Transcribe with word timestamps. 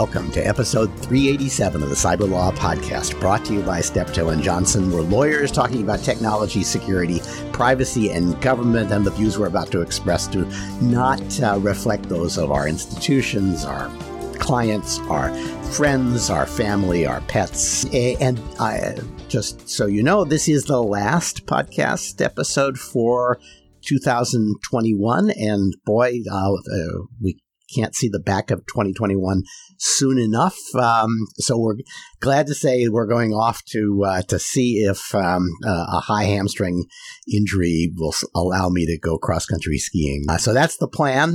Welcome 0.00 0.30
to 0.30 0.40
episode 0.40 0.90
387 1.00 1.82
of 1.82 1.90
the 1.90 1.94
Cyber 1.94 2.26
Law 2.26 2.52
Podcast, 2.52 3.20
brought 3.20 3.44
to 3.44 3.52
you 3.52 3.60
by 3.60 3.82
Steptoe 3.82 4.30
and 4.30 4.42
Johnson. 4.42 4.90
We're 4.90 5.02
lawyers 5.02 5.52
talking 5.52 5.82
about 5.82 5.98
technology, 5.98 6.62
security, 6.62 7.20
privacy, 7.52 8.08
and 8.10 8.40
government, 8.40 8.92
and 8.92 9.04
the 9.04 9.10
views 9.10 9.38
we're 9.38 9.48
about 9.48 9.70
to 9.72 9.82
express 9.82 10.26
do 10.26 10.50
not 10.80 11.20
uh, 11.42 11.58
reflect 11.60 12.08
those 12.08 12.38
of 12.38 12.50
our 12.50 12.66
institutions, 12.66 13.66
our 13.66 13.94
clients, 14.36 15.00
our 15.00 15.34
friends, 15.72 16.30
our 16.30 16.46
family, 16.46 17.04
our 17.04 17.20
pets. 17.20 17.84
And 17.92 18.40
uh, 18.58 19.02
just 19.28 19.68
so 19.68 19.84
you 19.84 20.02
know, 20.02 20.24
this 20.24 20.48
is 20.48 20.64
the 20.64 20.82
last 20.82 21.44
podcast 21.44 22.24
episode 22.24 22.78
for 22.78 23.38
2021. 23.84 25.28
And 25.28 25.74
boy, 25.84 26.20
uh, 26.32 26.54
uh, 26.54 27.02
we 27.20 27.38
can't 27.74 27.94
see 27.94 28.08
the 28.08 28.18
back 28.18 28.50
of 28.50 28.60
2021 28.66 29.42
soon 29.80 30.18
enough. 30.18 30.58
Um, 30.74 31.26
so 31.38 31.58
we're 31.58 31.76
glad 32.20 32.46
to 32.46 32.54
say 32.54 32.86
we're 32.88 33.06
going 33.06 33.32
off 33.32 33.64
to 33.70 34.04
uh, 34.06 34.22
to 34.22 34.38
see 34.38 34.84
if 34.84 35.14
um, 35.14 35.48
uh, 35.66 35.86
a 35.88 36.00
high 36.00 36.24
hamstring 36.24 36.84
injury 37.32 37.92
will 37.96 38.14
allow 38.34 38.68
me 38.68 38.86
to 38.86 38.98
go 38.98 39.18
cross 39.18 39.46
country 39.46 39.78
skiing. 39.78 40.24
Uh, 40.28 40.36
so 40.36 40.52
that's 40.52 40.76
the 40.76 40.88
plan, 40.88 41.34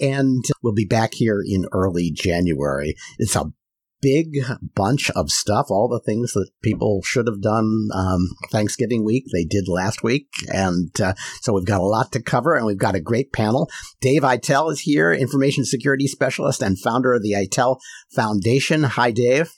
and 0.00 0.44
we'll 0.62 0.74
be 0.74 0.86
back 0.86 1.14
here 1.14 1.42
in 1.46 1.66
early 1.72 2.10
January. 2.10 2.94
It's 3.18 3.36
a 3.36 3.52
big 4.00 4.38
bunch 4.74 5.10
of 5.10 5.30
stuff, 5.30 5.66
all 5.70 5.88
the 5.88 6.00
things 6.00 6.32
that 6.32 6.50
people 6.62 7.02
should 7.02 7.26
have 7.26 7.40
done 7.40 7.88
um, 7.94 8.28
Thanksgiving 8.50 9.04
week, 9.04 9.24
they 9.32 9.44
did 9.44 9.68
last 9.68 10.02
week. 10.02 10.28
And 10.52 10.90
uh, 11.00 11.14
so 11.40 11.52
we've 11.52 11.64
got 11.64 11.80
a 11.80 11.84
lot 11.84 12.12
to 12.12 12.22
cover 12.22 12.54
and 12.54 12.66
we've 12.66 12.78
got 12.78 12.94
a 12.94 13.00
great 13.00 13.32
panel. 13.32 13.70
Dave 14.00 14.22
Aitel 14.22 14.70
is 14.70 14.80
here, 14.80 15.12
information 15.12 15.64
security 15.64 16.06
specialist 16.06 16.62
and 16.62 16.78
founder 16.78 17.14
of 17.14 17.22
the 17.22 17.32
Aitel 17.32 17.78
Foundation. 18.10 18.84
Hi, 18.84 19.10
Dave. 19.10 19.52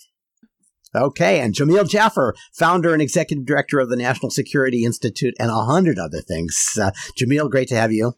Okay, 0.95 1.41
and 1.41 1.55
Jamil 1.55 1.89
Jaffer, 1.89 2.35
founder 2.55 2.95
and 2.95 3.03
executive 3.03 3.45
director 3.45 3.79
of 3.79 3.91
the 3.91 3.97
National 3.97 4.31
Security 4.31 4.85
Institute, 4.85 5.35
and 5.39 5.51
a 5.51 5.65
hundred 5.65 5.99
other 5.99 6.23
things. 6.23 6.79
Uh, 6.81 6.93
Jamil, 7.21 7.51
great 7.51 7.69
to 7.69 7.77
have 7.77 7.93
you. 7.93 8.15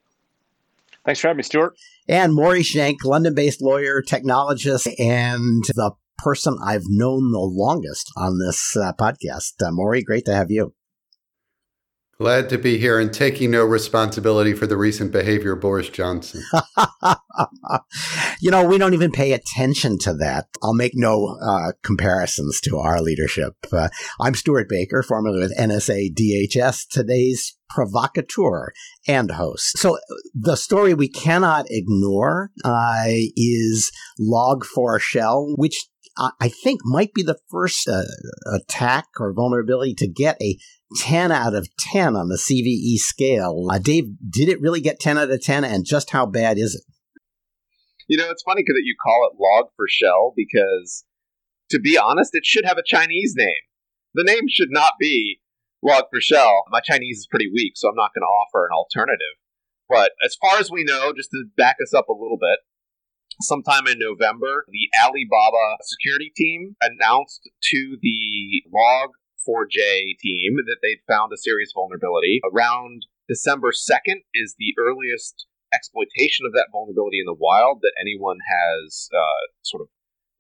Thanks 1.05 1.21
for 1.21 1.29
having 1.29 1.39
me, 1.39 1.43
Stewart. 1.43 1.77
And 2.09 2.35
Maury 2.35 2.63
Shenk, 2.63 3.05
London 3.05 3.35
based 3.35 3.61
lawyer, 3.61 4.03
technologist, 4.03 4.87
and 5.01 5.65
the 5.75 5.93
person 6.23 6.57
I've 6.65 6.85
known 6.87 7.33
the 7.33 7.39
longest 7.39 8.11
on 8.17 8.39
this 8.39 8.77
uh, 8.77 8.93
podcast. 8.99 9.53
Uh, 9.63 9.71
Maury, 9.71 10.03
great 10.03 10.25
to 10.27 10.35
have 10.35 10.51
you. 10.51 10.75
Glad 12.21 12.51
to 12.51 12.59
be 12.59 12.77
here 12.77 13.01
and 13.01 13.11
taking 13.11 13.53
no 13.53 13.65
responsibility 13.65 14.53
for 14.53 14.67
the 14.67 14.77
recent 14.77 15.11
behavior 15.11 15.53
of 15.53 15.61
Boris 15.63 15.89
Johnson. 15.89 16.43
you 18.43 18.51
know, 18.51 18.63
we 18.63 18.77
don't 18.77 18.93
even 18.93 19.11
pay 19.11 19.33
attention 19.33 19.97
to 20.01 20.13
that. 20.13 20.49
I'll 20.63 20.75
make 20.75 20.93
no 20.95 21.39
uh, 21.41 21.73
comparisons 21.83 22.61
to 22.65 22.77
our 22.77 23.01
leadership. 23.01 23.55
Uh, 23.73 23.89
I'm 24.21 24.35
Stewart 24.35 24.69
Baker, 24.69 25.03
formerly 25.03 25.39
with 25.39 25.57
NSA 25.57 26.15
DHS, 26.15 26.89
today's 26.91 27.57
provocateur 27.71 28.73
and 29.09 29.31
host. 29.31 29.79
So 29.79 29.99
the 30.35 30.57
story 30.57 30.93
we 30.93 31.09
cannot 31.09 31.67
ignore 31.71 32.51
uh, 32.63 33.05
is 33.35 33.91
Log4Shell, 34.21 35.55
which 35.57 35.87
I 36.19 36.49
think 36.49 36.81
might 36.85 37.15
be 37.15 37.23
the 37.23 37.39
first 37.51 37.89
uh, 37.89 38.03
attack 38.53 39.07
or 39.19 39.33
vulnerability 39.33 39.95
to 39.95 40.09
get 40.09 40.37
a 40.43 40.59
10 40.99 41.31
out 41.31 41.55
of 41.55 41.69
10 41.93 42.17
on 42.17 42.29
the 42.29 42.37
CVE 42.37 42.97
scale. 42.99 43.67
Uh, 43.71 43.79
Dave, 43.79 44.05
did 44.29 44.49
it 44.49 44.61
really 44.61 44.81
get 44.81 45.01
10 45.01 45.19
out 45.19 45.31
of 45.31 45.41
10 45.43 45.65
and 45.65 45.87
just 45.87 46.11
how 46.11 46.27
bad 46.27 46.59
is 46.59 46.75
it? 46.75 46.83
You 48.09 48.19
know, 48.19 48.29
it's 48.31 48.43
funny 48.43 48.63
that 48.67 48.83
you 48.85 48.97
call 49.01 49.31
it 49.31 49.39
Log4Shell 49.39 50.33
because, 50.35 51.05
to 51.71 51.79
be 51.79 51.97
honest, 51.97 52.31
it 52.35 52.45
should 52.45 52.65
have 52.65 52.77
a 52.77 52.83
Chinese 52.85 53.35
name. 53.37 53.63
The 54.15 54.25
name 54.25 54.49
should 54.49 54.71
not 54.71 54.95
be 54.99 55.41
Log4Shell. 55.85 56.65
My 56.71 56.81
Chinese 56.81 57.19
is 57.19 57.29
pretty 57.31 57.49
weak, 57.53 57.75
so 57.77 57.89
I'm 57.89 57.95
not 57.95 58.11
going 58.13 58.23
to 58.23 58.27
offer 58.27 58.67
an 58.67 58.75
alternative. 58.75 59.39
But 59.89 60.11
as 60.25 60.37
far 60.41 60.59
as 60.59 60.71
we 60.71 60.83
know, 60.83 61.13
just 61.17 61.31
to 61.31 61.45
back 61.57 61.77
us 61.83 61.95
up 61.95 62.09
a 62.09 62.13
little 62.13 62.39
bit, 62.41 62.59
sometime 63.43 63.87
in 63.87 63.99
November, 63.99 64.65
the 64.69 64.89
Alibaba 65.03 65.77
security 65.83 66.33
team 66.35 66.77
announced 66.81 67.49
to 67.73 67.97
the 68.01 68.63
Log4j 68.69 70.19
team 70.19 70.57
that 70.67 70.79
they'd 70.83 71.05
found 71.09 71.33
a 71.33 71.39
serious 71.39 71.73
vulnerability. 71.75 72.41
Around 72.53 73.07
December 73.29 73.73
2nd 73.73 74.27
is 74.35 74.57
the 74.59 74.75
earliest 74.79 75.47
exploitation 75.73 76.47
of 76.47 76.53
that 76.53 76.69
vulnerability 76.73 77.21
in 77.21 77.27
the 77.27 77.37
wild 77.39 77.79
that 77.83 77.95
anyone 78.01 78.39
has 78.43 79.09
uh, 79.15 79.43
sort 79.63 79.83
of 79.83 79.89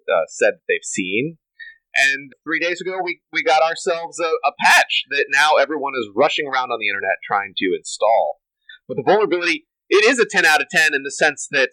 uh, 0.09 0.27
said 0.28 0.55
they've 0.67 0.82
seen. 0.82 1.38
And 1.94 2.32
three 2.44 2.61
days 2.61 2.81
ago, 2.81 2.99
we, 3.03 3.21
we 3.32 3.43
got 3.43 3.62
ourselves 3.62 4.19
a, 4.21 4.31
a 4.47 4.53
patch 4.61 5.05
that 5.11 5.27
now 5.31 5.56
everyone 5.56 5.93
is 5.97 6.11
rushing 6.15 6.47
around 6.47 6.71
on 6.71 6.78
the 6.78 6.88
internet 6.88 7.19
trying 7.27 7.53
to 7.56 7.75
install. 7.77 8.38
But 8.87 8.97
the 8.97 9.03
vulnerability, 9.03 9.67
it 9.88 10.05
is 10.05 10.19
a 10.19 10.27
10 10.27 10.44
out 10.44 10.61
of 10.61 10.69
10 10.71 10.94
in 10.94 11.03
the 11.03 11.11
sense 11.11 11.49
that 11.50 11.71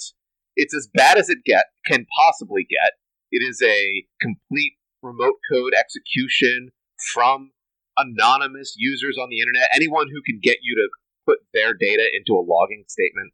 it's 0.58 0.76
as 0.76 0.90
bad 0.94 1.18
as 1.18 1.30
it 1.30 1.46
get 1.46 1.66
can 1.86 2.06
possibly 2.20 2.68
get. 2.70 2.94
It 3.32 3.46
is 3.48 3.62
a 3.62 4.06
complete 4.20 4.74
remote 5.02 5.38
code 5.52 5.74
execution 5.80 6.70
from 7.14 7.52
anonymous 7.98 8.76
users 8.78 9.18
on 9.22 9.30
the 9.30 9.40
internet, 9.40 9.70
anyone 9.74 10.08
who 10.10 10.22
can 10.26 10.40
get 10.42 10.58
you 10.62 10.76
to 10.76 10.90
put 11.26 11.40
their 11.54 11.74
data 11.74 12.10
into 12.14 12.34
a 12.34 12.46
logging 12.46 12.86
statement. 12.88 13.34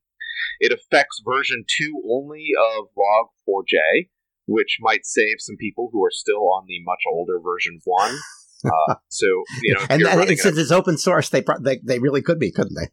It 0.60 0.72
affects 0.72 1.22
version 1.26 1.64
2 1.78 2.04
only 2.12 2.50
of 2.76 2.88
Log4j, 2.98 4.10
which 4.48 4.78
might 4.82 5.06
save 5.06 5.38
some 5.40 5.56
people 5.58 5.90
who 5.92 6.04
are 6.04 6.12
still 6.12 6.52
on 6.54 6.66
the 6.68 6.82
much 6.84 7.02
older 7.12 7.40
version 7.40 7.80
1. 7.84 8.16
Uh, 8.66 8.96
so, 9.10 9.26
you 9.62 9.74
know, 9.74 9.82
and, 9.90 10.02
and 10.04 10.40
since 10.40 10.58
it's 10.58 10.72
open 10.72 10.98
source, 10.98 11.28
they, 11.28 11.42
pro- 11.42 11.60
they 11.60 11.82
they 11.84 12.00
really 12.00 12.22
could 12.22 12.40
be, 12.40 12.50
couldn't 12.50 12.76
they? 12.76 12.88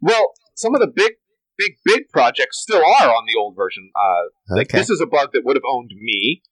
Well, 0.00 0.32
some 0.54 0.74
of 0.74 0.80
the 0.80 0.86
big 0.86 1.12
big 1.58 1.76
big 1.84 2.08
projects 2.08 2.60
still 2.62 2.80
are 2.80 3.08
on 3.08 3.24
the 3.26 3.38
old 3.38 3.56
version. 3.56 3.90
Uh, 3.94 4.52
okay. 4.52 4.58
Like 4.60 4.68
this 4.68 4.90
is 4.90 5.00
a 5.00 5.06
bug 5.06 5.30
that 5.32 5.44
would 5.44 5.56
have 5.56 5.68
owned 5.68 5.92
me 5.94 6.42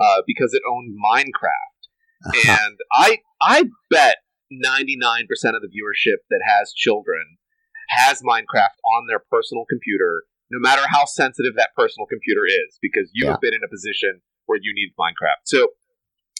uh, 0.00 0.22
because 0.26 0.54
it 0.54 0.62
owned 0.68 0.96
Minecraft, 0.96 1.82
uh-huh. 2.26 2.58
and 2.64 2.78
I 2.92 3.18
I 3.40 3.64
bet 3.90 4.16
ninety 4.50 4.96
nine 4.96 5.26
percent 5.28 5.56
of 5.56 5.62
the 5.62 5.68
viewership 5.68 6.24
that 6.30 6.40
has 6.46 6.72
children 6.72 7.38
has 7.88 8.22
Minecraft 8.22 8.80
on 8.96 9.06
their 9.06 9.20
personal 9.30 9.64
computer, 9.68 10.24
no 10.50 10.58
matter 10.58 10.82
how 10.88 11.04
sensitive 11.04 11.54
that 11.56 11.70
personal 11.76 12.06
computer 12.06 12.46
is, 12.46 12.78
because 12.80 13.10
you 13.12 13.26
yeah. 13.26 13.32
have 13.32 13.40
been 13.40 13.52
in 13.52 13.60
a 13.64 13.68
position 13.68 14.22
where 14.46 14.58
you 14.60 14.72
need 14.74 14.92
Minecraft. 14.98 15.44
So 15.44 15.68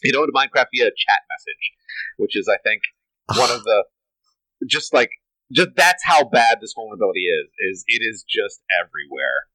it 0.02 0.16
owned 0.16 0.32
Minecraft 0.34 0.72
via 0.74 0.84
chat 0.84 1.22
message, 1.28 1.64
which 2.16 2.36
is 2.36 2.48
I 2.48 2.56
think 2.64 2.82
one 3.36 3.50
of 3.50 3.62
the 3.68 3.84
just 4.68 4.94
like 4.94 5.10
just 5.52 5.70
that's 5.76 6.02
how 6.04 6.24
bad 6.24 6.58
this 6.60 6.72
vulnerability 6.74 7.28
is. 7.28 7.46
Is 7.70 7.84
it 7.86 8.00
is 8.02 8.24
just 8.28 8.60
everywhere. 8.80 9.48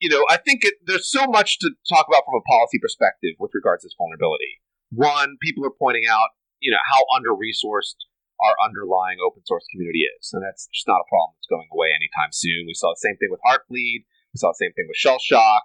You 0.00 0.08
know, 0.08 0.24
I 0.30 0.38
think 0.38 0.64
it, 0.64 0.74
there's 0.86 1.10
so 1.10 1.26
much 1.26 1.58
to 1.60 1.70
talk 1.88 2.06
about 2.08 2.24
from 2.24 2.40
a 2.40 2.48
policy 2.48 2.80
perspective 2.80 3.36
with 3.38 3.52
regards 3.52 3.82
to 3.82 3.88
this 3.88 3.96
vulnerability. 4.00 4.64
One, 4.92 5.36
people 5.44 5.64
are 5.66 5.76
pointing 5.76 6.08
out, 6.08 6.32
you 6.58 6.72
know, 6.72 6.80
how 6.88 7.04
under 7.14 7.36
resourced 7.36 8.00
our 8.40 8.56
underlying 8.64 9.20
open 9.20 9.44
source 9.44 9.68
community 9.68 10.08
is, 10.16 10.32
and 10.32 10.40
that's 10.40 10.72
just 10.72 10.88
not 10.88 11.04
a 11.04 11.08
problem 11.12 11.36
that's 11.36 11.52
going 11.52 11.68
away 11.68 11.92
anytime 11.92 12.32
soon. 12.32 12.64
We 12.64 12.72
saw 12.72 12.96
the 12.96 13.04
same 13.04 13.20
thing 13.20 13.28
with 13.28 13.44
Heartbleed. 13.44 14.08
We 14.32 14.40
saw 14.40 14.56
the 14.56 14.62
same 14.64 14.72
thing 14.72 14.88
with 14.88 14.96
Shell 14.96 15.20
Shock. 15.20 15.62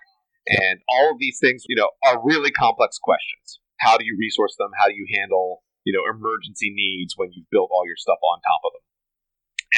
and 0.47 0.79
all 0.89 1.11
of 1.11 1.17
these 1.19 1.39
things, 1.39 1.63
you 1.67 1.75
know, 1.75 1.89
are 2.03 2.21
really 2.23 2.51
complex 2.51 2.99
questions. 2.99 3.59
How 3.79 3.97
do 3.97 4.05
you 4.05 4.15
resource 4.19 4.55
them? 4.59 4.71
How 4.77 4.87
do 4.87 4.95
you 4.95 5.07
handle, 5.15 5.63
you 5.83 5.93
know, 5.93 6.03
emergency 6.05 6.71
needs 6.75 7.15
when 7.17 7.31
you've 7.33 7.49
built 7.49 7.69
all 7.73 7.87
your 7.87 7.97
stuff 7.97 8.19
on 8.21 8.39
top 8.43 8.61
of 8.67 8.71
them? 8.75 8.84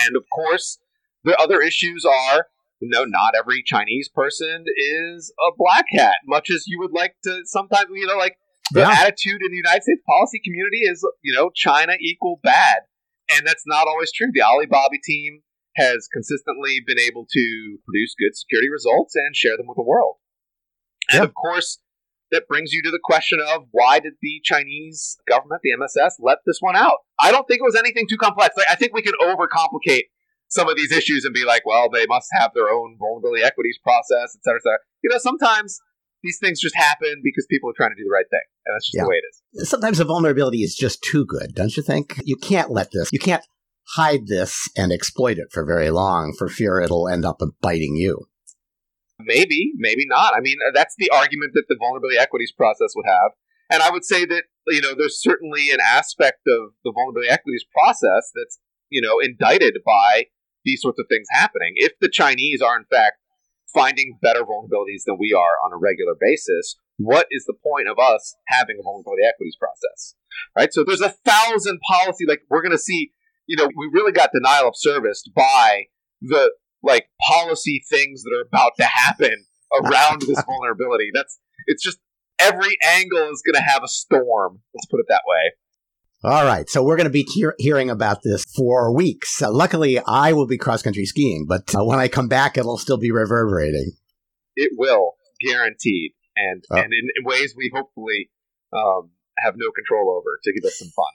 And 0.05 0.15
of 0.15 0.23
course, 0.33 0.79
the 1.23 1.35
other 1.37 1.61
issues 1.61 2.05
are, 2.05 2.47
you 2.79 2.89
know, 2.89 3.03
not 3.05 3.33
every 3.37 3.63
Chinese 3.63 4.09
person 4.09 4.65
is 4.77 5.33
a 5.39 5.51
black 5.57 5.85
hat, 5.91 6.17
much 6.25 6.49
as 6.49 6.65
you 6.67 6.79
would 6.79 6.93
like 6.93 7.15
to 7.23 7.41
sometimes, 7.45 7.87
you 7.93 8.07
know, 8.07 8.17
like 8.17 8.37
the 8.71 8.81
yeah. 8.81 8.91
attitude 8.91 9.41
in 9.43 9.51
the 9.51 9.57
United 9.57 9.83
States 9.83 10.01
policy 10.07 10.39
community 10.43 10.81
is, 10.81 11.05
you 11.23 11.33
know, 11.33 11.49
China 11.55 11.93
equal 11.99 12.39
bad. 12.43 12.81
And 13.35 13.45
that's 13.45 13.63
not 13.65 13.87
always 13.87 14.11
true. 14.11 14.27
The 14.33 14.41
Alibaba 14.41 14.97
team 15.03 15.41
has 15.75 16.07
consistently 16.11 16.81
been 16.85 16.99
able 16.99 17.25
to 17.29 17.77
produce 17.85 18.15
good 18.17 18.35
security 18.35 18.69
results 18.69 19.15
and 19.15 19.35
share 19.35 19.57
them 19.57 19.67
with 19.67 19.77
the 19.77 19.83
world. 19.83 20.15
And 21.11 21.23
of 21.23 21.33
course, 21.33 21.79
that 22.31 22.47
brings 22.47 22.71
you 22.73 22.81
to 22.83 22.91
the 22.91 22.99
question 23.03 23.39
of 23.39 23.63
why 23.71 23.99
did 23.99 24.13
the 24.21 24.41
Chinese 24.43 25.17
government, 25.27 25.61
the 25.63 25.75
MSS, 25.77 26.17
let 26.19 26.39
this 26.45 26.57
one 26.59 26.75
out? 26.75 26.97
I 27.19 27.31
don't 27.31 27.47
think 27.47 27.59
it 27.59 27.65
was 27.65 27.75
anything 27.75 28.05
too 28.09 28.17
complex. 28.17 28.55
Like, 28.57 28.67
I 28.69 28.75
think 28.75 28.93
we 28.93 29.01
can 29.01 29.13
overcomplicate 29.21 30.03
some 30.49 30.69
of 30.69 30.75
these 30.75 30.91
issues 30.91 31.25
and 31.25 31.33
be 31.33 31.45
like, 31.45 31.65
well, 31.65 31.89
they 31.89 32.05
must 32.05 32.27
have 32.39 32.51
their 32.53 32.69
own 32.69 32.97
vulnerability 32.99 33.43
equities 33.43 33.79
process, 33.83 34.35
et 34.35 34.43
cetera, 34.43 34.59
et 34.59 34.63
cetera. 34.63 34.79
You 35.03 35.09
know, 35.09 35.17
sometimes 35.17 35.79
these 36.23 36.39
things 36.39 36.59
just 36.59 36.75
happen 36.75 37.21
because 37.23 37.45
people 37.49 37.69
are 37.69 37.75
trying 37.75 37.91
to 37.91 37.95
do 37.95 38.05
the 38.05 38.13
right 38.13 38.29
thing. 38.29 38.41
And 38.65 38.75
that's 38.75 38.87
just 38.87 38.95
yeah. 38.95 39.03
the 39.03 39.09
way 39.09 39.15
it 39.15 39.59
is. 39.61 39.69
Sometimes 39.69 39.99
a 39.99 40.05
vulnerability 40.05 40.59
is 40.59 40.75
just 40.75 41.01
too 41.03 41.25
good, 41.25 41.53
don't 41.53 41.75
you 41.75 41.83
think? 41.83 42.19
You 42.23 42.35
can't 42.35 42.71
let 42.71 42.91
this, 42.91 43.09
you 43.11 43.19
can't 43.19 43.43
hide 43.95 44.27
this 44.27 44.69
and 44.75 44.91
exploit 44.91 45.37
it 45.37 45.47
for 45.51 45.65
very 45.65 45.89
long 45.89 46.33
for 46.37 46.49
fear 46.49 46.81
it'll 46.81 47.07
end 47.07 47.25
up 47.25 47.41
biting 47.61 47.95
you. 47.95 48.25
Maybe, 49.19 49.71
maybe 49.75 50.05
not. 50.05 50.33
I 50.35 50.41
mean, 50.41 50.57
that's 50.73 50.95
the 50.97 51.09
argument 51.09 51.51
that 51.53 51.65
the 51.67 51.77
vulnerability 51.79 52.17
equities 52.19 52.53
process 52.55 52.93
would 52.95 53.05
have. 53.07 53.31
And 53.69 53.81
I 53.81 53.89
would 53.89 54.05
say 54.05 54.25
that, 54.25 54.43
you 54.67 54.81
know, 54.81 54.93
there's 54.95 55.21
certainly 55.21 55.71
an 55.71 55.79
aspect 55.83 56.41
of 56.47 56.71
the 56.83 56.91
vulnerability 56.93 57.29
equities 57.29 57.65
process 57.73 58.31
that's, 58.35 58.59
you 58.89 59.01
know, 59.01 59.19
indicted 59.19 59.77
by 59.85 60.27
these 60.63 60.81
sorts 60.81 60.99
of 60.99 61.05
things 61.09 61.27
happening. 61.31 61.73
If 61.75 61.93
the 61.99 62.09
Chinese 62.09 62.61
are, 62.61 62.77
in 62.77 62.85
fact, 62.91 63.17
finding 63.73 64.17
better 64.21 64.41
vulnerabilities 64.41 65.03
than 65.05 65.17
we 65.19 65.33
are 65.33 65.57
on 65.65 65.73
a 65.73 65.77
regular 65.77 66.13
basis, 66.19 66.77
what 66.97 67.27
is 67.31 67.45
the 67.45 67.53
point 67.53 67.89
of 67.89 67.97
us 67.99 68.35
having 68.47 68.77
a 68.79 68.83
vulnerability 68.83 69.23
equities 69.27 69.57
process? 69.59 70.15
Right? 70.55 70.71
So 70.71 70.83
there's 70.85 71.01
a 71.01 71.15
thousand 71.25 71.79
policy, 71.89 72.25
like, 72.27 72.41
we're 72.49 72.61
going 72.61 72.71
to 72.71 72.77
see, 72.77 73.11
you 73.47 73.57
know, 73.57 73.67
we 73.75 73.89
really 73.91 74.11
got 74.11 74.29
denial 74.33 74.69
of 74.69 74.75
service 74.77 75.23
by 75.35 75.85
the 76.21 76.51
like 76.83 77.07
policy 77.21 77.83
things 77.89 78.23
that 78.23 78.35
are 78.35 78.41
about 78.41 78.73
to 78.77 78.85
happen 78.85 79.45
around 79.73 80.21
this 80.21 80.41
vulnerability. 80.45 81.11
That's 81.13 81.39
it's 81.67 81.83
just 81.83 81.97
every 82.39 82.77
angle 82.83 83.29
is 83.31 83.41
going 83.45 83.55
to 83.55 83.69
have 83.69 83.83
a 83.83 83.87
storm. 83.87 84.59
Let's 84.73 84.85
put 84.89 84.99
it 84.99 85.05
that 85.09 85.21
way. 85.27 85.51
All 86.23 86.45
right, 86.45 86.67
so 86.67 86.83
we're 86.83 86.97
going 86.97 87.05
to 87.05 87.11
be 87.11 87.27
he- 87.31 87.45
hearing 87.59 87.91
about 87.91 88.23
this 88.23 88.43
for 88.43 88.91
weeks. 88.91 89.39
Uh, 89.39 89.51
luckily, 89.51 89.99
I 89.99 90.33
will 90.33 90.47
be 90.47 90.57
cross 90.57 90.81
country 90.81 91.05
skiing, 91.05 91.45
but 91.47 91.75
uh, 91.75 91.85
when 91.85 91.99
I 91.99 92.07
come 92.07 92.27
back, 92.27 92.57
it'll 92.57 92.79
still 92.79 92.97
be 92.97 93.11
reverberating. 93.11 93.91
It 94.55 94.71
will, 94.75 95.13
guaranteed, 95.39 96.13
and 96.35 96.63
oh. 96.71 96.77
and 96.77 96.85
in, 96.85 97.09
in, 97.17 97.23
ways 97.23 97.53
we 97.55 97.71
hopefully 97.73 98.31
um, 98.73 99.11
have 99.37 99.53
no 99.57 99.69
control 99.71 100.09
over 100.17 100.39
to 100.43 100.53
give 100.53 100.65
us 100.65 100.79
some 100.79 100.89
fun 100.89 101.05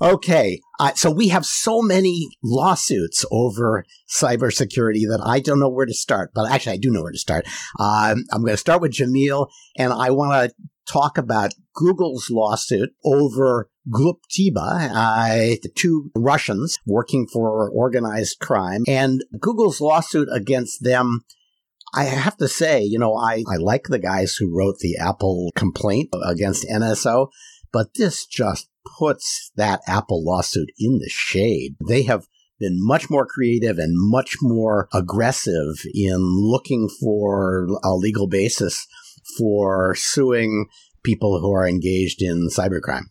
okay. 0.00 0.60
Uh, 0.78 0.94
so 0.94 1.10
we 1.10 1.28
have 1.28 1.44
so 1.44 1.82
many 1.82 2.28
lawsuits 2.42 3.24
over 3.30 3.84
cybersecurity 4.08 5.02
that 5.08 5.22
I 5.24 5.40
don't 5.40 5.60
know 5.60 5.68
where 5.68 5.86
to 5.86 5.94
start. 5.94 6.30
But 6.34 6.50
actually, 6.50 6.74
I 6.74 6.78
do 6.78 6.90
know 6.90 7.02
where 7.02 7.12
to 7.12 7.18
start. 7.18 7.46
Um, 7.78 8.24
I'm 8.32 8.40
going 8.40 8.52
to 8.52 8.56
start 8.56 8.80
with 8.80 8.92
Jamil, 8.92 9.48
and 9.76 9.92
I 9.92 10.10
want 10.10 10.50
to 10.50 10.54
talk 10.90 11.18
about 11.18 11.54
Google's 11.74 12.30
lawsuit 12.30 12.90
over 13.04 13.70
Glupteba, 13.88 14.90
uh, 14.90 15.56
the 15.62 15.70
two 15.74 16.10
Russians 16.14 16.78
working 16.86 17.26
for 17.26 17.70
organized 17.70 18.38
crime, 18.40 18.84
and 18.86 19.22
Google's 19.38 19.80
lawsuit 19.80 20.28
against 20.32 20.82
them. 20.82 21.20
I 21.92 22.04
have 22.04 22.36
to 22.36 22.46
say, 22.46 22.82
you 22.82 22.98
know, 22.98 23.16
I, 23.16 23.42
I 23.52 23.56
like 23.56 23.84
the 23.84 23.98
guys 23.98 24.36
who 24.36 24.56
wrote 24.56 24.78
the 24.78 24.96
Apple 24.96 25.50
complaint 25.56 26.10
against 26.24 26.68
NSO, 26.68 27.28
but 27.72 27.94
this 27.94 28.26
just 28.26 28.69
puts 28.98 29.50
that 29.56 29.80
Apple 29.86 30.24
lawsuit 30.24 30.70
in 30.78 30.98
the 30.98 31.08
shade. 31.08 31.76
They 31.88 32.02
have 32.04 32.26
been 32.58 32.76
much 32.78 33.08
more 33.08 33.26
creative 33.26 33.78
and 33.78 33.94
much 33.96 34.36
more 34.42 34.88
aggressive 34.92 35.76
in 35.94 36.18
looking 36.20 36.88
for 37.00 37.68
a 37.82 37.94
legal 37.94 38.26
basis 38.28 38.86
for 39.38 39.94
suing 39.94 40.66
people 41.02 41.40
who 41.40 41.52
are 41.52 41.66
engaged 41.66 42.22
in 42.22 42.48
cybercrime. 42.48 43.04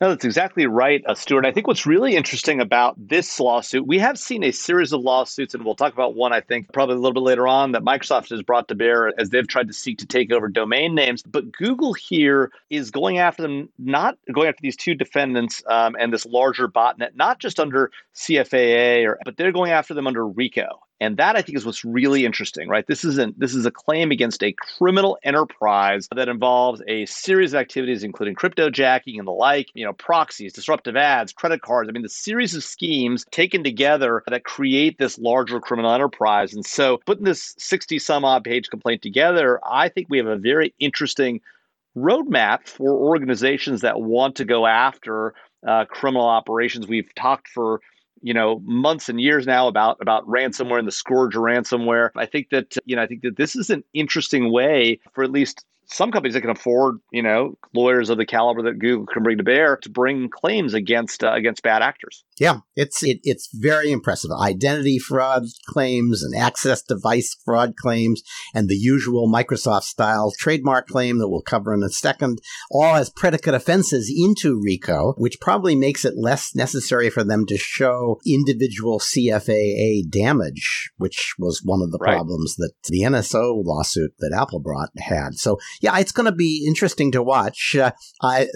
No, 0.00 0.10
that's 0.10 0.24
exactly 0.24 0.64
right, 0.68 1.02
uh, 1.08 1.16
Stewart. 1.16 1.44
I 1.44 1.50
think 1.50 1.66
what's 1.66 1.84
really 1.84 2.14
interesting 2.14 2.60
about 2.60 2.94
this 3.08 3.40
lawsuit, 3.40 3.84
we 3.84 3.98
have 3.98 4.16
seen 4.16 4.44
a 4.44 4.52
series 4.52 4.92
of 4.92 5.00
lawsuits, 5.00 5.54
and 5.54 5.64
we'll 5.64 5.74
talk 5.74 5.92
about 5.92 6.14
one, 6.14 6.32
I 6.32 6.40
think, 6.40 6.72
probably 6.72 6.94
a 6.94 6.98
little 6.98 7.14
bit 7.14 7.24
later 7.24 7.48
on, 7.48 7.72
that 7.72 7.82
Microsoft 7.82 8.30
has 8.30 8.40
brought 8.42 8.68
to 8.68 8.76
bear 8.76 9.12
as 9.20 9.30
they've 9.30 9.48
tried 9.48 9.66
to 9.66 9.72
seek 9.72 9.98
to 9.98 10.06
take 10.06 10.30
over 10.30 10.46
domain 10.46 10.94
names. 10.94 11.24
But 11.24 11.50
Google 11.50 11.94
here 11.94 12.52
is 12.70 12.92
going 12.92 13.18
after 13.18 13.42
them, 13.42 13.70
not 13.76 14.16
going 14.32 14.46
after 14.46 14.60
these 14.62 14.76
two 14.76 14.94
defendants 14.94 15.64
um, 15.68 15.96
and 15.98 16.12
this 16.12 16.24
larger 16.24 16.68
botnet, 16.68 17.16
not 17.16 17.40
just 17.40 17.58
under 17.58 17.90
CFAA, 18.14 19.04
or, 19.04 19.18
but 19.24 19.36
they're 19.36 19.50
going 19.50 19.72
after 19.72 19.94
them 19.94 20.06
under 20.06 20.24
RICO. 20.24 20.78
And 21.00 21.16
that 21.16 21.36
I 21.36 21.42
think 21.42 21.56
is 21.56 21.64
what's 21.64 21.84
really 21.84 22.24
interesting, 22.24 22.68
right? 22.68 22.86
This 22.86 23.04
isn't 23.04 23.38
this 23.38 23.54
is 23.54 23.64
a 23.64 23.70
claim 23.70 24.10
against 24.10 24.42
a 24.42 24.52
criminal 24.52 25.16
enterprise 25.22 26.08
that 26.14 26.28
involves 26.28 26.82
a 26.88 27.06
series 27.06 27.54
of 27.54 27.60
activities, 27.60 28.02
including 28.02 28.34
cryptojacking 28.34 29.16
and 29.18 29.26
the 29.26 29.32
like, 29.32 29.68
you 29.74 29.84
know, 29.84 29.92
proxies, 29.92 30.52
disruptive 30.52 30.96
ads, 30.96 31.32
credit 31.32 31.62
cards. 31.62 31.88
I 31.88 31.92
mean, 31.92 32.02
the 32.02 32.08
series 32.08 32.54
of 32.54 32.64
schemes 32.64 33.24
taken 33.30 33.62
together 33.62 34.24
that 34.28 34.44
create 34.44 34.98
this 34.98 35.18
larger 35.18 35.60
criminal 35.60 35.92
enterprise. 35.92 36.52
And 36.52 36.66
so 36.66 36.98
putting 37.06 37.24
this 37.24 37.54
60 37.58 37.98
some 38.00 38.24
odd 38.24 38.42
page 38.42 38.68
complaint 38.68 39.02
together, 39.02 39.60
I 39.64 39.88
think 39.88 40.08
we 40.10 40.18
have 40.18 40.26
a 40.26 40.36
very 40.36 40.74
interesting 40.80 41.40
roadmap 41.96 42.66
for 42.66 42.90
organizations 42.90 43.82
that 43.82 44.00
want 44.00 44.36
to 44.36 44.44
go 44.44 44.66
after 44.66 45.34
uh, 45.66 45.84
criminal 45.84 46.26
operations. 46.26 46.86
We've 46.86 47.12
talked 47.14 47.48
for 47.48 47.80
you 48.22 48.34
know 48.34 48.60
months 48.64 49.08
and 49.08 49.20
years 49.20 49.46
now 49.46 49.68
about 49.68 49.96
about 50.00 50.26
ransomware 50.26 50.78
and 50.78 50.88
the 50.88 50.92
scourge 50.92 51.36
of 51.36 51.42
ransomware. 51.42 52.10
I 52.16 52.26
think 52.26 52.50
that 52.50 52.76
you 52.84 52.96
know 52.96 53.02
I 53.02 53.06
think 53.06 53.22
that 53.22 53.36
this 53.36 53.56
is 53.56 53.70
an 53.70 53.84
interesting 53.94 54.52
way 54.52 55.00
for 55.12 55.24
at 55.24 55.30
least 55.30 55.64
some 55.90 56.12
companies 56.12 56.34
that 56.34 56.42
can 56.42 56.50
afford, 56.50 56.98
you 57.12 57.22
know, 57.22 57.56
lawyers 57.74 58.10
of 58.10 58.18
the 58.18 58.26
caliber 58.26 58.62
that 58.62 58.78
Google 58.78 59.06
can 59.06 59.22
bring 59.22 59.38
to 59.38 59.44
bear 59.44 59.76
to 59.78 59.90
bring 59.90 60.28
claims 60.28 60.74
against 60.74 61.24
uh, 61.24 61.32
against 61.32 61.62
bad 61.62 61.82
actors. 61.82 62.24
Yeah, 62.38 62.60
it's 62.76 63.02
it, 63.02 63.20
it's 63.22 63.48
very 63.52 63.90
impressive. 63.90 64.30
Identity 64.30 64.98
fraud 64.98 65.44
claims 65.66 66.22
and 66.22 66.34
access 66.34 66.82
device 66.82 67.36
fraud 67.44 67.74
claims 67.76 68.22
and 68.54 68.68
the 68.68 68.76
usual 68.76 69.32
Microsoft 69.32 69.84
style 69.84 70.32
trademark 70.38 70.86
claim 70.88 71.18
that 71.18 71.28
we'll 71.28 71.42
cover 71.42 71.74
in 71.74 71.82
a 71.82 71.88
second, 71.88 72.40
all 72.70 72.96
as 72.96 73.10
predicate 73.10 73.54
offenses 73.54 74.12
into 74.14 74.60
RICO, 74.62 75.14
which 75.16 75.40
probably 75.40 75.74
makes 75.74 76.04
it 76.04 76.14
less 76.16 76.54
necessary 76.54 77.10
for 77.10 77.24
them 77.24 77.46
to 77.46 77.56
show 77.56 78.20
individual 78.26 79.00
CFAA 79.00 80.08
damage, 80.08 80.90
which 80.98 81.34
was 81.38 81.62
one 81.64 81.80
of 81.82 81.90
the 81.90 81.98
right. 81.98 82.14
problems 82.14 82.56
that 82.56 82.72
the 82.84 83.02
NSO 83.02 83.62
lawsuit 83.64 84.12
that 84.18 84.36
Apple 84.38 84.60
brought 84.60 84.90
had. 84.98 85.34
So 85.34 85.58
yeah, 85.80 85.98
it's 85.98 86.12
going 86.12 86.26
to 86.26 86.32
be 86.32 86.64
interesting 86.66 87.12
to 87.12 87.22
watch. 87.22 87.76
Uh, 87.76 87.92
I, 88.22 88.48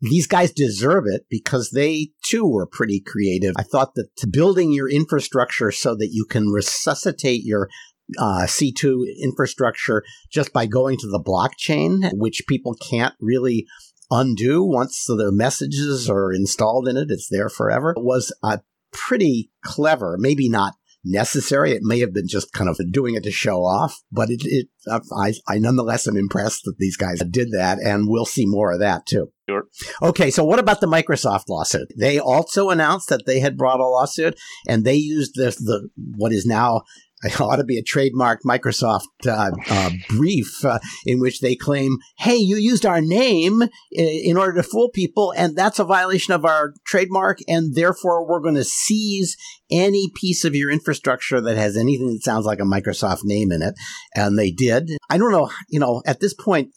these 0.00 0.26
guys 0.26 0.52
deserve 0.52 1.04
it 1.06 1.26
because 1.28 1.70
they 1.70 2.10
too 2.24 2.46
were 2.46 2.66
pretty 2.66 3.00
creative. 3.00 3.54
I 3.56 3.62
thought 3.62 3.94
that 3.94 4.08
building 4.30 4.72
your 4.72 4.88
infrastructure 4.88 5.72
so 5.72 5.94
that 5.96 6.10
you 6.12 6.24
can 6.24 6.48
resuscitate 6.48 7.42
your 7.44 7.68
uh, 8.16 8.46
C2 8.46 9.04
infrastructure 9.22 10.02
just 10.32 10.52
by 10.52 10.66
going 10.66 10.96
to 10.98 11.08
the 11.08 11.20
blockchain, 11.20 12.10
which 12.14 12.44
people 12.48 12.74
can't 12.74 13.14
really 13.20 13.66
undo 14.10 14.64
once 14.64 15.04
the 15.04 15.30
messages 15.32 16.08
are 16.08 16.32
installed 16.32 16.88
in 16.88 16.96
it, 16.96 17.10
it's 17.10 17.28
there 17.28 17.48
forever, 17.48 17.94
was 17.98 18.32
a 18.42 18.60
pretty 18.92 19.50
clever, 19.62 20.16
maybe 20.18 20.48
not 20.48 20.74
necessary. 21.04 21.72
It 21.72 21.82
may 21.82 22.00
have 22.00 22.12
been 22.12 22.28
just 22.28 22.52
kind 22.52 22.68
of 22.68 22.78
doing 22.90 23.14
it 23.14 23.24
to 23.24 23.30
show 23.30 23.60
off, 23.60 23.96
but 24.10 24.30
it, 24.30 24.42
it 24.44 24.68
uh, 24.90 25.00
I, 25.16 25.34
I 25.46 25.58
nonetheless 25.58 26.06
am 26.08 26.16
impressed 26.16 26.62
that 26.64 26.76
these 26.78 26.96
guys 26.96 27.20
did 27.30 27.48
that, 27.52 27.78
and 27.78 28.08
we'll 28.08 28.26
see 28.26 28.46
more 28.46 28.72
of 28.72 28.80
that 28.80 29.06
too. 29.06 29.30
Sure. 29.48 29.64
Okay, 30.02 30.30
so 30.30 30.44
what 30.44 30.58
about 30.58 30.80
the 30.80 30.86
Microsoft 30.86 31.44
lawsuit? 31.48 31.88
They 31.98 32.18
also 32.18 32.70
announced 32.70 33.08
that 33.08 33.24
they 33.26 33.40
had 33.40 33.56
brought 33.56 33.80
a 33.80 33.86
lawsuit, 33.86 34.38
and 34.68 34.84
they 34.84 34.96
used 34.96 35.32
the 35.34 35.50
the 35.50 35.88
what 36.16 36.32
is 36.32 36.44
now 36.44 36.82
it 37.22 37.40
ought 37.40 37.56
to 37.56 37.64
be 37.64 37.78
a 37.78 37.82
trademark 37.82 38.42
Microsoft 38.44 39.26
uh, 39.26 39.50
uh, 39.68 39.90
brief 40.08 40.64
uh, 40.64 40.78
in 41.04 41.18
which 41.18 41.40
they 41.40 41.56
claim, 41.56 41.98
"Hey, 42.18 42.36
you 42.36 42.56
used 42.56 42.86
our 42.86 43.00
name 43.00 43.64
in 43.90 44.36
order 44.36 44.54
to 44.54 44.62
fool 44.62 44.90
people, 44.90 45.32
and 45.36 45.56
that's 45.56 45.80
a 45.80 45.84
violation 45.84 46.32
of 46.32 46.44
our 46.44 46.74
trademark, 46.86 47.38
and 47.48 47.74
therefore 47.74 48.26
we're 48.26 48.40
going 48.40 48.54
to 48.54 48.64
seize 48.64 49.36
any 49.70 50.10
piece 50.14 50.44
of 50.44 50.54
your 50.54 50.70
infrastructure 50.70 51.40
that 51.40 51.56
has 51.56 51.76
anything 51.76 52.12
that 52.12 52.22
sounds 52.22 52.46
like 52.46 52.60
a 52.60 52.64
Microsoft 52.64 53.24
name 53.24 53.50
in 53.50 53.62
it." 53.62 53.74
And 54.14 54.38
they 54.38 54.52
did. 54.52 54.90
I 55.10 55.18
don't 55.18 55.32
know, 55.32 55.50
you 55.68 55.80
know, 55.80 56.02
at 56.06 56.20
this 56.20 56.34
point. 56.34 56.70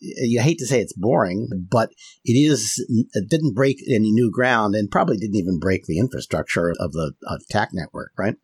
You 0.00 0.40
hate 0.40 0.58
to 0.58 0.66
say 0.66 0.80
it's 0.80 0.92
boring, 0.92 1.48
but 1.68 1.90
it 2.24 2.34
is. 2.34 2.80
It 3.14 3.28
didn't 3.28 3.56
break 3.56 3.78
any 3.88 4.12
new 4.12 4.30
ground, 4.30 4.76
and 4.76 4.88
probably 4.88 5.16
didn't 5.16 5.34
even 5.34 5.58
break 5.58 5.86
the 5.86 5.98
infrastructure 5.98 6.72
of 6.78 6.92
the 6.92 7.14
attack 7.28 7.70
network, 7.72 8.12
right? 8.16 8.36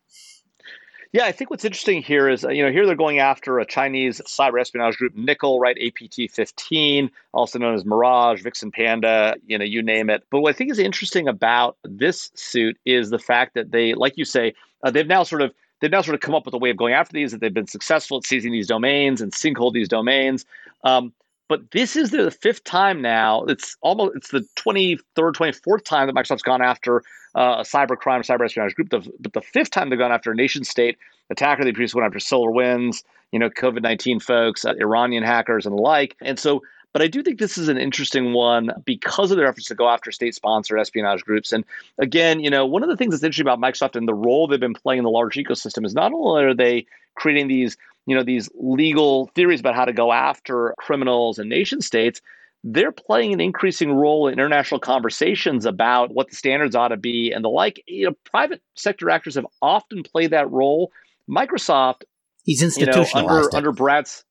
Yeah, 1.15 1.27
I 1.27 1.31
think 1.31 1.49
what's 1.49 1.63
interesting 1.63 2.01
here 2.01 2.27
is, 2.27 2.43
you 2.43 2.61
know, 2.61 2.69
here 2.69 2.85
they're 2.85 2.93
going 2.93 3.19
after 3.19 3.57
a 3.57 3.65
Chinese 3.65 4.19
cyber 4.27 4.59
espionage 4.59 4.97
group, 4.97 5.15
Nickel, 5.15 5.61
right? 5.61 5.77
APT 5.81 6.29
15, 6.29 7.09
also 7.31 7.57
known 7.57 7.73
as 7.73 7.85
Mirage, 7.85 8.43
Vixen 8.43 8.69
Panda, 8.69 9.37
you 9.47 9.57
know, 9.57 9.63
you 9.63 9.81
name 9.81 10.09
it. 10.09 10.25
But 10.29 10.41
what 10.41 10.49
I 10.49 10.57
think 10.57 10.71
is 10.71 10.77
interesting 10.77 11.29
about 11.29 11.77
this 11.85 12.31
suit 12.35 12.77
is 12.83 13.11
the 13.11 13.17
fact 13.17 13.53
that 13.53 13.71
they, 13.71 13.93
like 13.93 14.17
you 14.17 14.25
say, 14.25 14.55
uh, 14.83 14.91
they've 14.91 15.07
now 15.07 15.23
sort 15.23 15.41
of 15.41 15.53
they've 15.79 15.89
now 15.89 16.01
sort 16.01 16.15
of 16.15 16.19
come 16.19 16.35
up 16.35 16.43
with 16.43 16.53
a 16.53 16.57
way 16.57 16.69
of 16.69 16.75
going 16.75 16.93
after 16.93 17.13
these 17.13 17.31
that 17.31 17.39
they've 17.39 17.53
been 17.53 17.65
successful 17.65 18.17
at 18.17 18.25
seizing 18.25 18.51
these 18.51 18.67
domains 18.67 19.21
and 19.21 19.31
sinkhole 19.31 19.71
these 19.71 19.87
domains. 19.87 20.43
Um, 20.83 21.13
but 21.47 21.71
this 21.71 21.95
is 21.95 22.11
the 22.11 22.31
fifth 22.31 22.63
time 22.63 23.01
now. 23.01 23.43
It's 23.43 23.77
almost 23.81 24.15
it's 24.15 24.29
the 24.31 24.45
twenty 24.55 24.97
third, 25.15 25.35
twenty 25.35 25.51
fourth 25.51 25.83
time 25.83 26.07
that 26.07 26.15
Microsoft's 26.15 26.41
gone 26.41 26.61
after 26.61 27.03
uh, 27.35 27.57
a 27.59 27.63
cyber 27.63 27.97
crime, 27.97 28.21
cyber 28.21 28.45
espionage 28.45 28.75
group. 28.75 28.89
The, 28.89 28.99
but 29.19 29.33
the 29.33 29.41
fifth 29.41 29.71
time 29.71 29.89
they've 29.89 29.99
gone 29.99 30.11
after 30.11 30.31
a 30.31 30.35
nation 30.35 30.63
state 30.63 30.97
attacker. 31.29 31.63
They 31.63 31.71
previously 31.71 31.99
went 31.99 32.07
after 32.07 32.19
Solar 32.19 32.51
Winds, 32.51 33.03
you 33.31 33.39
know, 33.39 33.49
COVID 33.49 33.81
nineteen 33.81 34.19
folks, 34.19 34.65
uh, 34.65 34.73
Iranian 34.79 35.23
hackers, 35.23 35.65
and 35.65 35.77
the 35.77 35.81
like. 35.81 36.15
And 36.21 36.39
so 36.39 36.61
But 36.95 37.01
I 37.01 37.07
do 37.07 37.21
think 37.21 37.39
this 37.39 37.57
is 37.57 37.67
an 37.67 37.77
interesting 37.77 38.31
one 38.31 38.71
because 38.85 39.29
of 39.29 39.35
their 39.35 39.47
efforts 39.47 39.67
to 39.67 39.75
go 39.75 39.89
after 39.89 40.13
state 40.13 40.33
sponsored 40.33 40.79
espionage 40.79 41.25
groups. 41.25 41.51
And 41.51 41.65
again, 41.97 42.39
you 42.39 42.49
know, 42.49 42.65
one 42.65 42.83
of 42.83 42.89
the 42.89 42.95
things 42.95 43.11
that's 43.11 43.21
interesting 43.21 43.45
about 43.45 43.59
Microsoft 43.59 43.97
and 43.97 44.07
the 44.07 44.13
role 44.13 44.47
they've 44.47 44.57
been 44.61 44.73
playing 44.73 44.99
in 44.99 45.03
the 45.03 45.09
large 45.09 45.35
ecosystem 45.35 45.85
is 45.85 45.93
not 45.93 46.13
only 46.13 46.45
are 46.45 46.53
they 46.53 46.85
creating 47.15 47.49
these, 47.49 47.75
you 48.05 48.15
know, 48.15 48.23
these 48.23 48.49
legal 48.55 49.27
theories 49.35 49.59
about 49.59 49.75
how 49.75 49.85
to 49.85 49.93
go 49.93 50.11
after 50.11 50.75
criminals 50.77 51.39
and 51.39 51.49
nation 51.49 51.81
states, 51.81 52.21
they're 52.63 52.91
playing 52.91 53.33
an 53.33 53.41
increasing 53.41 53.91
role 53.91 54.27
in 54.27 54.33
international 54.33 54.79
conversations 54.79 55.65
about 55.65 56.11
what 56.11 56.29
the 56.29 56.35
standards 56.35 56.75
ought 56.75 56.89
to 56.89 56.97
be 56.97 57.31
and 57.31 57.43
the 57.43 57.49
like. 57.49 57.83
You 57.87 58.07
know, 58.07 58.15
private 58.25 58.61
sector 58.75 59.09
actors 59.09 59.35
have 59.35 59.45
often 59.61 60.03
played 60.03 60.31
that 60.31 60.49
role. 60.51 60.91
Microsoft, 61.29 62.03
he's 62.43 62.61
institutionalized 62.61 63.15
you 63.15 63.21
know, 63.21 63.35
under, 63.35 63.55
under 63.55 63.71
Brad's. 63.71 64.23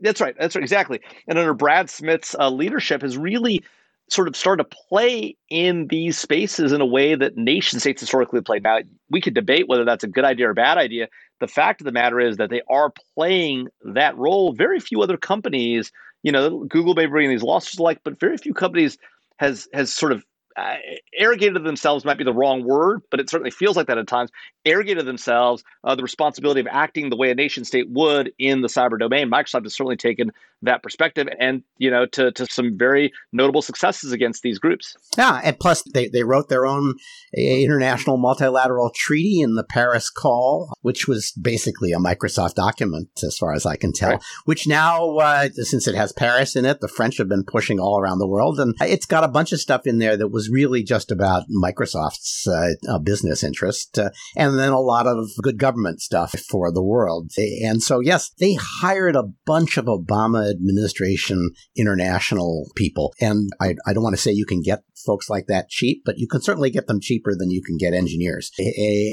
That's 0.00 0.20
right. 0.20 0.34
That's 0.38 0.56
right. 0.56 0.62
Exactly. 0.62 1.00
And 1.28 1.38
under 1.38 1.54
Brad 1.54 1.88
Smith's 1.88 2.34
uh, 2.38 2.50
leadership, 2.50 3.02
has 3.02 3.16
really 3.16 3.62
sort 4.10 4.28
of 4.28 4.36
started 4.36 4.64
to 4.64 4.76
play 4.88 5.36
in 5.48 5.86
these 5.88 6.18
spaces 6.18 6.72
in 6.72 6.80
a 6.80 6.86
way 6.86 7.14
that 7.14 7.36
nation 7.36 7.80
states 7.80 8.00
historically 8.00 8.40
played. 8.40 8.62
Now, 8.62 8.78
we 9.10 9.20
could 9.20 9.34
debate 9.34 9.68
whether 9.68 9.84
that's 9.84 10.04
a 10.04 10.08
good 10.08 10.24
idea 10.24 10.48
or 10.48 10.50
a 10.50 10.54
bad 10.54 10.78
idea. 10.78 11.08
The 11.40 11.48
fact 11.48 11.80
of 11.80 11.84
the 11.84 11.92
matter 11.92 12.20
is 12.20 12.36
that 12.36 12.50
they 12.50 12.62
are 12.70 12.92
playing 13.14 13.68
that 13.94 14.16
role. 14.16 14.52
Very 14.52 14.80
few 14.80 15.02
other 15.02 15.16
companies 15.16 15.90
you 16.24 16.32
know, 16.32 16.64
Google 16.64 16.94
may 16.94 17.06
bring 17.06 17.28
these 17.28 17.42
lawsuits 17.44 17.78
like, 17.78 18.00
but 18.02 18.18
very 18.18 18.36
few 18.38 18.54
companies 18.54 18.98
has 19.36 19.68
has 19.72 19.92
sort 19.92 20.10
of 20.10 20.24
uh, 20.56 20.76
arrogated 21.18 21.64
themselves 21.64 22.04
might 22.04 22.18
be 22.18 22.24
the 22.24 22.32
wrong 22.32 22.64
word, 22.64 23.02
but 23.10 23.20
it 23.20 23.28
certainly 23.28 23.50
feels 23.50 23.76
like 23.76 23.86
that 23.88 23.98
at 23.98 24.06
times. 24.06 24.30
Arrogated 24.64 25.04
themselves 25.04 25.64
uh, 25.82 25.94
the 25.94 26.02
responsibility 26.02 26.60
of 26.60 26.66
acting 26.70 27.10
the 27.10 27.16
way 27.16 27.30
a 27.30 27.34
nation 27.34 27.64
state 27.64 27.88
would 27.90 28.32
in 28.38 28.62
the 28.62 28.68
cyber 28.68 28.98
domain. 28.98 29.30
Microsoft 29.30 29.64
has 29.64 29.74
certainly 29.74 29.96
taken 29.96 30.30
that 30.64 30.82
perspective, 30.82 31.28
and 31.38 31.62
you 31.78 31.90
know, 31.90 32.06
to 32.06 32.32
to 32.32 32.46
some 32.46 32.76
very 32.76 33.12
notable 33.32 33.62
successes 33.62 34.12
against 34.12 34.42
these 34.42 34.58
groups. 34.58 34.96
Yeah, 35.16 35.40
and 35.42 35.58
plus 35.58 35.82
they 35.92 36.08
they 36.08 36.22
wrote 36.22 36.48
their 36.48 36.66
own 36.66 36.94
international 37.36 38.16
multilateral 38.16 38.90
treaty 38.94 39.40
in 39.40 39.54
the 39.54 39.64
Paris 39.64 40.10
Call, 40.10 40.72
which 40.82 41.06
was 41.06 41.32
basically 41.32 41.92
a 41.92 41.98
Microsoft 41.98 42.54
document, 42.54 43.08
as 43.22 43.36
far 43.36 43.52
as 43.52 43.66
I 43.66 43.76
can 43.76 43.92
tell. 43.92 44.10
Right. 44.10 44.22
Which 44.44 44.66
now, 44.66 45.16
uh, 45.16 45.48
since 45.52 45.86
it 45.86 45.94
has 45.94 46.12
Paris 46.12 46.56
in 46.56 46.64
it, 46.64 46.80
the 46.80 46.88
French 46.88 47.18
have 47.18 47.28
been 47.28 47.44
pushing 47.44 47.78
all 47.78 48.00
around 48.00 48.18
the 48.18 48.28
world, 48.28 48.58
and 48.58 48.74
it's 48.80 49.06
got 49.06 49.24
a 49.24 49.28
bunch 49.28 49.52
of 49.52 49.60
stuff 49.60 49.86
in 49.86 49.98
there 49.98 50.16
that 50.16 50.28
was 50.28 50.43
really 50.50 50.82
just 50.82 51.10
about 51.10 51.44
Microsoft's 51.48 52.46
uh, 52.46 52.98
business 52.98 53.42
interest, 53.42 53.98
uh, 53.98 54.10
and 54.36 54.58
then 54.58 54.72
a 54.72 54.80
lot 54.80 55.06
of 55.06 55.28
good 55.42 55.58
government 55.58 56.00
stuff 56.00 56.34
for 56.48 56.72
the 56.72 56.82
world. 56.82 57.30
And 57.62 57.82
so, 57.82 58.00
yes, 58.00 58.30
they 58.38 58.54
hired 58.54 59.16
a 59.16 59.30
bunch 59.46 59.76
of 59.76 59.86
Obama 59.86 60.50
administration 60.50 61.50
international 61.76 62.70
people, 62.76 63.14
and 63.20 63.50
I, 63.60 63.74
I 63.86 63.92
don't 63.92 64.02
want 64.02 64.16
to 64.16 64.22
say 64.22 64.32
you 64.32 64.46
can 64.46 64.62
get 64.62 64.82
folks 65.04 65.28
like 65.28 65.46
that 65.48 65.68
cheap, 65.68 66.02
but 66.04 66.18
you 66.18 66.26
can 66.26 66.40
certainly 66.40 66.70
get 66.70 66.86
them 66.86 67.00
cheaper 67.00 67.34
than 67.36 67.50
you 67.50 67.62
can 67.62 67.76
get 67.76 67.94
engineers. 67.94 68.50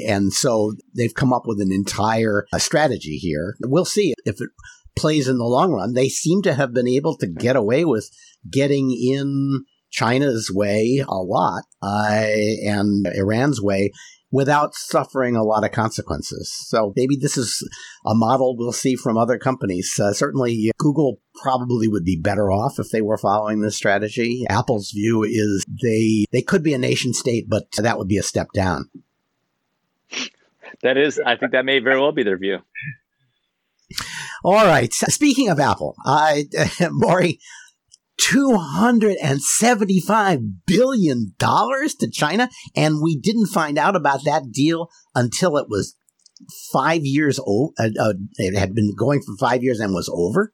And 0.08 0.32
so 0.32 0.74
they've 0.96 1.14
come 1.14 1.32
up 1.32 1.42
with 1.44 1.60
an 1.60 1.72
entire 1.72 2.46
uh, 2.52 2.58
strategy 2.58 3.16
here. 3.16 3.56
We'll 3.60 3.84
see 3.84 4.14
if 4.24 4.40
it 4.40 4.50
plays 4.96 5.28
in 5.28 5.38
the 5.38 5.44
long 5.44 5.72
run. 5.72 5.94
They 5.94 6.08
seem 6.08 6.42
to 6.42 6.54
have 6.54 6.72
been 6.72 6.88
able 6.88 7.16
to 7.18 7.26
get 7.26 7.56
away 7.56 7.84
with 7.84 8.10
getting 8.50 8.90
in 8.90 9.64
China's 9.92 10.50
way 10.52 11.04
a 11.06 11.14
lot 11.14 11.62
uh, 11.82 12.26
and 12.64 13.06
Iran's 13.14 13.60
way 13.60 13.92
without 14.32 14.74
suffering 14.74 15.36
a 15.36 15.42
lot 15.42 15.62
of 15.62 15.70
consequences. 15.70 16.50
So 16.66 16.92
maybe 16.96 17.16
this 17.16 17.36
is 17.36 17.62
a 18.06 18.14
model 18.14 18.56
we'll 18.56 18.72
see 18.72 18.96
from 18.96 19.18
other 19.18 19.38
companies. 19.38 19.94
Uh, 20.00 20.14
certainly, 20.14 20.72
Google 20.78 21.20
probably 21.42 21.86
would 21.86 22.04
be 22.04 22.16
better 22.16 22.50
off 22.50 22.78
if 22.78 22.90
they 22.90 23.02
were 23.02 23.18
following 23.18 23.60
this 23.60 23.76
strategy. 23.76 24.44
Apple's 24.48 24.90
view 24.90 25.22
is 25.22 25.64
they 25.82 26.24
they 26.32 26.42
could 26.42 26.62
be 26.62 26.74
a 26.74 26.78
nation 26.78 27.12
state, 27.12 27.44
but 27.48 27.70
that 27.76 27.98
would 27.98 28.08
be 28.08 28.18
a 28.18 28.22
step 28.22 28.48
down. 28.54 28.88
That 30.82 30.96
is, 30.96 31.20
I 31.24 31.36
think 31.36 31.52
that 31.52 31.64
may 31.64 31.78
very 31.78 32.00
well 32.00 32.12
be 32.12 32.24
their 32.24 32.38
view. 32.38 32.58
All 34.44 34.66
right. 34.66 34.92
Speaking 34.92 35.48
of 35.48 35.60
Apple, 35.60 35.94
I, 36.04 36.46
Maury, 36.90 37.38
$275 38.20 40.40
billion 40.66 41.34
to 41.38 42.10
China. 42.12 42.50
And 42.76 43.00
we 43.02 43.18
didn't 43.18 43.46
find 43.46 43.78
out 43.78 43.96
about 43.96 44.24
that 44.24 44.52
deal 44.52 44.90
until 45.14 45.56
it 45.56 45.66
was 45.68 45.96
five 46.72 47.04
years 47.04 47.38
old. 47.38 47.74
Uh, 47.78 47.90
uh, 48.00 48.14
it 48.36 48.56
had 48.56 48.74
been 48.74 48.94
going 48.96 49.20
for 49.22 49.36
five 49.38 49.62
years 49.62 49.78
and 49.80 49.92
was 49.92 50.10
over. 50.12 50.52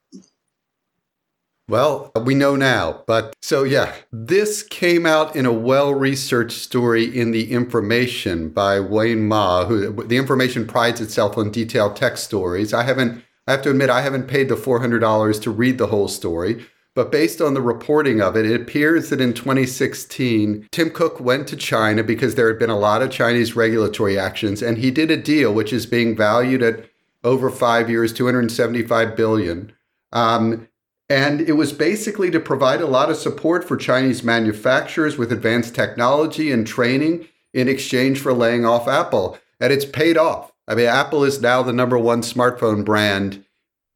Well, 1.68 2.10
we 2.24 2.34
know 2.34 2.56
now. 2.56 3.02
But 3.06 3.36
so, 3.42 3.62
yeah, 3.62 3.94
this 4.10 4.62
came 4.62 5.04
out 5.04 5.36
in 5.36 5.44
a 5.44 5.52
well 5.52 5.92
researched 5.92 6.58
story 6.58 7.04
in 7.04 7.30
The 7.30 7.52
Information 7.52 8.48
by 8.48 8.80
Wayne 8.80 9.28
Ma, 9.28 9.66
who 9.66 9.92
The 10.04 10.16
Information 10.16 10.66
prides 10.66 11.02
itself 11.02 11.36
on 11.36 11.50
detailed 11.50 11.94
tech 11.94 12.16
stories. 12.16 12.72
I 12.72 12.84
haven't, 12.84 13.22
I 13.46 13.52
have 13.52 13.62
to 13.62 13.70
admit, 13.70 13.90
I 13.90 14.00
haven't 14.00 14.28
paid 14.28 14.48
the 14.48 14.54
$400 14.54 15.42
to 15.42 15.50
read 15.50 15.76
the 15.76 15.88
whole 15.88 16.08
story. 16.08 16.66
But 16.98 17.12
based 17.12 17.40
on 17.40 17.54
the 17.54 17.62
reporting 17.62 18.20
of 18.20 18.36
it, 18.36 18.44
it 18.44 18.60
appears 18.60 19.10
that 19.10 19.20
in 19.20 19.32
2016, 19.32 20.66
Tim 20.72 20.90
Cook 20.90 21.20
went 21.20 21.46
to 21.46 21.54
China 21.54 22.02
because 22.02 22.34
there 22.34 22.48
had 22.48 22.58
been 22.58 22.70
a 22.70 22.76
lot 22.76 23.02
of 23.02 23.12
Chinese 23.12 23.54
regulatory 23.54 24.18
actions, 24.18 24.62
and 24.62 24.78
he 24.78 24.90
did 24.90 25.08
a 25.08 25.16
deal 25.16 25.54
which 25.54 25.72
is 25.72 25.86
being 25.86 26.16
valued 26.16 26.60
at 26.60 26.86
over 27.22 27.50
five 27.50 27.88
years, 27.88 28.12
275 28.12 29.14
billion. 29.14 29.72
Um, 30.12 30.66
and 31.08 31.40
it 31.40 31.52
was 31.52 31.72
basically 31.72 32.32
to 32.32 32.40
provide 32.40 32.80
a 32.80 32.86
lot 32.86 33.10
of 33.10 33.16
support 33.16 33.62
for 33.62 33.76
Chinese 33.76 34.24
manufacturers 34.24 35.16
with 35.16 35.30
advanced 35.30 35.76
technology 35.76 36.50
and 36.50 36.66
training 36.66 37.28
in 37.54 37.68
exchange 37.68 38.18
for 38.18 38.32
laying 38.32 38.66
off 38.66 38.88
Apple. 38.88 39.38
And 39.60 39.72
it's 39.72 39.84
paid 39.84 40.16
off. 40.16 40.50
I 40.66 40.74
mean, 40.74 40.86
Apple 40.86 41.22
is 41.22 41.40
now 41.40 41.62
the 41.62 41.72
number 41.72 41.96
one 41.96 42.22
smartphone 42.22 42.84
brand 42.84 43.44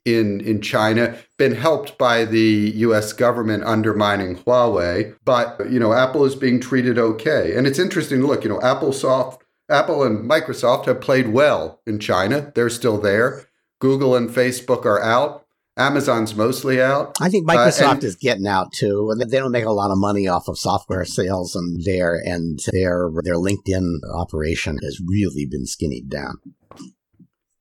in 0.05 0.41
in 0.41 0.61
China 0.61 1.17
been 1.39 1.55
helped 1.55 1.97
by 1.99 2.25
the 2.25 2.73
US 2.77 3.13
government 3.13 3.65
undermining 3.65 4.37
Huawei 4.37 5.15
but 5.25 5.71
you 5.71 5.79
know 5.79 5.93
Apple 5.93 6.25
is 6.25 6.35
being 6.35 6.61
treated 6.61 6.99
okay 6.99 7.55
and 7.57 7.67
it's 7.67 7.79
interesting 7.79 8.21
to 8.21 8.27
look 8.27 8.45
you 8.45 8.51
know 8.51 8.61
Apple 8.63 8.93
soft 8.93 9.43
Apple 9.71 10.03
and 10.03 10.29
Microsoft 10.29 10.87
have 10.87 11.01
played 11.01 11.29
well 11.29 11.81
in 11.87 11.99
China 11.99 12.53
they're 12.55 12.71
still 12.71 12.99
there 12.99 13.47
Google 13.81 14.17
and 14.17 14.29
Facebook 14.29 14.85
are 14.85 15.03
out 15.03 15.43
Amazon's 15.79 16.35
mostly 16.35 16.83
out. 16.83 17.17
I 17.21 17.31
think 17.31 17.49
Microsoft 17.49 17.83
uh, 17.83 17.93
and, 17.93 18.05
is 18.05 18.17
getting 18.17 18.47
out 18.47 18.73
too. 18.73 19.11
And 19.11 19.21
they 19.21 19.39
don't 19.39 19.53
make 19.53 19.65
a 19.65 19.71
lot 19.71 19.91
of 19.91 19.97
money 19.97 20.29
off 20.29 20.49
of 20.49 20.59
software 20.59 21.05
sales, 21.07 21.57
and 21.57 21.83
their 21.85 22.15
and 22.15 22.61
their 22.73 23.11
their 23.23 23.37
LinkedIn 23.37 24.01
operation 24.15 24.79
has 24.83 25.01
really 25.07 25.47
been 25.47 25.65
skinnied 25.65 26.11
down. 26.11 26.41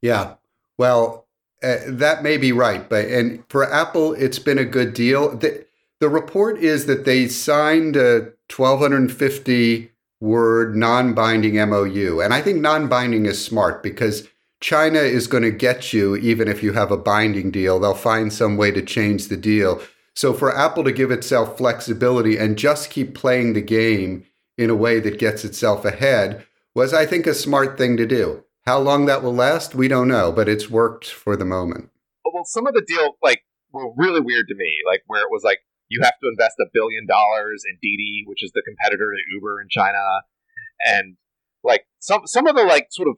Yeah, 0.01 0.35
well, 0.77 1.27
uh, 1.63 1.77
that 1.87 2.23
may 2.23 2.37
be 2.37 2.51
right, 2.51 2.89
but 2.89 3.05
and 3.05 3.43
for 3.49 3.71
Apple, 3.71 4.13
it's 4.13 4.39
been 4.39 4.57
a 4.57 4.65
good 4.65 4.93
deal. 4.93 5.35
The, 5.37 5.65
the 5.99 6.09
report 6.09 6.57
is 6.57 6.87
that 6.87 7.05
they 7.05 7.27
signed 7.27 7.95
a 7.95 8.33
1,250 8.55 9.91
word 10.21 10.75
non 10.75 11.13
binding 11.13 11.55
MOU. 11.69 12.21
And 12.21 12.33
I 12.33 12.41
think 12.41 12.61
non 12.61 12.87
binding 12.87 13.25
is 13.25 13.43
smart 13.43 13.83
because 13.83 14.27
China 14.61 14.99
is 14.99 15.27
going 15.27 15.43
to 15.43 15.51
get 15.51 15.91
you 15.91 16.15
even 16.15 16.47
if 16.47 16.63
you 16.63 16.73
have 16.73 16.91
a 16.91 16.97
binding 16.97 17.51
deal. 17.51 17.79
They'll 17.79 17.95
find 17.95 18.31
some 18.31 18.55
way 18.55 18.71
to 18.71 18.81
change 18.81 19.27
the 19.27 19.37
deal. 19.37 19.81
So 20.15 20.33
for 20.33 20.55
Apple 20.55 20.83
to 20.83 20.91
give 20.91 21.09
itself 21.11 21.57
flexibility 21.57 22.37
and 22.37 22.57
just 22.57 22.89
keep 22.89 23.15
playing 23.15 23.53
the 23.53 23.61
game 23.61 24.25
in 24.57 24.69
a 24.69 24.75
way 24.75 24.99
that 24.99 25.19
gets 25.19 25.43
itself 25.43 25.83
ahead 25.83 26.45
was, 26.75 26.93
I 26.93 27.05
think, 27.05 27.25
a 27.25 27.33
smart 27.33 27.77
thing 27.77 27.97
to 27.97 28.05
do. 28.05 28.43
How 28.65 28.79
long 28.79 29.05
that 29.07 29.23
will 29.23 29.33
last, 29.33 29.73
we 29.73 29.87
don't 29.87 30.07
know, 30.07 30.31
but 30.31 30.47
it's 30.47 30.69
worked 30.69 31.07
for 31.07 31.35
the 31.35 31.45
moment. 31.45 31.89
Well, 32.23 32.43
some 32.45 32.67
of 32.67 32.73
the 32.73 32.85
deal 32.87 33.17
like 33.23 33.41
were 33.71 33.91
really 33.97 34.21
weird 34.21 34.47
to 34.49 34.55
me, 34.55 34.77
like 34.85 35.01
where 35.07 35.21
it 35.21 35.31
was 35.31 35.43
like 35.43 35.59
you 35.89 36.01
have 36.03 36.13
to 36.21 36.29
invest 36.29 36.55
a 36.59 36.69
billion 36.73 37.05
dollars 37.07 37.63
in 37.69 37.77
Didi, 37.81 38.23
which 38.25 38.43
is 38.43 38.51
the 38.53 38.61
competitor 38.65 39.11
to 39.11 39.35
Uber 39.35 39.61
in 39.61 39.67
China, 39.69 39.99
and 40.79 41.17
like 41.63 41.85
some 41.99 42.21
some 42.25 42.47
of 42.47 42.55
the 42.55 42.63
like 42.63 42.87
sort 42.91 43.09
of 43.09 43.15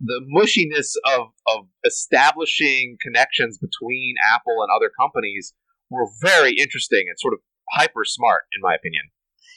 the 0.00 0.20
mushiness 0.34 0.94
of 1.04 1.28
of 1.46 1.66
establishing 1.84 2.96
connections 3.00 3.58
between 3.58 4.14
Apple 4.32 4.62
and 4.62 4.70
other 4.74 4.90
companies 4.98 5.54
were 5.90 6.06
very 6.20 6.52
interesting 6.52 7.04
and 7.08 7.16
sort 7.18 7.34
of 7.34 7.40
hyper 7.70 8.04
smart, 8.04 8.44
in 8.54 8.62
my 8.62 8.74
opinion. 8.74 9.04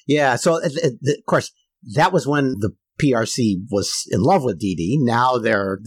Yeah. 0.07 0.35
So, 0.35 0.55
uh, 0.55 0.69
uh, 0.83 0.89
of 1.17 1.25
course, 1.25 1.51
that 1.95 2.11
was 2.11 2.27
when 2.27 2.55
the 2.59 2.71
PRC 3.01 3.65
was 3.69 4.07
in 4.11 4.21
love 4.21 4.43
with 4.43 4.59
Didi. 4.59 4.97
Now 4.99 5.37
they're 5.37 5.79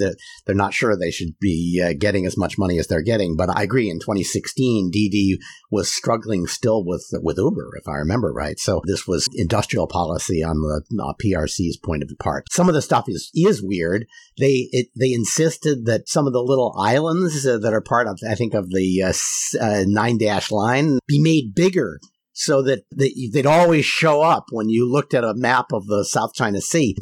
they're 0.47 0.54
not 0.54 0.75
sure 0.75 0.97
they 0.97 1.11
should 1.11 1.38
be 1.40 1.83
uh, 1.85 1.92
getting 1.99 2.26
as 2.26 2.37
much 2.37 2.59
money 2.59 2.78
as 2.78 2.87
they're 2.87 3.02
getting. 3.02 3.37
But 3.37 3.50
I 3.57 3.62
agree. 3.62 3.90
In 3.90 3.99
2016, 3.99 4.90
Didi 4.90 5.38
was 5.71 5.92
struggling 5.92 6.47
still 6.47 6.85
with 6.85 7.07
with 7.14 7.38
Uber, 7.38 7.71
if 7.78 7.88
I 7.88 7.97
remember 7.97 8.33
right. 8.33 8.59
So 8.59 8.83
this 8.87 9.07
was 9.07 9.28
industrial 9.35 9.87
policy 9.87 10.42
on 10.42 10.57
the 10.61 10.83
uh, 11.02 11.12
PRC's 11.23 11.76
point 11.76 12.02
of 12.02 12.11
part. 12.19 12.47
Some 12.50 12.69
of 12.69 12.75
the 12.75 12.83
stuff 12.83 13.04
is 13.09 13.31
is 13.35 13.62
weird. 13.62 14.07
They 14.38 14.69
it, 14.73 14.88
they 14.99 15.12
insisted 15.12 15.87
that 15.87 16.09
some 16.09 16.26
of 16.26 16.33
the 16.33 16.42
little 16.42 16.75
islands 16.78 17.47
uh, 17.47 17.59
that 17.59 17.73
are 17.73 17.81
part 17.81 18.07
of 18.07 18.19
I 18.28 18.35
think 18.35 18.54
of 18.54 18.71
the 18.71 19.02
uh, 19.02 19.12
uh, 19.61 19.85
nine 19.87 20.19
dash 20.19 20.50
line 20.50 20.99
be 21.07 21.21
made 21.21 21.54
bigger 21.54 22.00
so 22.32 22.62
that 22.62 22.84
they'd 22.96 23.46
always 23.46 23.84
show 23.84 24.22
up 24.22 24.46
when 24.50 24.68
you 24.68 24.90
looked 24.90 25.14
at 25.14 25.24
a 25.24 25.34
map 25.34 25.66
of 25.72 25.86
the 25.86 26.04
South 26.04 26.32
China 26.34 26.60
Sea. 26.60 26.96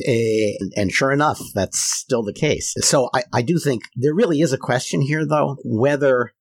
And 0.76 0.90
sure 0.90 1.12
enough, 1.12 1.40
that's 1.54 1.78
still 1.78 2.22
the 2.22 2.32
case. 2.32 2.74
So 2.80 3.10
I, 3.14 3.22
I 3.32 3.42
do 3.42 3.58
think 3.58 3.82
there 3.94 4.14
really 4.14 4.40
is 4.40 4.52
a 4.52 4.58
question 4.58 5.02
here, 5.02 5.24
though, 5.24 5.56
whether 5.64 6.32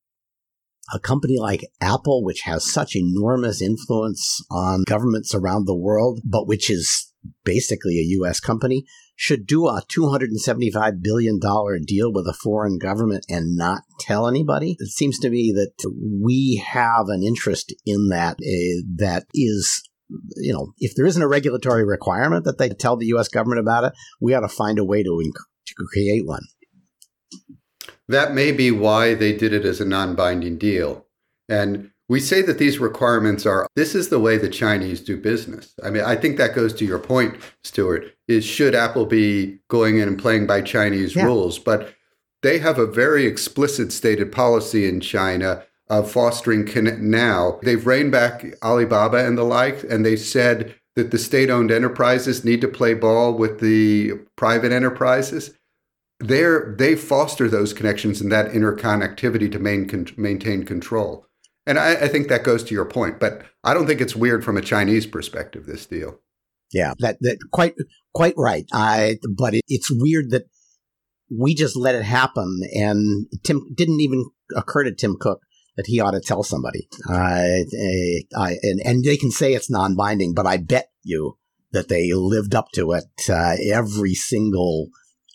a 0.92 1.00
company 1.00 1.38
like 1.38 1.66
Apple, 1.80 2.24
which 2.24 2.42
has 2.42 2.72
such 2.72 2.96
enormous 2.96 3.62
influence 3.62 4.44
on 4.50 4.84
governments 4.88 5.36
around 5.36 5.66
the 5.66 5.78
world, 5.78 6.22
but 6.26 6.48
which 6.48 6.70
is 6.70 7.14
basically 7.44 8.00
a 8.00 8.10
U.S. 8.20 8.40
company, 8.40 8.86
should 9.20 9.46
do 9.46 9.68
a 9.68 9.82
$275 9.94 11.04
billion 11.04 11.40
deal 11.86 12.10
with 12.14 12.26
a 12.26 12.34
foreign 12.42 12.78
government 12.78 13.26
and 13.28 13.58
not 13.58 13.82
tell 14.00 14.30
anybody. 14.30 14.78
It 14.80 14.88
seems 14.88 15.20
to 15.20 15.30
me 15.30 15.52
that 15.52 15.74
we 16.24 16.64
have 16.66 17.10
an 17.10 17.22
interest 17.22 17.76
in 17.86 18.08
that 18.08 18.38
uh, 18.38 18.88
that 18.96 19.26
is 19.34 19.84
you 20.38 20.54
know, 20.54 20.72
if 20.80 20.96
there 20.96 21.06
isn't 21.06 21.22
a 21.22 21.28
regulatory 21.28 21.84
requirement 21.84 22.46
that 22.46 22.58
they 22.58 22.70
tell 22.70 22.96
the 22.96 23.08
U.S. 23.08 23.28
government 23.28 23.60
about 23.60 23.84
it, 23.84 23.94
we 24.22 24.34
ought 24.34 24.40
to 24.40 24.48
find 24.48 24.80
a 24.80 24.86
way 24.86 25.04
to, 25.04 25.10
inc- 25.10 25.44
to 25.68 25.76
create 25.76 26.26
one. 26.26 26.44
That 28.08 28.34
may 28.34 28.54
be 28.54 28.72
why 28.72 29.16
they 29.16 29.34
did 29.34 29.52
it 29.52 29.66
as 29.66 29.82
a 29.82 29.86
non 29.86 30.16
binding 30.16 30.58
deal. 30.58 31.06
And 31.50 31.92
we 32.10 32.20
say 32.20 32.42
that 32.42 32.58
these 32.58 32.80
requirements 32.80 33.46
are 33.46 33.68
this 33.76 33.96
is 33.96 34.10
the 34.10 34.20
way 34.20 34.38
the 34.38 34.50
Chinese 34.50 35.00
do 35.00 35.16
business. 35.16 35.74
I 35.84 35.92
mean, 35.92 36.04
I 36.04 36.16
think 36.16 36.38
that 36.38 36.56
goes 36.56 36.74
to 36.74 36.86
your 36.86 37.00
point, 37.00 37.36
Stewart, 37.64 38.14
is 38.28 38.44
should 38.44 38.76
Apple 38.76 39.06
be 39.06 39.60
going 39.70 40.00
in 40.00 40.08
and 40.08 40.20
playing 40.20 40.48
by 40.48 40.62
Chinese 40.62 41.16
yeah. 41.16 41.24
rules? 41.24 41.60
But 41.60 41.94
they 42.42 42.58
have 42.60 42.80
a 42.80 42.88
very 42.88 43.26
explicit 43.26 43.94
stated 43.94 44.32
policy 44.32 44.88
in 44.88 45.00
China 45.00 45.64
of 45.88 46.12
fostering 46.12 46.66
connect 46.66 47.00
now. 47.00 47.60
They've 47.64 47.86
reined 47.86 48.12
back 48.12 48.46
Alibaba 48.64 49.26
and 49.26 49.38
the 49.38 49.44
like, 49.44 49.84
and 49.84 50.06
they 50.06 50.16
said 50.16 50.76
that 50.96 51.12
the 51.12 51.18
state 51.18 51.50
owned 51.50 51.72
enterprises 51.72 52.44
need 52.44 52.62
to 52.62 52.68
play 52.68 52.94
ball 52.94 53.34
with 53.34 53.60
the 53.60 54.14
private 54.36 54.72
enterprises. 54.72 55.54
They're, 56.20 56.76
they 56.78 56.96
foster 56.96 57.48
those 57.48 57.74
connections 57.74 58.20
and 58.20 58.32
that 58.32 58.52
interconnectivity 58.52 59.52
to 59.52 59.60
main, 59.60 60.08
maintain 60.18 60.64
control. 60.66 61.26
And 61.70 61.78
I, 61.78 61.92
I, 61.92 62.08
think 62.08 62.30
that 62.30 62.44
goes 62.44 62.64
to 62.64 62.74
your 62.74 62.86
point, 62.86 63.20
but 63.20 63.44
I 63.64 63.76
don't 63.76 63.86
think 63.86 64.02
it's 64.02 64.16
weird 64.16 64.44
from 64.44 64.58
a 64.58 64.62
Chinese 64.62 65.06
perspective. 65.06 65.68
This 65.68 65.86
deal. 65.86 66.20
Yeah, 66.74 66.96
that 66.98 67.18
that 67.22 67.38
quite 67.52 67.76
quite 68.12 68.34
right. 68.38 68.66
I 68.74 69.18
but 69.38 69.54
it, 69.54 69.62
it's 69.68 69.92
weird 69.92 70.32
that 70.32 70.46
we 71.30 71.54
just 71.54 71.76
let 71.76 71.94
it 71.94 72.02
happen, 72.02 72.62
and 72.74 73.28
Tim 73.44 73.68
didn't 73.76 74.02
even 74.02 74.26
occur 74.56 74.84
to 74.84 74.96
Tim 74.96 75.16
Cook 75.20 75.42
that 75.78 75.86
he 75.86 76.00
ought 76.00 76.12
to 76.12 76.22
tell 76.22 76.42
somebody. 76.42 76.88
Uh, 77.08 77.62
I, 78.36 78.58
and 78.64 78.82
and 78.84 79.04
they 79.04 79.16
can 79.16 79.30
say 79.30 79.54
it's 79.54 79.70
non-binding, 79.70 80.34
but 80.34 80.48
I 80.48 80.58
bet 80.58 80.90
you 81.04 81.38
that 81.72 81.88
they 81.88 82.14
lived 82.14 82.56
up 82.56 82.70
to 82.74 82.94
it 82.94 83.30
uh, 83.30 83.58
every 83.72 84.16
single 84.16 84.88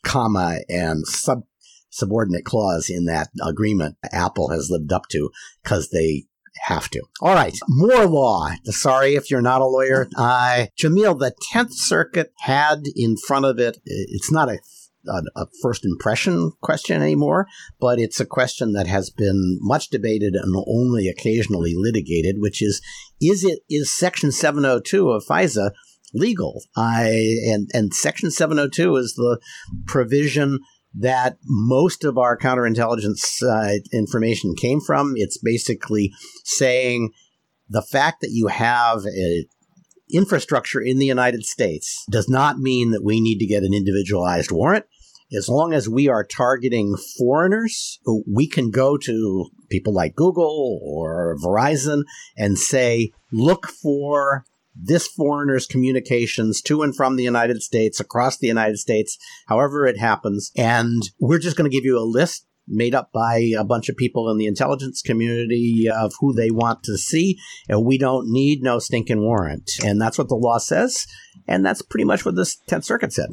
comma 0.04 0.58
and 0.68 1.06
sub 1.06 1.44
subordinate 1.94 2.44
clause 2.44 2.90
in 2.90 3.04
that 3.06 3.28
agreement 3.46 3.96
Apple 4.12 4.50
has 4.50 4.70
lived 4.70 4.92
up 4.92 5.08
to 5.08 5.30
because 5.62 5.90
they 5.90 6.24
have 6.62 6.88
to. 6.90 7.02
All 7.20 7.34
right, 7.34 7.56
more 7.68 8.06
law. 8.06 8.50
Sorry 8.64 9.16
if 9.16 9.30
you're 9.30 9.42
not 9.42 9.60
a 9.60 9.66
lawyer. 9.66 10.08
Uh, 10.16 10.66
Jamil, 10.78 11.18
the 11.18 11.34
10th 11.52 11.72
Circuit 11.72 12.32
had 12.40 12.84
in 12.94 13.16
front 13.16 13.44
of 13.44 13.58
it, 13.58 13.78
it's 13.84 14.32
not 14.32 14.48
a 14.48 14.58
a, 15.36 15.46
first 15.62 15.84
impression 15.84 16.52
question 16.62 17.02
anymore, 17.02 17.46
but 17.80 17.98
it's 17.98 18.20
a 18.20 18.26
question 18.26 18.72
that 18.72 18.86
has 18.86 19.10
been 19.10 19.58
much 19.60 19.88
debated 19.88 20.34
and 20.34 20.54
only 20.66 21.08
occasionally 21.08 21.74
litigated, 21.76 22.36
which 22.38 22.62
is 22.62 22.80
is 23.20 23.44
it 23.44 23.60
is 23.68 23.94
Section 23.94 24.32
702 24.32 25.10
of 25.10 25.24
FISA 25.24 25.72
legal? 26.12 26.62
I 26.76 27.36
and 27.46 27.70
and 27.74 27.92
Section 27.92 28.30
702 28.30 28.96
is 28.96 29.14
the 29.14 29.40
provision 29.86 30.60
that 30.94 31.38
most 31.44 32.04
of 32.04 32.16
our 32.18 32.38
counterintelligence 32.38 33.42
uh, 33.42 33.78
information 33.92 34.54
came 34.54 34.80
from. 34.80 35.14
It's 35.16 35.38
basically 35.38 36.12
saying 36.44 37.10
the 37.68 37.82
fact 37.82 38.20
that 38.20 38.30
you 38.30 38.46
have 38.48 39.04
a 39.06 39.46
infrastructure 40.12 40.80
in 40.80 40.98
the 40.98 41.06
United 41.06 41.44
States 41.44 42.04
does 42.10 42.28
not 42.28 42.58
mean 42.58 42.90
that 42.92 43.02
we 43.02 43.20
need 43.20 43.38
to 43.38 43.46
get 43.46 43.62
an 43.62 43.74
individualized 43.74 44.52
warrant. 44.52 44.84
As 45.36 45.48
long 45.48 45.72
as 45.72 45.88
we 45.88 46.08
are 46.08 46.22
targeting 46.22 46.94
foreigners, 47.18 47.98
we 48.30 48.46
can 48.46 48.70
go 48.70 48.96
to 48.98 49.46
people 49.68 49.92
like 49.92 50.14
Google 50.14 50.78
or 50.82 51.36
Verizon 51.42 52.02
and 52.36 52.58
say, 52.58 53.10
look 53.32 53.66
for 53.66 54.44
this 54.74 55.06
foreigner's 55.06 55.66
communications 55.66 56.60
to 56.62 56.82
and 56.82 56.94
from 56.94 57.16
the 57.16 57.22
United 57.22 57.62
States, 57.62 58.00
across 58.00 58.38
the 58.38 58.46
United 58.46 58.78
States, 58.78 59.18
however 59.46 59.86
it 59.86 59.98
happens. 59.98 60.50
And 60.56 61.02
we're 61.18 61.38
just 61.38 61.56
going 61.56 61.70
to 61.70 61.74
give 61.74 61.84
you 61.84 61.98
a 61.98 62.00
list 62.00 62.46
made 62.66 62.94
up 62.94 63.10
by 63.12 63.50
a 63.58 63.64
bunch 63.64 63.88
of 63.88 63.96
people 63.96 64.30
in 64.30 64.38
the 64.38 64.46
intelligence 64.46 65.02
community 65.02 65.86
of 65.88 66.12
who 66.20 66.32
they 66.32 66.50
want 66.50 66.82
to 66.84 66.96
see. 66.96 67.38
And 67.68 67.84
we 67.84 67.98
don't 67.98 68.30
need 68.30 68.62
no 68.62 68.78
stinking 68.78 69.20
warrant. 69.20 69.70
And 69.84 70.00
that's 70.00 70.18
what 70.18 70.28
the 70.28 70.34
law 70.34 70.58
says. 70.58 71.06
And 71.46 71.64
that's 71.64 71.82
pretty 71.82 72.04
much 72.04 72.24
what 72.24 72.36
the 72.36 72.42
10th 72.68 72.84
Circuit 72.84 73.12
said. 73.12 73.30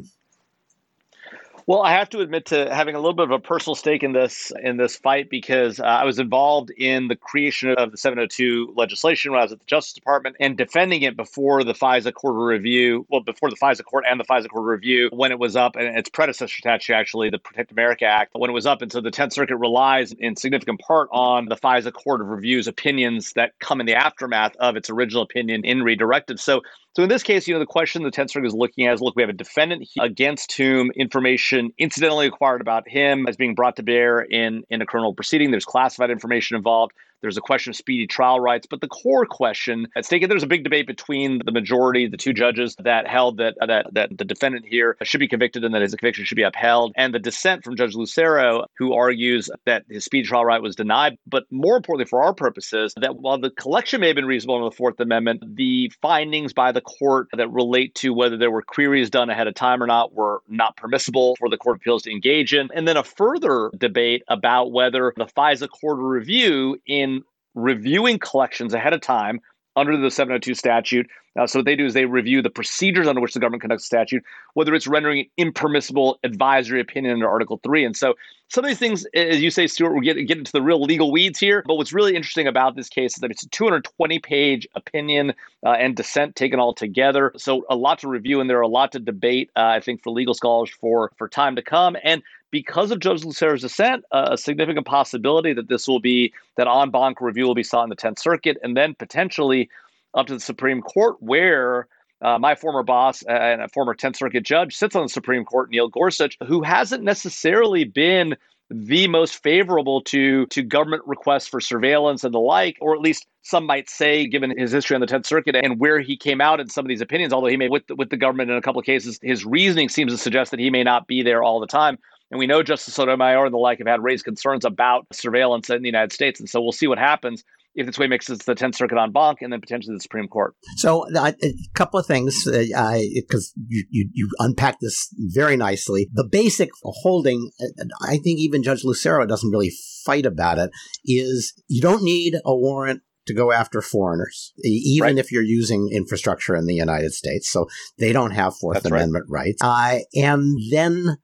Well, 1.66 1.82
I 1.82 1.92
have 1.92 2.10
to 2.10 2.20
admit 2.20 2.46
to 2.46 2.74
having 2.74 2.96
a 2.96 2.98
little 2.98 3.14
bit 3.14 3.24
of 3.24 3.30
a 3.30 3.38
personal 3.38 3.76
stake 3.76 4.02
in 4.02 4.12
this 4.12 4.50
in 4.64 4.78
this 4.78 4.96
fight 4.96 5.30
because 5.30 5.78
uh, 5.78 5.84
I 5.84 6.04
was 6.04 6.18
involved 6.18 6.70
in 6.70 7.06
the 7.06 7.14
creation 7.14 7.70
of 7.78 7.92
the 7.92 7.96
702 7.96 8.74
legislation 8.76 9.30
when 9.30 9.40
I 9.40 9.44
was 9.44 9.52
at 9.52 9.60
the 9.60 9.64
Justice 9.66 9.92
Department 9.92 10.34
and 10.40 10.58
defending 10.58 11.02
it 11.02 11.16
before 11.16 11.62
the 11.62 11.72
FISA 11.72 12.14
Court 12.14 12.34
Review. 12.34 13.06
Well, 13.10 13.20
before 13.20 13.48
the 13.48 13.56
FISA 13.56 13.84
Court 13.84 14.04
and 14.10 14.18
the 14.18 14.24
FISA 14.24 14.48
Court 14.48 14.64
Review 14.64 15.08
when 15.12 15.30
it 15.30 15.38
was 15.38 15.54
up, 15.54 15.76
and 15.76 15.96
its 15.96 16.08
predecessor 16.08 16.48
statute 16.56 16.94
actually, 16.94 17.30
the 17.30 17.38
Protect 17.38 17.70
America 17.70 18.06
Act, 18.06 18.32
when 18.34 18.50
it 18.50 18.54
was 18.54 18.66
up, 18.66 18.82
and 18.82 18.90
so 18.90 19.00
the 19.00 19.12
10th 19.12 19.32
Circuit 19.32 19.56
relies 19.56 20.12
in 20.12 20.34
significant 20.34 20.80
part 20.80 21.08
on 21.12 21.46
the 21.46 21.56
FISA 21.56 21.92
Court 21.92 22.20
of 22.20 22.26
Review's 22.26 22.66
opinions 22.66 23.34
that 23.34 23.52
come 23.60 23.78
in 23.78 23.86
the 23.86 23.94
aftermath 23.94 24.56
of 24.56 24.76
its 24.76 24.90
original 24.90 25.22
opinion 25.22 25.64
In 25.64 25.84
re 25.84 25.94
Directives. 25.94 26.42
So 26.42 26.62
so 26.94 27.02
in 27.02 27.08
this 27.08 27.22
case, 27.22 27.48
you 27.48 27.54
know, 27.54 27.60
the 27.60 27.66
question 27.66 28.02
the 28.02 28.10
10th 28.10 28.32
Circuit 28.32 28.48
is 28.48 28.54
looking 28.54 28.86
at 28.86 28.92
is 28.92 29.00
look, 29.00 29.16
we 29.16 29.22
have 29.22 29.30
a 29.30 29.34
defendant 29.34 29.88
against 29.98 30.54
whom 30.54 30.90
information 30.90 31.61
incidentally 31.78 32.26
acquired 32.26 32.60
about 32.60 32.88
him 32.88 33.26
as 33.26 33.36
being 33.36 33.54
brought 33.54 33.76
to 33.76 33.82
bear 33.82 34.20
in, 34.20 34.64
in 34.70 34.82
a 34.82 34.86
criminal 34.86 35.14
proceeding. 35.14 35.50
There's 35.50 35.64
classified 35.64 36.10
information 36.10 36.56
involved. 36.56 36.92
There's 37.22 37.36
a 37.36 37.40
question 37.40 37.70
of 37.70 37.76
speedy 37.76 38.06
trial 38.06 38.40
rights, 38.40 38.66
but 38.68 38.80
the 38.80 38.88
core 38.88 39.24
question 39.24 39.86
at 39.96 40.04
stake, 40.04 40.28
there's 40.28 40.42
a 40.42 40.48
big 40.48 40.64
debate 40.64 40.86
between 40.86 41.40
the 41.44 41.52
majority, 41.52 42.06
the 42.08 42.16
two 42.16 42.32
judges 42.32 42.76
that 42.80 43.06
held 43.06 43.38
that, 43.38 43.54
that, 43.66 43.86
that 43.92 44.18
the 44.18 44.24
defendant 44.24 44.66
here 44.66 44.96
should 45.02 45.20
be 45.20 45.28
convicted 45.28 45.64
and 45.64 45.74
that 45.74 45.82
his 45.82 45.94
conviction 45.94 46.24
should 46.24 46.36
be 46.36 46.42
upheld, 46.42 46.92
and 46.96 47.14
the 47.14 47.18
dissent 47.18 47.64
from 47.64 47.76
Judge 47.76 47.94
Lucero, 47.94 48.66
who 48.76 48.92
argues 48.92 49.50
that 49.66 49.84
his 49.88 50.04
speedy 50.04 50.26
trial 50.26 50.44
right 50.44 50.60
was 50.60 50.76
denied. 50.76 51.16
But 51.26 51.44
more 51.50 51.76
importantly, 51.76 52.08
for 52.08 52.22
our 52.22 52.34
purposes, 52.34 52.92
that 53.00 53.16
while 53.16 53.38
the 53.38 53.50
collection 53.50 54.00
may 54.00 54.08
have 54.08 54.16
been 54.16 54.26
reasonable 54.26 54.56
under 54.56 54.70
the 54.70 54.76
Fourth 54.76 54.98
Amendment, 55.00 55.56
the 55.56 55.92
findings 56.00 56.52
by 56.52 56.72
the 56.72 56.80
court 56.80 57.28
that 57.36 57.50
relate 57.50 57.94
to 57.96 58.12
whether 58.12 58.36
there 58.36 58.50
were 58.50 58.62
queries 58.62 59.10
done 59.10 59.30
ahead 59.30 59.46
of 59.46 59.54
time 59.54 59.82
or 59.82 59.86
not 59.86 60.12
were 60.14 60.42
not 60.48 60.76
permissible 60.76 61.36
for 61.38 61.48
the 61.48 61.56
Court 61.56 61.76
of 61.76 61.80
Appeals 61.80 62.02
to 62.02 62.10
engage 62.10 62.54
in. 62.54 62.68
And 62.74 62.88
then 62.88 62.96
a 62.96 63.04
further 63.04 63.70
debate 63.76 64.22
about 64.28 64.72
whether 64.72 65.12
the 65.16 65.26
FISA 65.26 65.68
Court 65.68 65.98
of 65.98 66.04
Review 66.04 66.78
in 66.86 67.11
reviewing 67.54 68.18
collections 68.18 68.74
ahead 68.74 68.92
of 68.92 69.00
time 69.00 69.40
under 69.76 69.96
the 69.96 70.10
702 70.10 70.54
statute. 70.54 71.08
Uh, 71.38 71.46
so 71.46 71.60
what 71.60 71.64
they 71.64 71.76
do 71.76 71.86
is 71.86 71.94
they 71.94 72.04
review 72.04 72.42
the 72.42 72.50
procedures 72.50 73.08
under 73.08 73.20
which 73.20 73.32
the 73.32 73.40
government 73.40 73.62
conducts 73.62 73.84
the 73.84 73.86
statute, 73.86 74.22
whether 74.52 74.74
it's 74.74 74.86
rendering 74.86 75.20
an 75.20 75.26
impermissible 75.38 76.18
advisory 76.24 76.78
opinion 76.78 77.14
under 77.14 77.28
Article 77.28 77.58
3. 77.64 77.86
And 77.86 77.96
so 77.96 78.14
some 78.48 78.64
of 78.64 78.68
these 78.68 78.78
things, 78.78 79.06
as 79.14 79.40
you 79.40 79.50
say, 79.50 79.66
Stewart, 79.66 79.94
we're 79.94 80.02
getting 80.02 80.26
get 80.26 80.36
into 80.36 80.52
the 80.52 80.60
real 80.60 80.82
legal 80.82 81.10
weeds 81.10 81.38
here. 81.38 81.64
But 81.66 81.76
what's 81.76 81.94
really 81.94 82.14
interesting 82.14 82.46
about 82.46 82.76
this 82.76 82.90
case 82.90 83.14
is 83.14 83.20
that 83.20 83.30
it's 83.30 83.44
a 83.44 83.48
220 83.48 84.18
page 84.18 84.68
opinion 84.74 85.32
uh, 85.64 85.70
and 85.70 85.96
dissent 85.96 86.36
taken 86.36 86.60
all 86.60 86.74
together. 86.74 87.32
So 87.38 87.64
a 87.70 87.76
lot 87.76 88.00
to 88.00 88.08
review, 88.08 88.42
and 88.42 88.50
there 88.50 88.58
are 88.58 88.62
a 88.62 88.68
lot 88.68 88.92
to 88.92 88.98
debate, 88.98 89.50
uh, 89.56 89.64
I 89.64 89.80
think, 89.80 90.02
for 90.02 90.10
legal 90.10 90.34
scholars 90.34 90.68
for, 90.68 91.12
for 91.16 91.28
time 91.28 91.56
to 91.56 91.62
come. 91.62 91.96
And 92.04 92.22
because 92.52 92.92
of 92.92 93.00
Judge 93.00 93.24
Lucero's 93.24 93.62
dissent, 93.62 94.04
uh, 94.12 94.28
a 94.32 94.38
significant 94.38 94.86
possibility 94.86 95.52
that 95.54 95.68
this 95.68 95.88
will 95.88 95.98
be 95.98 96.32
that 96.56 96.68
en 96.68 96.90
banc 96.90 97.20
review 97.20 97.46
will 97.46 97.56
be 97.56 97.64
sought 97.64 97.82
in 97.82 97.90
the 97.90 97.96
Tenth 97.96 98.20
Circuit, 98.20 98.58
and 98.62 98.76
then 98.76 98.94
potentially 98.94 99.68
up 100.14 100.26
to 100.28 100.34
the 100.34 100.40
Supreme 100.40 100.82
Court, 100.82 101.16
where 101.20 101.88
uh, 102.20 102.38
my 102.38 102.54
former 102.54 102.82
boss 102.82 103.22
and 103.22 103.62
a 103.62 103.68
former 103.68 103.94
10th 103.94 104.16
Circuit 104.16 104.44
judge 104.44 104.76
sits 104.76 104.94
on 104.94 105.02
the 105.02 105.08
Supreme 105.08 105.44
Court, 105.44 105.70
Neil 105.70 105.88
Gorsuch, 105.88 106.36
who 106.46 106.62
hasn't 106.62 107.02
necessarily 107.02 107.84
been 107.84 108.36
the 108.70 109.06
most 109.08 109.42
favorable 109.42 110.00
to 110.00 110.46
to 110.46 110.62
government 110.62 111.02
requests 111.06 111.46
for 111.46 111.60
surveillance 111.60 112.24
and 112.24 112.32
the 112.32 112.38
like, 112.38 112.76
or 112.80 112.94
at 112.94 113.00
least 113.00 113.26
some 113.42 113.66
might 113.66 113.90
say, 113.90 114.26
given 114.26 114.56
his 114.56 114.72
history 114.72 114.94
on 114.94 115.00
the 115.00 115.06
Tenth 115.06 115.26
Circuit 115.26 115.56
and 115.56 115.80
where 115.80 116.00
he 116.00 116.16
came 116.16 116.40
out 116.40 116.60
in 116.60 116.68
some 116.68 116.84
of 116.84 116.88
these 116.88 117.00
opinions, 117.00 117.32
although 117.32 117.48
he 117.48 117.56
may 117.56 117.68
with 117.68 117.86
the, 117.86 117.96
with 117.96 118.10
the 118.10 118.16
government 118.16 118.50
in 118.50 118.56
a 118.56 118.62
couple 118.62 118.78
of 118.78 118.86
cases, 118.86 119.18
his 119.22 119.44
reasoning 119.44 119.88
seems 119.88 120.12
to 120.12 120.18
suggest 120.18 120.52
that 120.52 120.60
he 120.60 120.70
may 120.70 120.84
not 120.84 121.06
be 121.06 121.22
there 121.22 121.42
all 121.42 121.60
the 121.60 121.66
time. 121.66 121.98
And 122.32 122.38
we 122.38 122.46
know 122.46 122.62
Justice 122.62 122.94
Sotomayor 122.94 123.44
and 123.44 123.52
the 123.52 123.58
like 123.58 123.78
have 123.78 123.86
had 123.86 124.02
raised 124.02 124.24
concerns 124.24 124.64
about 124.64 125.06
surveillance 125.12 125.68
in 125.68 125.82
the 125.82 125.88
United 125.88 126.12
States, 126.12 126.40
and 126.40 126.48
so 126.48 126.62
we'll 126.62 126.72
see 126.72 126.86
what 126.86 126.98
happens 126.98 127.44
if 127.74 127.86
this 127.86 127.98
way 127.98 128.06
makes 128.06 128.28
it 128.28 128.40
to 128.40 128.46
the 128.46 128.54
Tenth 128.54 128.74
Circuit 128.74 128.98
en 128.98 129.12
banc 129.12 129.38
and 129.40 129.52
then 129.52 129.60
potentially 129.60 129.94
the 129.94 130.00
Supreme 130.00 130.28
Court. 130.28 130.54
So 130.76 131.06
uh, 131.14 131.32
a 131.42 131.54
couple 131.74 132.00
of 132.00 132.06
things, 132.06 132.44
because 132.44 132.72
uh, 132.74 133.60
you, 133.68 133.84
you 133.90 134.10
you 134.12 134.30
unpack 134.38 134.80
this 134.80 135.08
very 135.18 135.56
nicely. 135.56 136.08
The 136.12 136.28
basic 136.30 136.70
holding, 136.82 137.50
uh, 137.60 137.84
I 138.02 138.16
think 138.16 138.40
even 138.40 138.62
Judge 138.62 138.82
Lucero 138.82 139.26
doesn't 139.26 139.50
really 139.50 139.72
fight 140.04 140.26
about 140.26 140.58
it, 140.58 140.70
is 141.04 141.52
you 141.68 141.82
don't 141.82 142.02
need 142.02 142.34
a 142.46 142.56
warrant 142.56 143.02
to 143.26 143.34
go 143.34 143.52
after 143.52 143.80
foreigners, 143.80 144.52
even 144.64 145.16
right. 145.16 145.18
if 145.18 145.30
you're 145.30 145.42
using 145.42 145.90
infrastructure 145.92 146.56
in 146.56 146.66
the 146.66 146.74
United 146.74 147.12
States. 147.12 147.50
So 147.50 147.66
they 147.98 148.12
don't 148.12 148.32
have 148.32 148.56
Fourth 148.56 148.82
That's 148.82 148.86
Amendment 148.86 149.26
right. 149.28 149.44
rights. 149.44 149.62
Uh, 149.62 149.98
and 150.14 150.56
then 150.72 151.04
the 151.04 151.16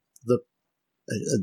uh, 1.09 1.38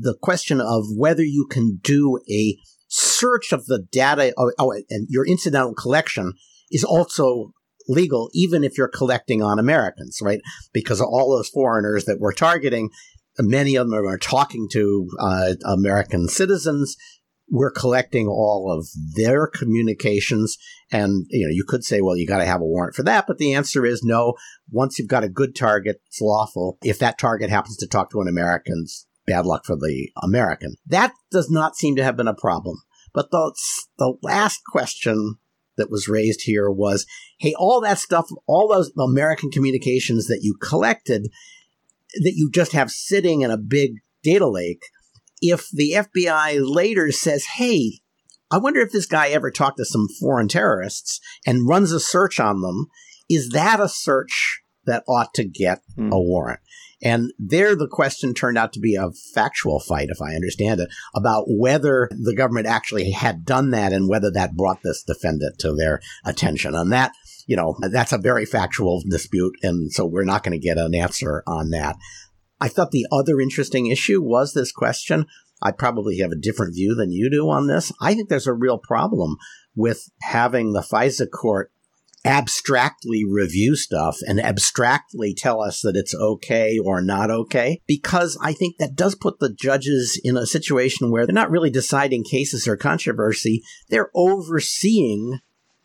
the 0.00 0.16
question 0.20 0.60
of 0.60 0.84
whether 0.96 1.22
you 1.22 1.46
can 1.50 1.80
do 1.82 2.20
a 2.30 2.56
search 2.88 3.52
of 3.52 3.66
the 3.66 3.86
data 3.90 4.32
oh, 4.36 4.52
oh, 4.58 4.72
and 4.90 5.06
your 5.10 5.26
incidental 5.26 5.74
collection 5.74 6.32
is 6.70 6.84
also 6.84 7.52
legal, 7.88 8.30
even 8.32 8.64
if 8.64 8.76
you're 8.76 8.88
collecting 8.88 9.42
on 9.42 9.58
Americans, 9.58 10.18
right? 10.20 10.40
Because 10.72 11.00
all 11.00 11.30
those 11.36 11.48
foreigners 11.48 12.04
that 12.04 12.18
we're 12.18 12.32
targeting, 12.32 12.90
many 13.38 13.76
of 13.76 13.88
them 13.88 14.06
are 14.06 14.18
talking 14.18 14.68
to 14.72 15.08
uh, 15.20 15.54
American 15.64 16.28
citizens. 16.28 16.96
We're 17.48 17.70
collecting 17.70 18.26
all 18.26 18.76
of 18.76 18.88
their 19.14 19.46
communications. 19.46 20.58
And, 20.90 21.26
you 21.30 21.46
know, 21.46 21.52
you 21.52 21.64
could 21.66 21.84
say, 21.84 22.00
well, 22.00 22.16
you 22.16 22.26
got 22.26 22.38
to 22.38 22.44
have 22.44 22.60
a 22.60 22.64
warrant 22.64 22.94
for 22.94 23.02
that. 23.04 23.26
But 23.26 23.38
the 23.38 23.54
answer 23.54 23.86
is 23.86 24.02
no. 24.02 24.34
Once 24.70 24.98
you've 24.98 25.08
got 25.08 25.24
a 25.24 25.28
good 25.28 25.54
target, 25.54 26.00
it's 26.06 26.20
lawful. 26.20 26.78
If 26.82 26.98
that 26.98 27.18
target 27.18 27.50
happens 27.50 27.76
to 27.78 27.86
talk 27.86 28.10
to 28.10 28.20
an 28.20 28.28
American, 28.28 28.86
bad 29.26 29.46
luck 29.46 29.64
for 29.64 29.76
the 29.76 30.10
American. 30.22 30.74
That 30.86 31.12
does 31.30 31.50
not 31.50 31.76
seem 31.76 31.96
to 31.96 32.04
have 32.04 32.16
been 32.16 32.28
a 32.28 32.34
problem. 32.34 32.82
But 33.14 33.30
the, 33.30 33.54
the 33.98 34.14
last 34.22 34.60
question 34.66 35.36
that 35.76 35.90
was 35.90 36.08
raised 36.08 36.42
here 36.42 36.70
was, 36.70 37.06
hey, 37.38 37.54
all 37.58 37.80
that 37.82 37.98
stuff, 37.98 38.26
all 38.46 38.68
those 38.68 38.92
American 38.98 39.50
communications 39.50 40.26
that 40.26 40.40
you 40.42 40.56
collected, 40.60 41.28
that 42.14 42.34
you 42.34 42.50
just 42.52 42.72
have 42.72 42.90
sitting 42.90 43.42
in 43.42 43.50
a 43.50 43.58
big 43.58 43.92
data 44.22 44.48
lake, 44.48 44.82
if 45.40 45.68
the 45.72 45.92
FBI 45.96 46.60
later 46.62 47.12
says, 47.12 47.44
hey, 47.56 48.00
I 48.50 48.58
wonder 48.58 48.80
if 48.80 48.92
this 48.92 49.06
guy 49.06 49.28
ever 49.28 49.50
talked 49.50 49.78
to 49.78 49.84
some 49.84 50.08
foreign 50.20 50.48
terrorists 50.48 51.20
and 51.46 51.68
runs 51.68 51.92
a 51.92 52.00
search 52.00 52.38
on 52.38 52.60
them, 52.60 52.86
is 53.28 53.50
that 53.50 53.80
a 53.80 53.88
search 53.88 54.62
that 54.84 55.02
ought 55.08 55.34
to 55.34 55.44
get 55.44 55.80
hmm. 55.96 56.12
a 56.12 56.20
warrant? 56.20 56.60
And 57.02 57.32
there, 57.38 57.76
the 57.76 57.88
question 57.88 58.32
turned 58.32 58.56
out 58.56 58.72
to 58.72 58.80
be 58.80 58.94
a 58.94 59.10
factual 59.34 59.80
fight, 59.80 60.08
if 60.10 60.22
I 60.22 60.34
understand 60.34 60.80
it, 60.80 60.88
about 61.14 61.44
whether 61.46 62.08
the 62.10 62.34
government 62.34 62.66
actually 62.66 63.10
had 63.10 63.44
done 63.44 63.70
that 63.70 63.92
and 63.92 64.08
whether 64.08 64.30
that 64.30 64.56
brought 64.56 64.82
this 64.82 65.02
defendant 65.02 65.58
to 65.58 65.74
their 65.74 66.00
attention. 66.24 66.74
And 66.74 66.90
that, 66.92 67.12
you 67.46 67.56
know, 67.56 67.76
that's 67.90 68.12
a 68.12 68.18
very 68.18 68.46
factual 68.46 69.02
dispute. 69.08 69.56
And 69.62 69.92
so 69.92 70.06
we're 70.06 70.24
not 70.24 70.42
going 70.42 70.58
to 70.58 70.64
get 70.64 70.78
an 70.78 70.94
answer 70.94 71.42
on 71.46 71.70
that. 71.70 71.96
I 72.60 72.68
thought 72.68 72.90
the 72.90 73.06
other 73.12 73.40
interesting 73.40 73.86
issue 73.86 74.22
was 74.22 74.52
this 74.52 74.72
question. 74.72 75.26
I 75.62 75.72
probably 75.72 76.18
have 76.18 76.32
a 76.32 76.36
different 76.36 76.74
view 76.74 76.94
than 76.94 77.12
you 77.12 77.30
do 77.30 77.48
on 77.48 77.66
this. 77.66 77.92
I 78.00 78.14
think 78.14 78.28
there's 78.28 78.46
a 78.46 78.52
real 78.52 78.78
problem 78.78 79.36
with 79.74 80.10
having 80.22 80.72
the 80.72 80.80
FISA 80.80 81.30
court 81.30 81.70
abstractly 82.24 83.24
review 83.24 83.76
stuff 83.76 84.18
and 84.26 84.40
abstractly 84.40 85.32
tell 85.32 85.62
us 85.62 85.80
that 85.82 85.96
it's 85.96 86.14
okay 86.14 86.76
or 86.76 87.00
not 87.00 87.30
okay 87.30 87.80
because 87.86 88.36
I 88.42 88.52
think 88.52 88.78
that 88.78 88.96
does 88.96 89.14
put 89.14 89.38
the 89.38 89.52
judges 89.52 90.20
in 90.24 90.36
a 90.36 90.44
situation 90.44 91.10
where 91.10 91.24
they're 91.24 91.32
not 91.32 91.50
really 91.50 91.70
deciding 91.70 92.24
cases 92.24 92.66
or 92.66 92.76
controversy. 92.76 93.62
They're 93.90 94.10
overseeing 94.14 95.38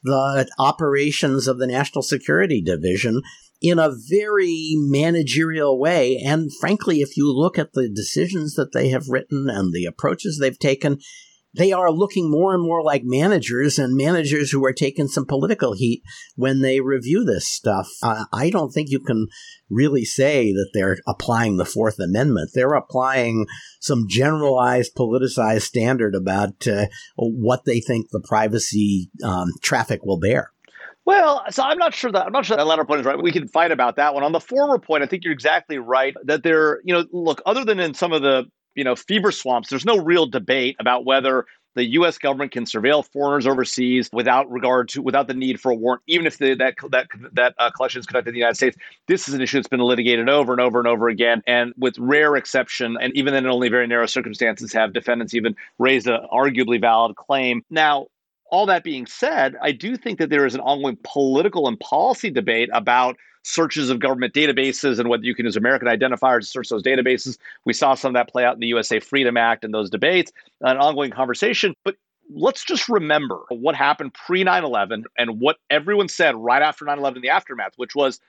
the 0.03 0.49
operations 0.57 1.47
of 1.47 1.57
the 1.59 1.67
National 1.67 2.01
Security 2.01 2.61
Division 2.61 3.21
in 3.61 3.77
a 3.77 3.93
very 4.09 4.73
managerial 4.75 5.79
way. 5.79 6.17
And 6.17 6.49
frankly, 6.59 7.01
if 7.01 7.15
you 7.15 7.31
look 7.31 7.59
at 7.59 7.73
the 7.73 7.87
decisions 7.87 8.55
that 8.55 8.73
they 8.73 8.89
have 8.89 9.09
written 9.09 9.47
and 9.49 9.71
the 9.71 9.85
approaches 9.85 10.39
they've 10.39 10.57
taken, 10.57 10.99
they 11.53 11.71
are 11.71 11.91
looking 11.91 12.29
more 12.29 12.53
and 12.53 12.63
more 12.63 12.83
like 12.83 13.01
managers 13.03 13.77
and 13.77 13.95
managers 13.95 14.51
who 14.51 14.65
are 14.65 14.73
taking 14.73 15.07
some 15.07 15.25
political 15.25 15.73
heat 15.73 16.01
when 16.35 16.61
they 16.61 16.79
review 16.79 17.23
this 17.25 17.47
stuff. 17.47 17.87
Uh, 18.01 18.25
I 18.31 18.49
don't 18.49 18.71
think 18.71 18.89
you 18.89 18.99
can 18.99 19.27
really 19.69 20.05
say 20.05 20.51
that 20.51 20.69
they're 20.73 20.97
applying 21.07 21.57
the 21.57 21.65
Fourth 21.65 21.99
Amendment. 21.99 22.51
They're 22.53 22.73
applying 22.73 23.47
some 23.79 24.05
generalized, 24.07 24.95
politicized 24.95 25.63
standard 25.63 26.15
about 26.15 26.67
uh, 26.67 26.87
what 27.15 27.65
they 27.65 27.79
think 27.79 28.09
the 28.11 28.21
privacy 28.21 29.09
um, 29.23 29.49
traffic 29.61 30.03
will 30.03 30.19
bear. 30.19 30.51
Well, 31.03 31.43
so 31.49 31.63
I'm 31.63 31.79
not 31.79 31.95
sure 31.95 32.11
that 32.11 32.27
I'm 32.27 32.31
not 32.31 32.45
sure 32.45 32.55
that 32.55 32.67
latter 32.67 32.85
point 32.85 32.99
is 32.99 33.05
right. 33.05 33.21
We 33.21 33.31
can 33.31 33.47
fight 33.47 33.71
about 33.71 33.95
that 33.95 34.13
one. 34.13 34.23
On 34.23 34.31
the 34.31 34.39
former 34.39 34.77
point, 34.77 35.03
I 35.03 35.07
think 35.07 35.23
you're 35.23 35.33
exactly 35.33 35.79
right 35.79 36.13
that 36.25 36.43
there, 36.43 36.79
you 36.83 36.93
know, 36.93 37.05
look, 37.11 37.41
other 37.45 37.65
than 37.65 37.79
in 37.79 37.95
some 37.95 38.13
of 38.13 38.21
the 38.21 38.45
you 38.75 38.83
know 38.83 38.95
fever 38.95 39.31
swamps 39.31 39.69
there's 39.69 39.85
no 39.85 39.97
real 39.97 40.25
debate 40.25 40.75
about 40.79 41.05
whether 41.05 41.45
the 41.75 41.85
U.S. 41.91 42.17
government 42.17 42.51
can 42.51 42.65
surveil 42.65 43.05
foreigners 43.05 43.47
overseas 43.47 44.09
without 44.11 44.49
regard 44.51 44.89
to 44.89 45.01
without 45.01 45.27
the 45.27 45.33
need 45.33 45.59
for 45.59 45.71
a 45.71 45.75
warrant, 45.75 46.01
even 46.07 46.27
if 46.27 46.37
the, 46.37 46.53
that 46.55 46.75
that 46.91 47.07
that 47.33 47.55
uh, 47.57 47.71
collection 47.71 47.99
is 47.99 48.05
conducted 48.05 48.29
in 48.29 48.33
the 48.33 48.39
United 48.39 48.55
States. 48.55 48.77
This 49.07 49.27
is 49.27 49.33
an 49.33 49.41
issue 49.41 49.57
that's 49.57 49.67
been 49.67 49.79
litigated 49.79 50.29
over 50.29 50.51
and 50.51 50.61
over 50.61 50.79
and 50.79 50.87
over 50.87 51.07
again, 51.07 51.41
and 51.47 51.73
with 51.77 51.97
rare 51.97 52.35
exception, 52.35 52.97
and 52.99 53.15
even 53.15 53.33
then 53.33 53.45
in 53.45 53.51
only 53.51 53.69
very 53.69 53.87
narrow 53.87 54.05
circumstances, 54.05 54.73
have 54.73 54.93
defendants 54.93 55.33
even 55.33 55.55
raised 55.79 56.07
an 56.07 56.19
arguably 56.31 56.79
valid 56.79 57.15
claim. 57.15 57.63
Now, 57.69 58.07
all 58.51 58.65
that 58.65 58.83
being 58.83 59.05
said, 59.05 59.55
I 59.61 59.71
do 59.71 59.95
think 59.95 60.19
that 60.19 60.29
there 60.29 60.45
is 60.45 60.55
an 60.55 60.61
ongoing 60.61 60.97
political 61.03 61.67
and 61.67 61.79
policy 61.79 62.29
debate 62.29 62.69
about 62.73 63.15
searches 63.43 63.89
of 63.89 63.99
government 63.99 64.33
databases 64.33 64.99
and 64.99 65.09
whether 65.09 65.23
you 65.23 65.35
can 65.35 65.45
use 65.45 65.55
American 65.55 65.87
identifiers 65.87 66.41
to 66.41 66.45
search 66.45 66.69
those 66.69 66.83
databases. 66.83 67.37
We 67.65 67.73
saw 67.73 67.95
some 67.95 68.09
of 68.09 68.13
that 68.13 68.31
play 68.31 68.45
out 68.45 68.53
in 68.53 68.59
the 68.59 68.67
USA 68.67 68.99
Freedom 68.99 69.37
Act 69.37 69.63
and 69.63 69.73
those 69.73 69.89
debates, 69.89 70.31
an 70.61 70.77
ongoing 70.77 71.11
conversation. 71.11 71.75
But 71.83 71.95
let's 72.33 72.63
just 72.63 72.87
remember 72.87 73.41
what 73.49 73.75
happened 73.75 74.13
pre 74.13 74.43
9 74.43 74.63
11 74.63 75.05
and 75.17 75.39
what 75.39 75.57
everyone 75.69 76.07
said 76.07 76.35
right 76.35 76.61
after 76.61 76.85
9 76.85 76.97
11 76.97 77.17
in 77.17 77.21
the 77.21 77.29
aftermath, 77.29 77.73
which 77.77 77.95
was 77.95 78.19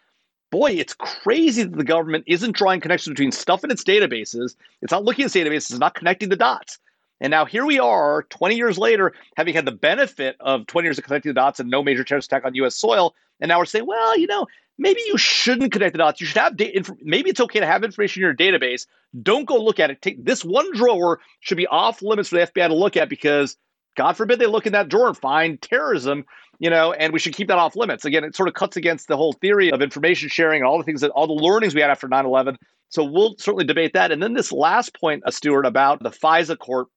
boy, 0.51 0.71
it's 0.71 0.95
crazy 0.95 1.63
that 1.63 1.77
the 1.77 1.85
government 1.85 2.25
isn't 2.27 2.55
drawing 2.55 2.81
connections 2.81 3.15
between 3.15 3.33
stuff 3.33 3.65
in 3.65 3.71
its 3.71 3.83
databases. 3.83 4.55
It's 4.83 4.93
not 4.93 5.03
looking 5.03 5.25
at 5.25 5.35
its 5.35 5.37
databases, 5.37 5.71
it's 5.71 5.79
not 5.79 5.95
connecting 5.95 6.29
the 6.29 6.37
dots. 6.37 6.79
And 7.23 7.31
now 7.31 7.45
here 7.45 7.65
we 7.65 7.79
are, 7.79 8.25
20 8.31 8.57
years 8.57 8.79
later, 8.79 9.13
having 9.37 9.55
had 9.55 9.65
the 9.65 9.73
benefit 9.73 10.37
of 10.41 10.67
20 10.67 10.87
years 10.87 10.99
of 10.99 11.05
connecting 11.05 11.31
the 11.31 11.35
dots 11.35 11.61
and 11.61 11.71
no 11.71 11.83
major 11.83 12.03
terrorist 12.03 12.31
attack 12.31 12.45
on 12.45 12.55
U.S. 12.57 12.75
soil. 12.75 13.15
And 13.43 13.49
now 13.49 13.59
we're 13.59 13.67
saying, 13.67 13.87
well, 13.87 14.17
you 14.17 14.29
know, 14.29 14.47
maybe 14.79 15.01
you 15.07 15.19
shouldn't 15.19 15.73
connect 15.73 15.93
the 15.93 15.99
dots. 15.99 16.21
You 16.21 16.27
should 16.27 16.39
have 16.39 16.57
data. 16.57 16.95
Maybe 17.03 17.29
it's 17.29 17.41
okay 17.41 17.61
to 17.61 17.67
have 17.67 17.85
information 17.85 18.23
in 18.23 18.27
your 18.27 18.35
database. 18.35 18.87
Don't 19.21 19.45
go 19.45 19.63
look 19.63 19.81
at 19.81 19.91
it. 19.91 20.01
Take 20.01 20.25
this 20.25 20.45
one 20.45 20.73
drawer 20.75 21.21
should 21.41 21.59
be 21.59 21.67
off 21.67 22.01
limits 22.01 22.31
for 22.31 22.37
the 22.37 22.47
FBI 22.47 22.69
to 22.69 22.75
look 22.75 22.97
at 22.97 23.09
because 23.09 23.57
God 23.97 24.17
forbid 24.17 24.39
they 24.39 24.47
look 24.47 24.67
in 24.67 24.73
that 24.73 24.89
drawer 24.89 25.09
and 25.09 25.17
find 25.17 25.61
terrorism, 25.61 26.25
you 26.61 26.71
know, 26.71 26.93
and 26.93 27.13
we 27.13 27.19
should 27.19 27.35
keep 27.35 27.49
that 27.49 27.59
off 27.59 27.77
limits. 27.77 28.05
Again, 28.05 28.25
it 28.25 28.35
sort 28.35 28.49
of 28.49 28.55
cuts 28.55 28.77
against 28.77 29.09
the 29.09 29.17
whole 29.17 29.35
theory 29.35 29.71
of 29.71 29.83
information 29.83 30.29
sharing 30.29 30.61
and 30.61 30.67
all 30.67 30.79
the 30.79 30.85
things 30.85 31.03
that 31.03 31.11
all 31.11 31.27
the 31.27 31.33
learnings 31.35 31.75
we 31.75 31.81
had 31.81 31.91
after 31.91 32.09
9 32.09 32.25
11. 32.25 32.57
So 32.89 33.05
we'll 33.05 33.35
certainly 33.39 33.65
debate 33.65 33.95
that. 33.95 34.13
And 34.13 34.23
then 34.23 34.35
this 34.35 34.53
last 34.53 34.95
point, 34.99 35.23
uh, 35.27 35.31
Stewart, 35.31 35.67
about 35.67 36.03
the 36.03 36.11
FISA 36.11 36.59
court. 36.59 36.89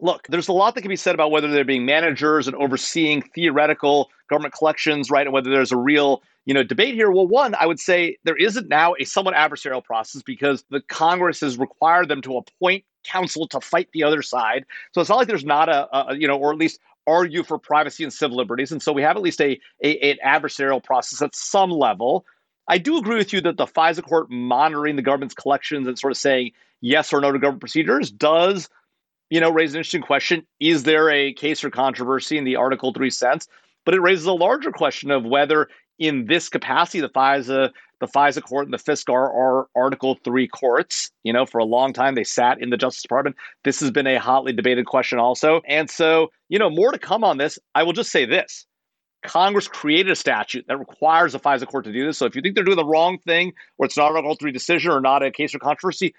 Look, 0.00 0.26
there's 0.28 0.48
a 0.48 0.52
lot 0.52 0.74
that 0.74 0.82
can 0.82 0.88
be 0.88 0.96
said 0.96 1.14
about 1.14 1.30
whether 1.30 1.48
they're 1.48 1.64
being 1.64 1.86
managers 1.86 2.46
and 2.46 2.56
overseeing 2.56 3.22
theoretical 3.22 4.10
government 4.28 4.54
collections, 4.54 5.10
right? 5.10 5.26
And 5.26 5.32
whether 5.32 5.50
there's 5.50 5.72
a 5.72 5.76
real 5.76 6.22
you 6.48 6.54
know, 6.54 6.62
debate 6.62 6.94
here. 6.94 7.10
Well, 7.10 7.26
one, 7.26 7.54
I 7.54 7.66
would 7.66 7.78
say 7.78 8.16
there 8.24 8.34
isn't 8.34 8.70
now 8.70 8.94
a 8.98 9.04
somewhat 9.04 9.34
adversarial 9.34 9.84
process 9.84 10.22
because 10.22 10.64
the 10.70 10.80
Congress 10.80 11.40
has 11.40 11.58
required 11.58 12.08
them 12.08 12.22
to 12.22 12.38
appoint 12.38 12.84
counsel 13.04 13.46
to 13.48 13.60
fight 13.60 13.90
the 13.92 14.02
other 14.02 14.22
side. 14.22 14.64
So 14.94 15.02
it's 15.02 15.10
not 15.10 15.16
like 15.16 15.28
there's 15.28 15.44
not 15.44 15.68
a, 15.68 15.94
a 15.94 16.16
you 16.16 16.26
know, 16.26 16.38
or 16.38 16.50
at 16.50 16.56
least 16.56 16.80
argue 17.06 17.42
for 17.42 17.58
privacy 17.58 18.02
and 18.02 18.10
civil 18.10 18.38
liberties. 18.38 18.72
And 18.72 18.82
so 18.82 18.94
we 18.94 19.02
have 19.02 19.14
at 19.14 19.22
least 19.22 19.42
a, 19.42 19.60
a 19.84 20.10
an 20.10 20.16
adversarial 20.24 20.82
process 20.82 21.20
at 21.20 21.36
some 21.36 21.70
level. 21.70 22.24
I 22.66 22.78
do 22.78 22.96
agree 22.96 23.16
with 23.16 23.34
you 23.34 23.42
that 23.42 23.58
the 23.58 23.66
FISA 23.66 24.02
court 24.02 24.30
monitoring 24.30 24.96
the 24.96 25.02
government's 25.02 25.34
collections 25.34 25.86
and 25.86 25.98
sort 25.98 26.12
of 26.12 26.16
saying 26.16 26.52
yes 26.80 27.12
or 27.12 27.20
no 27.20 27.30
to 27.30 27.38
government 27.38 27.60
procedures 27.60 28.10
does, 28.10 28.70
you 29.30 29.40
know, 29.40 29.50
raise 29.50 29.74
an 29.74 29.78
interesting 29.78 30.02
question. 30.02 30.46
Is 30.60 30.84
there 30.84 31.10
a 31.10 31.32
case 31.32 31.62
or 31.62 31.70
controversy 31.70 32.38
in 32.38 32.44
the 32.44 32.56
Article 32.56 32.92
3 32.92 33.10
sense? 33.10 33.46
But 33.84 33.94
it 33.94 34.00
raises 34.00 34.26
a 34.26 34.32
larger 34.32 34.70
question 34.70 35.10
of 35.10 35.24
whether 35.24 35.68
in 35.98 36.26
this 36.26 36.48
capacity, 36.48 37.00
the 37.00 37.08
FISA, 37.08 37.70
the 38.00 38.06
FISA 38.06 38.42
court 38.42 38.66
and 38.66 38.72
the 38.72 38.78
FISC 38.78 39.12
are, 39.12 39.32
are 39.32 39.68
Article 39.74 40.18
Three 40.24 40.46
courts. 40.46 41.10
You 41.24 41.32
know, 41.32 41.46
for 41.46 41.58
a 41.58 41.64
long 41.64 41.92
time 41.92 42.14
they 42.14 42.24
sat 42.24 42.60
in 42.60 42.70
the 42.70 42.76
Justice 42.76 43.02
Department. 43.02 43.36
This 43.64 43.80
has 43.80 43.90
been 43.90 44.06
a 44.06 44.18
hotly 44.18 44.52
debated 44.52 44.86
question 44.86 45.18
also, 45.18 45.60
and 45.66 45.90
so 45.90 46.30
you 46.48 46.58
know 46.58 46.70
more 46.70 46.92
to 46.92 46.98
come 46.98 47.24
on 47.24 47.38
this. 47.38 47.58
I 47.74 47.82
will 47.82 47.92
just 47.92 48.12
say 48.12 48.24
this: 48.24 48.66
Congress 49.24 49.66
created 49.66 50.12
a 50.12 50.16
statute 50.16 50.64
that 50.68 50.78
requires 50.78 51.32
the 51.32 51.40
FISA 51.40 51.66
court 51.66 51.84
to 51.84 51.92
do 51.92 52.06
this. 52.06 52.18
So 52.18 52.26
if 52.26 52.36
you 52.36 52.42
think 52.42 52.54
they're 52.54 52.64
doing 52.64 52.76
the 52.76 52.84
wrong 52.84 53.18
thing, 53.18 53.52
or 53.78 53.86
it's 53.86 53.96
not 53.96 54.10
an 54.10 54.16
Article 54.16 54.36
Three 54.36 54.52
decision, 54.52 54.92
or 54.92 55.00
not 55.00 55.24
a 55.24 55.30
case 55.30 55.54
of 55.54 55.60
controversy, 55.60 56.14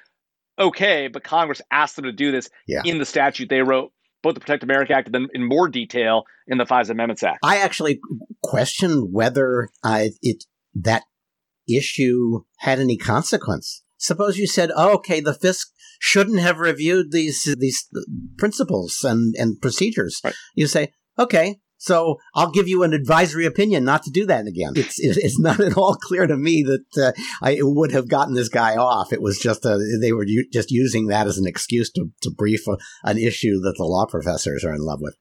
okay. 0.60 1.08
But 1.08 1.24
Congress 1.24 1.62
asked 1.72 1.96
them 1.96 2.06
to 2.06 2.12
do 2.12 2.32
this 2.32 2.50
yeah. 2.68 2.82
in 2.86 2.98
the 2.98 3.06
statute 3.06 3.50
they 3.50 3.62
wrote 3.62 3.92
both 4.22 4.34
the 4.34 4.40
Protect 4.40 4.64
America 4.64 4.94
Act 4.94 5.08
and 5.08 5.16
then 5.16 5.28
in 5.34 5.48
more 5.48 5.70
detail 5.70 6.24
in 6.48 6.58
the 6.58 6.66
FISA 6.66 6.92
Amendments 6.92 7.24
Act. 7.24 7.40
I 7.44 7.58
actually 7.58 8.00
question 8.44 9.12
whether 9.12 9.70
uh, 9.84 10.08
it 10.22 10.44
that 10.76 11.04
issue 11.68 12.42
had 12.58 12.80
any 12.80 12.98
consequence. 12.98 13.84
Suppose 13.98 14.38
you 14.38 14.48
said, 14.48 14.72
oh, 14.76 14.94
"Okay, 14.96 15.20
the 15.20 15.34
FISC 15.34 15.68
shouldn't 16.00 16.40
have 16.40 16.60
reviewed 16.60 17.12
these 17.12 17.56
these 17.60 17.88
principles 18.38 19.04
and 19.04 19.36
and 19.38 19.62
procedures." 19.62 20.20
Right. 20.24 20.36
You 20.56 20.68
say, 20.68 20.94
"Okay, 21.18 21.60
so 21.80 22.18
I'll 22.36 22.52
give 22.52 22.68
you 22.68 22.84
an 22.84 22.94
advisory 22.94 23.46
opinion 23.46 23.86
not 23.86 24.04
to 24.04 24.12
do 24.12 24.26
that 24.26 24.46
again. 24.48 24.74
It's 24.76 25.00
it's 25.00 25.40
not 25.40 25.60
at 25.60 25.78
all 25.78 25.96
clear 25.96 26.28
to 26.28 26.38
me 26.38 26.64
that 26.64 27.02
uh, 27.02 27.12
I 27.42 27.60
would 27.62 27.92
have 27.94 28.10
gotten 28.10 28.36
this 28.36 28.50
guy 28.50 28.76
off. 28.76 29.14
It 29.14 29.22
was 29.22 29.40
just 29.40 29.66
a, 29.66 29.80
they 30.02 30.12
were 30.12 30.26
u- 30.26 30.50
just 30.52 30.72
using 30.72 31.08
that 31.08 31.26
as 31.26 31.38
an 31.38 31.48
excuse 31.48 31.90
to, 31.92 32.12
to 32.22 32.30
brief 32.30 32.68
a, 32.68 32.78
an 33.04 33.18
issue 33.18 33.60
that 33.62 33.76
the 33.78 33.86
law 33.86 34.06
professors 34.06 34.64
are 34.66 34.74
in 34.74 34.82
love 34.82 35.00
with. 35.02 35.16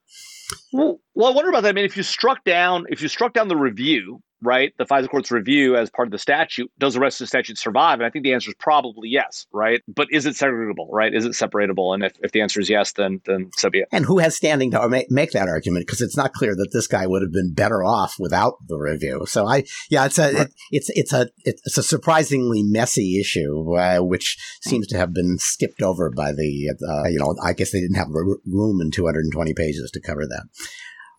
Well, 0.72 1.00
well, 1.14 1.30
I 1.30 1.34
wonder 1.34 1.50
about 1.50 1.62
that. 1.62 1.70
I 1.70 1.72
mean, 1.72 1.84
if 1.84 1.96
you 1.96 2.02
struck 2.02 2.44
down 2.44 2.86
if 2.88 3.02
you 3.02 3.08
struck 3.08 3.34
down 3.34 3.48
the 3.48 3.56
review, 3.56 4.20
right? 4.42 4.72
The 4.78 4.84
FISA 4.84 5.08
court's 5.08 5.30
review 5.30 5.76
as 5.76 5.90
part 5.90 6.08
of 6.08 6.12
the 6.12 6.18
statute. 6.18 6.70
Does 6.78 6.94
the 6.94 7.00
rest 7.00 7.20
of 7.20 7.24
the 7.24 7.28
statute 7.28 7.58
survive? 7.58 7.94
And 7.94 8.06
I 8.06 8.10
think 8.10 8.24
the 8.24 8.32
answer 8.32 8.50
is 8.50 8.56
probably 8.58 9.08
yes, 9.08 9.46
right? 9.52 9.82
But 9.88 10.08
is 10.10 10.26
it 10.26 10.34
segregable, 10.34 10.88
right? 10.90 11.12
Is 11.12 11.24
it 11.24 11.32
separatable? 11.32 11.94
And 11.94 12.04
if, 12.04 12.12
if 12.20 12.32
the 12.32 12.40
answer 12.40 12.60
is 12.60 12.70
yes, 12.70 12.92
then 12.92 13.20
then 13.24 13.50
so 13.56 13.70
be 13.70 13.80
it. 13.80 13.88
And 13.92 14.04
who 14.04 14.18
has 14.18 14.36
standing 14.36 14.70
to 14.72 14.88
make, 15.10 15.32
that 15.32 15.48
argument? 15.48 15.86
Because 15.86 16.00
it's 16.00 16.16
not 16.16 16.32
clear 16.32 16.54
that 16.54 16.70
this 16.72 16.86
guy 16.86 17.06
would 17.06 17.22
have 17.22 17.32
been 17.32 17.52
better 17.52 17.84
off 17.84 18.14
without 18.18 18.54
the 18.66 18.78
review. 18.78 19.26
So 19.26 19.46
I, 19.46 19.64
yeah, 19.90 20.06
it's 20.06 20.18
a, 20.18 20.32
right. 20.32 20.46
it, 20.46 20.54
it's 20.70 20.90
it's 20.90 21.12
a 21.12 21.28
it's 21.44 21.76
a 21.76 21.82
surprisingly 21.82 22.62
messy 22.62 23.20
issue, 23.20 23.76
uh, 23.76 23.98
which 23.98 24.38
seems 24.62 24.86
to 24.88 24.96
have 24.96 25.12
been 25.12 25.36
skipped 25.38 25.82
over 25.82 26.10
by 26.10 26.32
the, 26.32 26.70
uh, 26.88 27.08
you 27.08 27.18
know, 27.18 27.34
I 27.44 27.52
guess 27.52 27.72
they 27.72 27.80
didn't 27.80 27.96
have 27.96 28.08
room 28.10 28.80
in 28.80 28.90
220 28.90 29.54
pages 29.54 29.90
to 29.92 30.00
cover 30.00 30.26
that. 30.26 30.44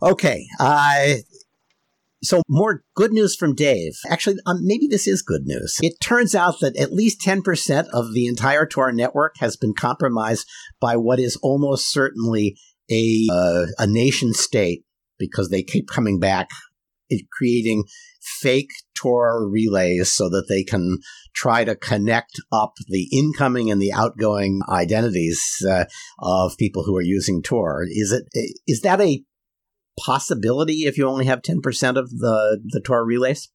Okay. 0.01 0.45
Uh, 0.59 1.15
so 2.21 2.41
more 2.47 2.83
good 2.95 3.11
news 3.11 3.35
from 3.35 3.55
Dave. 3.55 3.93
Actually, 4.09 4.37
um, 4.45 4.59
maybe 4.61 4.87
this 4.87 5.07
is 5.07 5.21
good 5.21 5.43
news. 5.45 5.77
It 5.81 5.93
turns 6.01 6.35
out 6.35 6.59
that 6.61 6.77
at 6.77 6.93
least 6.93 7.21
10% 7.21 7.87
of 7.93 8.13
the 8.13 8.27
entire 8.27 8.65
Tor 8.65 8.91
network 8.91 9.35
has 9.39 9.55
been 9.55 9.73
compromised 9.73 10.47
by 10.81 10.97
what 10.97 11.19
is 11.19 11.37
almost 11.37 11.91
certainly 11.91 12.57
a, 12.91 13.27
uh, 13.31 13.65
a 13.77 13.87
nation 13.87 14.33
state 14.33 14.83
because 15.17 15.49
they 15.49 15.63
keep 15.63 15.87
coming 15.87 16.19
back 16.19 16.49
creating 17.31 17.85
fake 18.21 18.69
Tor 18.95 19.49
relays 19.49 20.13
so 20.13 20.29
that 20.29 20.45
they 20.49 20.63
can 20.63 20.99
try 21.33 21.63
to 21.63 21.75
connect 21.75 22.33
up 22.51 22.73
the 22.87 23.07
incoming 23.13 23.71
and 23.71 23.81
the 23.81 23.93
outgoing 23.93 24.61
identities 24.69 25.41
uh, 25.69 25.85
of 26.19 26.57
people 26.57 26.83
who 26.83 26.95
are 26.97 27.01
using 27.01 27.41
Tor. 27.41 27.85
Is 27.89 28.11
it 28.11 28.25
is 28.67 28.81
that 28.81 29.01
a 29.01 29.23
possibility 30.05 30.85
if 30.85 30.97
you 30.97 31.07
only 31.07 31.25
have 31.25 31.41
10% 31.41 31.59
of 31.97 32.09
the, 32.09 32.59
the 32.63 32.81
Tor 32.81 33.05
relays? 33.05 33.49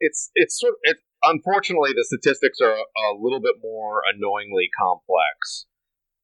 It's, 0.00 0.30
it's 0.34 0.58
sort 0.58 0.74
of, 0.74 0.78
it, 0.82 0.96
unfortunately, 1.22 1.92
the 1.94 2.04
statistics 2.04 2.60
are 2.60 2.74
a 2.74 3.16
little 3.18 3.40
bit 3.40 3.56
more 3.62 4.02
annoyingly 4.12 4.68
complex. 4.78 5.66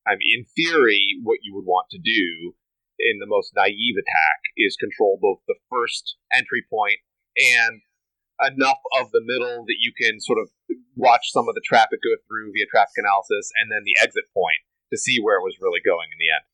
I 0.07 0.12
mean, 0.16 0.40
in 0.40 0.44
theory, 0.57 1.21
what 1.23 1.40
you 1.42 1.55
would 1.55 1.66
want 1.66 1.87
to 1.90 1.99
do 1.99 2.55
in 2.99 3.18
the 3.21 3.31
most 3.31 3.53
naive 3.55 3.94
attack 3.94 4.40
is 4.57 4.75
control 4.77 5.18
both 5.21 5.38
the 5.47 5.61
first 5.71 6.16
entry 6.35 6.66
point 6.66 6.99
and 7.37 7.83
enough 8.42 8.83
of 8.99 9.11
the 9.11 9.23
middle 9.23 9.66
that 9.66 9.79
you 9.79 9.92
can 9.94 10.18
sort 10.21 10.38
of 10.38 10.51
watch 10.94 11.31
some 11.31 11.49
of 11.49 11.55
the 11.55 11.64
traffic 11.64 12.03
go 12.03 12.14
through 12.27 12.51
via 12.55 12.66
traffic 12.66 12.99
analysis 12.99 13.51
and 13.59 13.71
then 13.71 13.83
the 13.83 13.94
exit 14.03 14.27
point 14.35 14.62
to 14.90 14.99
see 14.99 15.18
where 15.18 15.38
it 15.38 15.47
was 15.47 15.59
really 15.62 15.83
going 15.83 16.07
in 16.11 16.18
the 16.18 16.31
end 16.31 16.47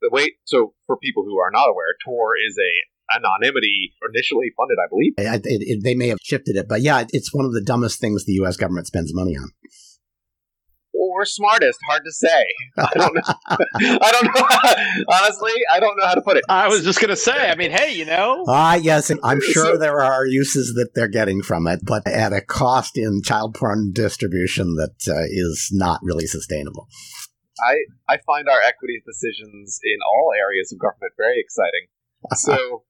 the 0.00 0.10
way 0.12 0.36
so 0.44 0.74
for 0.86 0.96
people 0.96 1.24
who 1.24 1.38
are 1.38 1.50
not 1.52 1.68
aware, 1.68 1.94
Tor 2.04 2.34
is 2.36 2.56
a 2.58 2.72
anonymity 3.16 3.92
initially 4.08 4.52
funded, 4.56 4.78
I 4.78 4.88
believe. 4.88 5.14
It, 5.18 5.46
it, 5.46 5.62
it, 5.66 5.84
they 5.84 5.94
may 5.94 6.08
have 6.08 6.18
shifted 6.22 6.56
it, 6.56 6.68
but 6.68 6.80
yeah, 6.80 7.04
it's 7.10 7.34
one 7.34 7.44
of 7.44 7.52
the 7.52 7.60
dumbest 7.60 8.00
things 8.00 8.24
the 8.24 8.34
U.S. 8.34 8.56
government 8.56 8.86
spends 8.86 9.14
money 9.14 9.36
on. 9.36 9.50
Or 10.92 11.24
smartest, 11.24 11.78
hard 11.88 12.04
to 12.04 12.12
say. 12.12 12.44
I 12.76 12.90
don't 12.94 13.14
know. 13.14 13.22
I 13.48 14.12
don't 14.12 14.24
know. 14.24 15.04
Honestly, 15.14 15.52
I 15.72 15.80
don't 15.80 15.96
know 15.96 16.06
how 16.06 16.14
to 16.14 16.20
put 16.20 16.36
it. 16.36 16.44
I 16.48 16.68
was 16.68 16.84
just 16.84 17.00
gonna 17.00 17.16
say. 17.16 17.50
I 17.50 17.54
mean, 17.54 17.70
hey, 17.70 17.94
you 17.94 18.04
know. 18.04 18.44
Ah, 18.46 18.72
uh, 18.72 18.74
yes, 18.74 19.10
I'm 19.22 19.40
sure 19.40 19.78
there 19.78 20.00
are 20.00 20.26
uses 20.26 20.74
that 20.74 20.94
they're 20.94 21.08
getting 21.08 21.42
from 21.42 21.66
it, 21.68 21.80
but 21.84 22.06
at 22.06 22.32
a 22.32 22.42
cost 22.42 22.98
in 22.98 23.22
child 23.22 23.54
porn 23.54 23.92
distribution 23.92 24.74
that 24.76 25.08
uh, 25.08 25.24
is 25.30 25.70
not 25.72 26.00
really 26.02 26.26
sustainable. 26.26 26.86
I 27.62 27.84
I 28.08 28.18
find 28.26 28.48
our 28.48 28.60
equities 28.60 29.02
decisions 29.06 29.80
in 29.84 29.98
all 30.06 30.32
areas 30.36 30.72
of 30.72 30.78
government 30.78 31.12
very 31.16 31.40
exciting. 31.40 31.88
so 32.34 32.84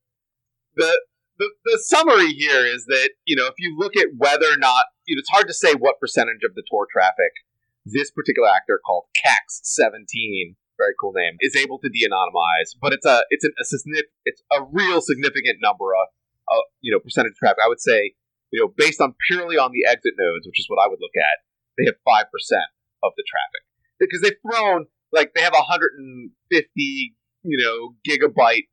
the, 0.77 0.91
the 1.39 1.51
the 1.65 1.79
summary 1.79 2.33
here 2.33 2.65
is 2.67 2.87
that 2.87 3.11
you 3.25 3.37
know 3.37 3.47
if 3.47 3.55
you 3.59 3.77
look 3.79 3.97
at 3.97 4.09
whether 4.17 4.47
or 4.47 4.59
not 4.59 4.87
you 5.07 5.17
know, 5.17 5.21
it's 5.21 5.31
hard 5.31 5.49
to 5.49 5.55
say 5.55 5.75
what 5.75 6.01
percentage 6.01 6.43
of 6.45 6.55
the 6.55 6.63
Tor 6.71 6.87
traffic 6.91 7.33
this 7.87 8.11
particular 8.11 8.49
actor 8.49 8.81
called 8.85 9.05
KAX 9.17 9.61
seventeen 9.65 10.57
very 10.81 10.97
cool 10.97 11.13
name 11.13 11.37
is 11.45 11.55
able 11.55 11.77
to 11.85 11.93
de-anonymize, 11.93 12.73
but 12.81 12.97
it's 12.97 13.05
a 13.05 13.21
it's 13.29 13.45
an, 13.45 13.53
a 13.61 14.03
it's 14.25 14.43
a 14.51 14.65
real 14.73 15.05
significant 15.05 15.61
number 15.61 15.93
of 15.93 16.09
uh, 16.49 16.65
you 16.81 16.91
know 16.91 16.99
percentage 16.99 17.37
traffic. 17.37 17.61
I 17.63 17.69
would 17.69 17.85
say 17.85 18.17
you 18.51 18.65
know 18.65 18.73
based 18.73 19.01
on 19.01 19.15
purely 19.29 19.61
on 19.61 19.73
the 19.77 19.85
exit 19.85 20.17
nodes, 20.17 20.49
which 20.49 20.59
is 20.59 20.67
what 20.73 20.81
I 20.81 20.89
would 20.89 20.99
look 21.05 21.15
at, 21.21 21.45
they 21.77 21.85
have 21.85 22.01
five 22.01 22.33
percent 22.33 22.73
of 23.05 23.13
the 23.17 23.25
traffic 23.29 23.69
because 24.01 24.23
they've 24.23 24.41
thrown 24.43 24.87
like 25.13 25.33
they 25.35 25.43
have 25.43 25.55
a 25.55 25.67
150 25.69 27.15
you 27.43 27.65
know 27.65 27.95
gigabyte 28.09 28.69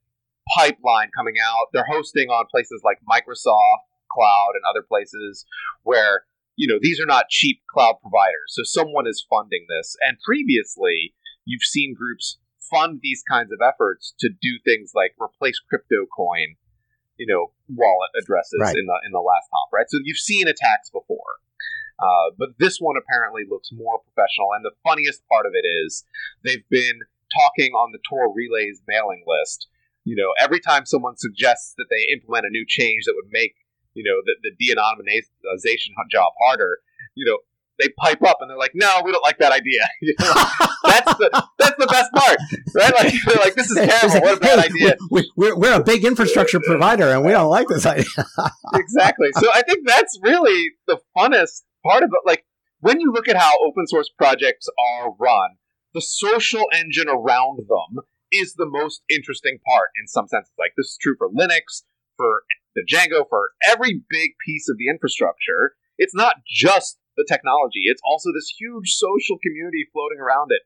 pipeline 0.56 1.10
coming 1.16 1.36
out. 1.44 1.68
They're 1.74 1.88
hosting 1.90 2.30
on 2.30 2.46
places 2.50 2.82
like 2.84 2.98
Microsoft 3.10 3.84
Cloud 4.12 4.52
and 4.56 4.64
other 4.70 4.86
places 4.88 5.46
where 5.84 6.24
you 6.56 6.68
know 6.68 6.80
these 6.82 7.00
are 7.00 7.06
not 7.06 7.30
cheap 7.30 7.62
cloud 7.74 7.96
providers. 8.02 8.50
So 8.50 8.64
someone 8.64 9.08
is 9.08 9.26
funding 9.30 9.66
this, 9.70 9.96
and 10.02 10.18
previously 10.26 11.14
you've 11.46 11.64
seen 11.64 11.96
groups 11.98 12.38
fund 12.70 13.00
these 13.02 13.24
kinds 13.30 13.52
of 13.52 13.60
efforts 13.64 14.14
to 14.20 14.30
do 14.30 14.60
things 14.66 14.92
like 14.94 15.14
replace 15.22 15.60
crypto 15.70 16.06
coin 16.16 16.56
you 17.18 17.26
know 17.26 17.48
wallet 17.70 18.12
addresses 18.22 18.60
right. 18.60 18.76
in 18.76 18.86
the 18.86 19.00
in 19.06 19.12
the 19.12 19.20
last 19.24 19.48
hop 19.52 19.70
right 19.74 19.86
so 19.90 19.98
you've 20.04 20.18
seen 20.18 20.48
attacks 20.48 20.90
before 20.90 21.40
uh, 22.00 22.32
but 22.38 22.50
this 22.60 22.78
one 22.80 22.96
apparently 22.98 23.44
looks 23.50 23.70
more 23.72 24.00
professional. 24.06 24.54
And 24.54 24.64
the 24.64 24.76
funniest 24.84 25.22
part 25.28 25.46
of 25.46 25.54
it 25.54 25.66
is 25.66 26.04
they've 26.44 26.68
been 26.70 27.02
talking 27.34 27.74
on 27.74 27.92
the 27.92 28.00
Tor 28.08 28.34
Relays 28.34 28.82
mailing 28.88 29.24
list. 29.26 29.68
You 30.06 30.16
know, 30.16 30.32
every 30.40 30.60
time 30.60 30.86
someone 30.86 31.18
suggests 31.18 31.74
that 31.78 31.88
they 31.90 32.14
implement 32.14 32.46
a 32.46 32.50
new 32.50 32.66
change 32.68 33.04
that 33.06 33.14
would 33.16 33.32
make, 33.32 33.56
you 33.94 34.04
know, 34.04 34.22
the, 34.24 34.36
the 34.44 34.56
de-anonymization 34.56 35.92
job 36.10 36.32
harder, 36.40 36.78
you 37.16 37.26
know, 37.26 37.40
they 37.80 37.90
pipe 37.90 38.24
up 38.24 38.38
and 38.42 38.50
they're 38.50 38.58
like, 38.58 38.72
"No, 38.74 39.02
we 39.06 39.12
don't 39.12 39.24
like 39.24 39.38
that 39.40 39.52
idea." 39.52 39.88
You 40.02 40.14
know, 40.20 40.34
that's 40.84 41.18
the 41.18 41.48
that's 41.60 41.76
the 41.78 41.88
best 41.88 42.12
part, 42.14 42.40
right? 42.76 42.94
Like 42.94 43.14
they're 43.28 43.44
like, 43.44 43.56
"This 43.56 43.70
is 43.70 43.78
terrible. 43.78 44.22
What 44.22 44.38
a 44.38 44.40
bad 44.40 44.60
idea." 44.60 44.96
We, 45.12 45.32
we're 45.36 45.56
we're 45.56 45.74
a 45.74 45.84
big 45.84 46.06
infrastructure 46.06 46.60
provider, 46.60 47.12
and 47.12 47.26
we 47.26 47.32
don't 47.32 47.50
like 47.50 47.68
this 47.68 47.86
idea. 47.86 48.06
exactly. 48.74 49.28
So 49.34 49.48
I 49.54 49.64
think 49.64 49.88
that's 49.88 50.18
really 50.24 50.72
the 50.88 51.00
funnest 51.16 51.64
part 51.88 52.04
of 52.04 52.10
it, 52.12 52.22
like 52.26 52.46
when 52.80 53.00
you 53.00 53.12
look 53.12 53.28
at 53.28 53.38
how 53.38 53.54
open 53.64 53.88
source 53.88 54.10
projects 54.18 54.68
are 55.00 55.14
run, 55.20 55.58
the 55.94 56.02
social 56.02 56.66
engine 56.74 57.10
around 57.10 57.60
them 57.68 58.04
is 58.32 58.54
the 58.54 58.68
most 58.70 59.02
interesting 59.10 59.60
part 59.66 59.90
in 60.00 60.08
some 60.08 60.28
senses. 60.28 60.52
Like 60.60 60.74
this 60.76 60.88
is 60.88 60.98
true 61.02 61.16
for 61.18 61.30
Linux, 61.30 61.84
for 62.18 62.44
the 62.76 62.84
Django, 62.86 63.24
for 63.30 63.50
every 63.66 64.04
big 64.10 64.32
piece 64.46 64.70
of 64.70 64.78
the 64.78 64.90
infrastructure. 64.90 65.76
It's 65.98 66.14
not 66.14 66.36
just 66.46 67.00
the 67.16 67.26
technology; 67.28 67.82
it's 67.86 68.02
also 68.06 68.30
this 68.34 68.54
huge 68.60 68.94
social 68.94 69.40
community 69.42 69.88
floating 69.92 70.20
around 70.20 70.52
it, 70.52 70.62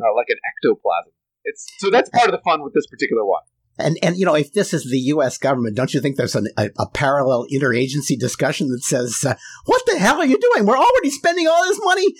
uh, 0.00 0.14
like 0.16 0.30
an 0.30 0.38
ectoplasm. 0.40 1.12
It's 1.44 1.66
so 1.78 1.90
that's 1.90 2.08
part 2.08 2.28
of 2.28 2.32
the 2.32 2.40
fun 2.40 2.62
with 2.62 2.72
this 2.72 2.86
particular 2.86 3.26
one. 3.26 3.42
And 3.78 3.98
and 4.02 4.16
you 4.16 4.24
know, 4.24 4.34
if 4.34 4.52
this 4.52 4.72
is 4.72 4.84
the 4.84 4.98
U.S. 4.98 5.36
government, 5.36 5.76
don't 5.76 5.92
you 5.92 6.00
think 6.00 6.16
there's 6.16 6.36
an, 6.36 6.48
a, 6.56 6.70
a, 6.78 6.88
parallel 6.88 7.46
interagency 7.52 8.16
discussion 8.18 8.68
that 8.68 8.82
says, 8.82 9.24
uh, 9.26 9.34
"What 9.66 9.82
the 9.86 9.98
hell 9.98 10.18
are 10.18 10.26
you 10.26 10.38
doing? 10.38 10.66
We're 10.66 10.78
already 10.78 11.10
spending 11.10 11.48
all 11.48 11.64
this 11.64 11.80
money 11.82 12.14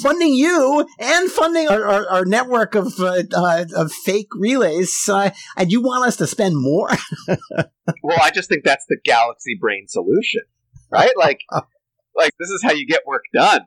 funding 0.00 0.34
you 0.34 0.86
and 0.98 1.30
funding 1.30 1.68
our, 1.68 1.84
our, 1.84 2.08
our 2.08 2.24
network 2.24 2.74
of, 2.74 2.98
uh, 2.98 3.22
uh, 3.34 3.64
of 3.76 3.92
fake 3.92 4.28
relays, 4.34 5.08
uh, 5.08 5.30
and 5.56 5.72
you 5.72 5.82
want 5.82 6.06
us 6.06 6.16
to 6.16 6.26
spend 6.26 6.54
more? 6.56 6.90
well, 8.02 8.18
I 8.22 8.30
just 8.30 8.48
think 8.48 8.64
that's 8.64 8.86
the 8.88 8.98
galaxy 9.04 9.56
brain 9.60 9.86
solution, 9.88 10.42
right? 10.90 11.12
Like, 11.16 11.40
like 12.16 12.32
this 12.38 12.50
is 12.50 12.62
how 12.62 12.72
you 12.72 12.86
get 12.86 13.06
work 13.06 13.24
done. 13.34 13.62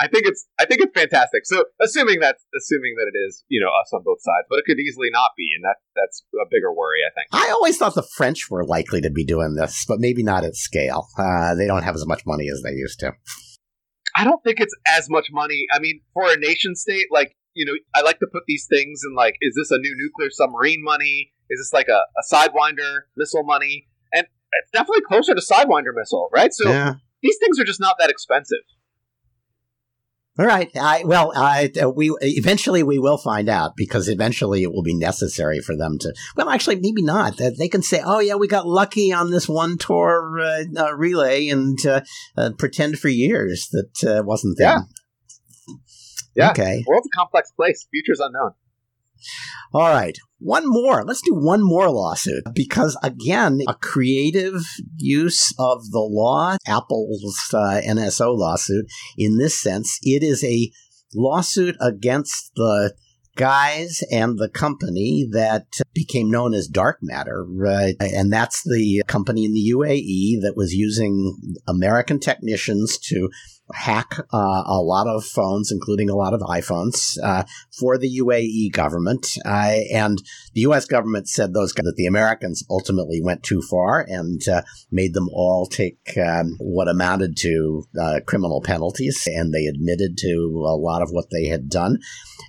I 0.00 0.06
think 0.06 0.26
it's 0.26 0.46
I 0.58 0.64
think 0.64 0.80
it's 0.80 0.92
fantastic. 0.94 1.42
So 1.44 1.64
assuming 1.80 2.20
that's 2.20 2.44
assuming 2.56 2.94
that 2.98 3.10
it 3.12 3.18
is 3.26 3.44
you 3.48 3.60
know 3.60 3.68
us 3.68 3.90
on 3.92 4.02
both 4.04 4.20
sides, 4.20 4.46
but 4.48 4.58
it 4.58 4.64
could 4.64 4.78
easily 4.78 5.08
not 5.10 5.32
be, 5.36 5.50
and 5.56 5.64
that 5.64 5.76
that's 5.96 6.24
a 6.34 6.46
bigger 6.50 6.72
worry. 6.72 7.00
I 7.06 7.10
think. 7.14 7.28
I 7.32 7.50
always 7.50 7.78
thought 7.78 7.94
the 7.94 8.06
French 8.16 8.50
were 8.50 8.64
likely 8.64 9.00
to 9.00 9.10
be 9.10 9.24
doing 9.24 9.56
this, 9.56 9.84
but 9.86 9.98
maybe 9.98 10.22
not 10.22 10.44
at 10.44 10.54
scale. 10.54 11.08
Uh, 11.18 11.54
they 11.54 11.66
don't 11.66 11.82
have 11.82 11.96
as 11.96 12.06
much 12.06 12.22
money 12.26 12.48
as 12.48 12.62
they 12.62 12.72
used 12.72 13.00
to. 13.00 13.12
I 14.16 14.24
don't 14.24 14.42
think 14.42 14.60
it's 14.60 14.74
as 14.86 15.10
much 15.10 15.28
money. 15.32 15.66
I 15.72 15.78
mean, 15.78 16.00
for 16.14 16.30
a 16.30 16.36
nation 16.36 16.74
state, 16.74 17.06
like 17.10 17.36
you 17.54 17.66
know, 17.66 17.74
I 17.94 18.02
like 18.02 18.20
to 18.20 18.28
put 18.32 18.44
these 18.46 18.66
things 18.70 19.02
in 19.04 19.16
like, 19.16 19.34
is 19.40 19.54
this 19.56 19.70
a 19.72 19.78
new 19.78 19.94
nuclear 19.96 20.30
submarine 20.30 20.82
money? 20.82 21.32
Is 21.50 21.58
this 21.58 21.72
like 21.72 21.88
a, 21.88 21.98
a 21.98 22.32
Sidewinder 22.32 23.10
missile 23.16 23.42
money? 23.42 23.88
And 24.12 24.26
it's 24.52 24.70
definitely 24.72 25.02
closer 25.02 25.34
to 25.34 25.40
Sidewinder 25.40 25.92
missile, 25.94 26.28
right? 26.32 26.52
So 26.52 26.68
yeah. 26.68 26.94
these 27.22 27.36
things 27.40 27.58
are 27.58 27.64
just 27.64 27.80
not 27.80 27.96
that 27.98 28.10
expensive. 28.10 28.62
All 30.38 30.46
right. 30.46 30.70
I, 30.76 31.02
well, 31.04 31.32
I, 31.34 31.72
uh, 31.82 31.90
we 31.90 32.14
eventually 32.20 32.84
we 32.84 33.00
will 33.00 33.18
find 33.18 33.48
out 33.48 33.72
because 33.76 34.08
eventually 34.08 34.62
it 34.62 34.72
will 34.72 34.84
be 34.84 34.94
necessary 34.94 35.58
for 35.60 35.76
them 35.76 35.98
to. 36.00 36.14
Well, 36.36 36.48
actually, 36.48 36.76
maybe 36.76 37.02
not. 37.02 37.38
They 37.38 37.68
can 37.68 37.82
say, 37.82 38.02
"Oh 38.04 38.20
yeah, 38.20 38.36
we 38.36 38.46
got 38.46 38.66
lucky 38.66 39.12
on 39.12 39.32
this 39.32 39.48
one 39.48 39.78
tour 39.78 40.38
uh, 40.40 40.64
uh, 40.76 40.94
relay," 40.94 41.48
and 41.48 41.78
uh, 41.84 42.02
uh 42.36 42.50
pretend 42.56 43.00
for 43.00 43.08
years 43.08 43.68
that 43.72 44.04
uh, 44.08 44.22
wasn't 44.22 44.58
there. 44.58 44.86
Yeah. 45.66 45.74
yeah. 46.36 46.50
Okay. 46.50 46.84
World's 46.86 47.08
a 47.12 47.18
complex 47.18 47.50
place. 47.50 47.88
Future's 47.90 48.20
unknown. 48.20 48.52
All 49.72 49.88
right. 49.88 50.16
One 50.40 50.64
more. 50.66 51.04
Let's 51.04 51.22
do 51.22 51.34
one 51.34 51.62
more 51.62 51.90
lawsuit 51.90 52.44
because, 52.54 52.96
again, 53.02 53.60
a 53.66 53.74
creative 53.74 54.62
use 54.96 55.52
of 55.58 55.90
the 55.90 56.00
law, 56.00 56.56
Apple's 56.66 57.36
uh, 57.52 57.80
NSO 57.84 58.36
lawsuit, 58.36 58.86
in 59.16 59.38
this 59.38 59.60
sense, 59.60 59.98
it 60.02 60.22
is 60.22 60.44
a 60.44 60.70
lawsuit 61.14 61.76
against 61.80 62.52
the 62.54 62.94
guys 63.36 64.02
and 64.10 64.36
the 64.36 64.48
company 64.48 65.26
that 65.30 65.66
became 65.94 66.30
known 66.30 66.52
as 66.52 66.66
Dark 66.66 66.98
Matter, 67.00 67.44
right? 67.48 67.94
And 68.00 68.32
that's 68.32 68.62
the 68.64 69.02
company 69.06 69.44
in 69.44 69.54
the 69.54 69.72
UAE 69.74 70.42
that 70.42 70.54
was 70.56 70.74
using 70.74 71.36
American 71.66 72.18
technicians 72.18 72.98
to 72.98 73.30
hack 73.72 74.18
uh, 74.32 74.62
a 74.66 74.80
lot 74.80 75.06
of 75.06 75.24
phones, 75.24 75.70
including 75.70 76.10
a 76.10 76.16
lot 76.16 76.34
of 76.34 76.40
iPhones, 76.40 77.16
uh, 77.22 77.44
for 77.78 77.98
the 77.98 78.18
UAE 78.20 78.72
government. 78.72 79.36
Uh, 79.44 79.76
and 79.92 80.18
the 80.54 80.62
U.S. 80.62 80.86
government 80.86 81.28
said 81.28 81.52
those 81.52 81.72
that 81.72 81.94
the 81.96 82.06
Americans 82.06 82.64
ultimately 82.70 83.20
went 83.22 83.42
too 83.42 83.62
far 83.62 84.04
and 84.08 84.40
uh, 84.48 84.62
made 84.90 85.14
them 85.14 85.28
all 85.32 85.66
take 85.66 85.98
um, 86.18 86.56
what 86.58 86.88
amounted 86.88 87.36
to 87.38 87.84
uh, 88.00 88.20
criminal 88.26 88.62
penalties, 88.62 89.26
and 89.26 89.52
they 89.52 89.66
admitted 89.66 90.16
to 90.18 90.64
a 90.66 90.76
lot 90.76 91.02
of 91.02 91.10
what 91.10 91.26
they 91.30 91.46
had 91.46 91.68
done. 91.68 91.98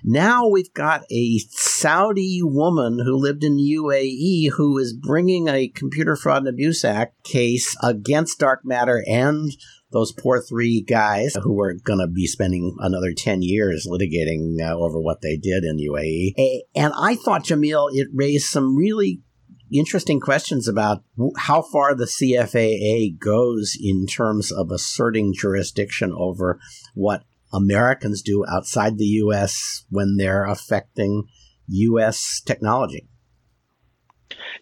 Now 0.04 0.48
we've 0.48 0.72
got 0.72 1.04
a 1.10 1.38
Saudi 1.50 2.40
woman 2.42 2.98
who 3.04 3.16
lived 3.16 3.44
in 3.44 3.56
the 3.56 3.76
UAE 3.78 4.50
who 4.56 4.78
is 4.78 4.92
bringing 4.92 5.48
a 5.48 5.68
Computer 5.68 6.16
Fraud 6.16 6.38
and 6.38 6.48
Abuse 6.48 6.84
Act 6.84 7.22
case 7.24 7.76
against 7.82 8.38
Dark 8.38 8.60
Matter 8.64 9.04
and 9.06 9.50
those 9.92 10.12
poor 10.12 10.40
three 10.40 10.82
guys 10.82 11.36
who 11.42 11.60
are 11.60 11.74
going 11.74 11.98
to 11.98 12.06
be 12.06 12.26
spending 12.26 12.76
another 12.78 13.12
10 13.16 13.42
years 13.42 13.86
litigating 13.90 14.56
uh, 14.60 14.76
over 14.76 15.00
what 15.00 15.20
they 15.20 15.36
did 15.36 15.64
in 15.64 15.78
UAE. 15.78 16.60
And 16.74 16.92
I 16.96 17.16
thought, 17.16 17.44
Jamil, 17.44 17.88
it 17.92 18.08
raised 18.12 18.46
some 18.46 18.76
really 18.76 19.22
interesting 19.72 20.20
questions 20.20 20.68
about 20.68 21.02
how 21.36 21.62
far 21.62 21.94
the 21.94 22.04
CFAA 22.04 23.18
goes 23.18 23.76
in 23.80 24.06
terms 24.06 24.50
of 24.50 24.70
asserting 24.70 25.32
jurisdiction 25.34 26.12
over 26.16 26.58
what 26.94 27.24
Americans 27.52 28.22
do 28.22 28.44
outside 28.48 28.96
the 28.96 29.04
U.S. 29.04 29.84
when 29.90 30.16
they're 30.16 30.44
affecting 30.44 31.24
U.S. 31.68 32.40
technology. 32.44 33.08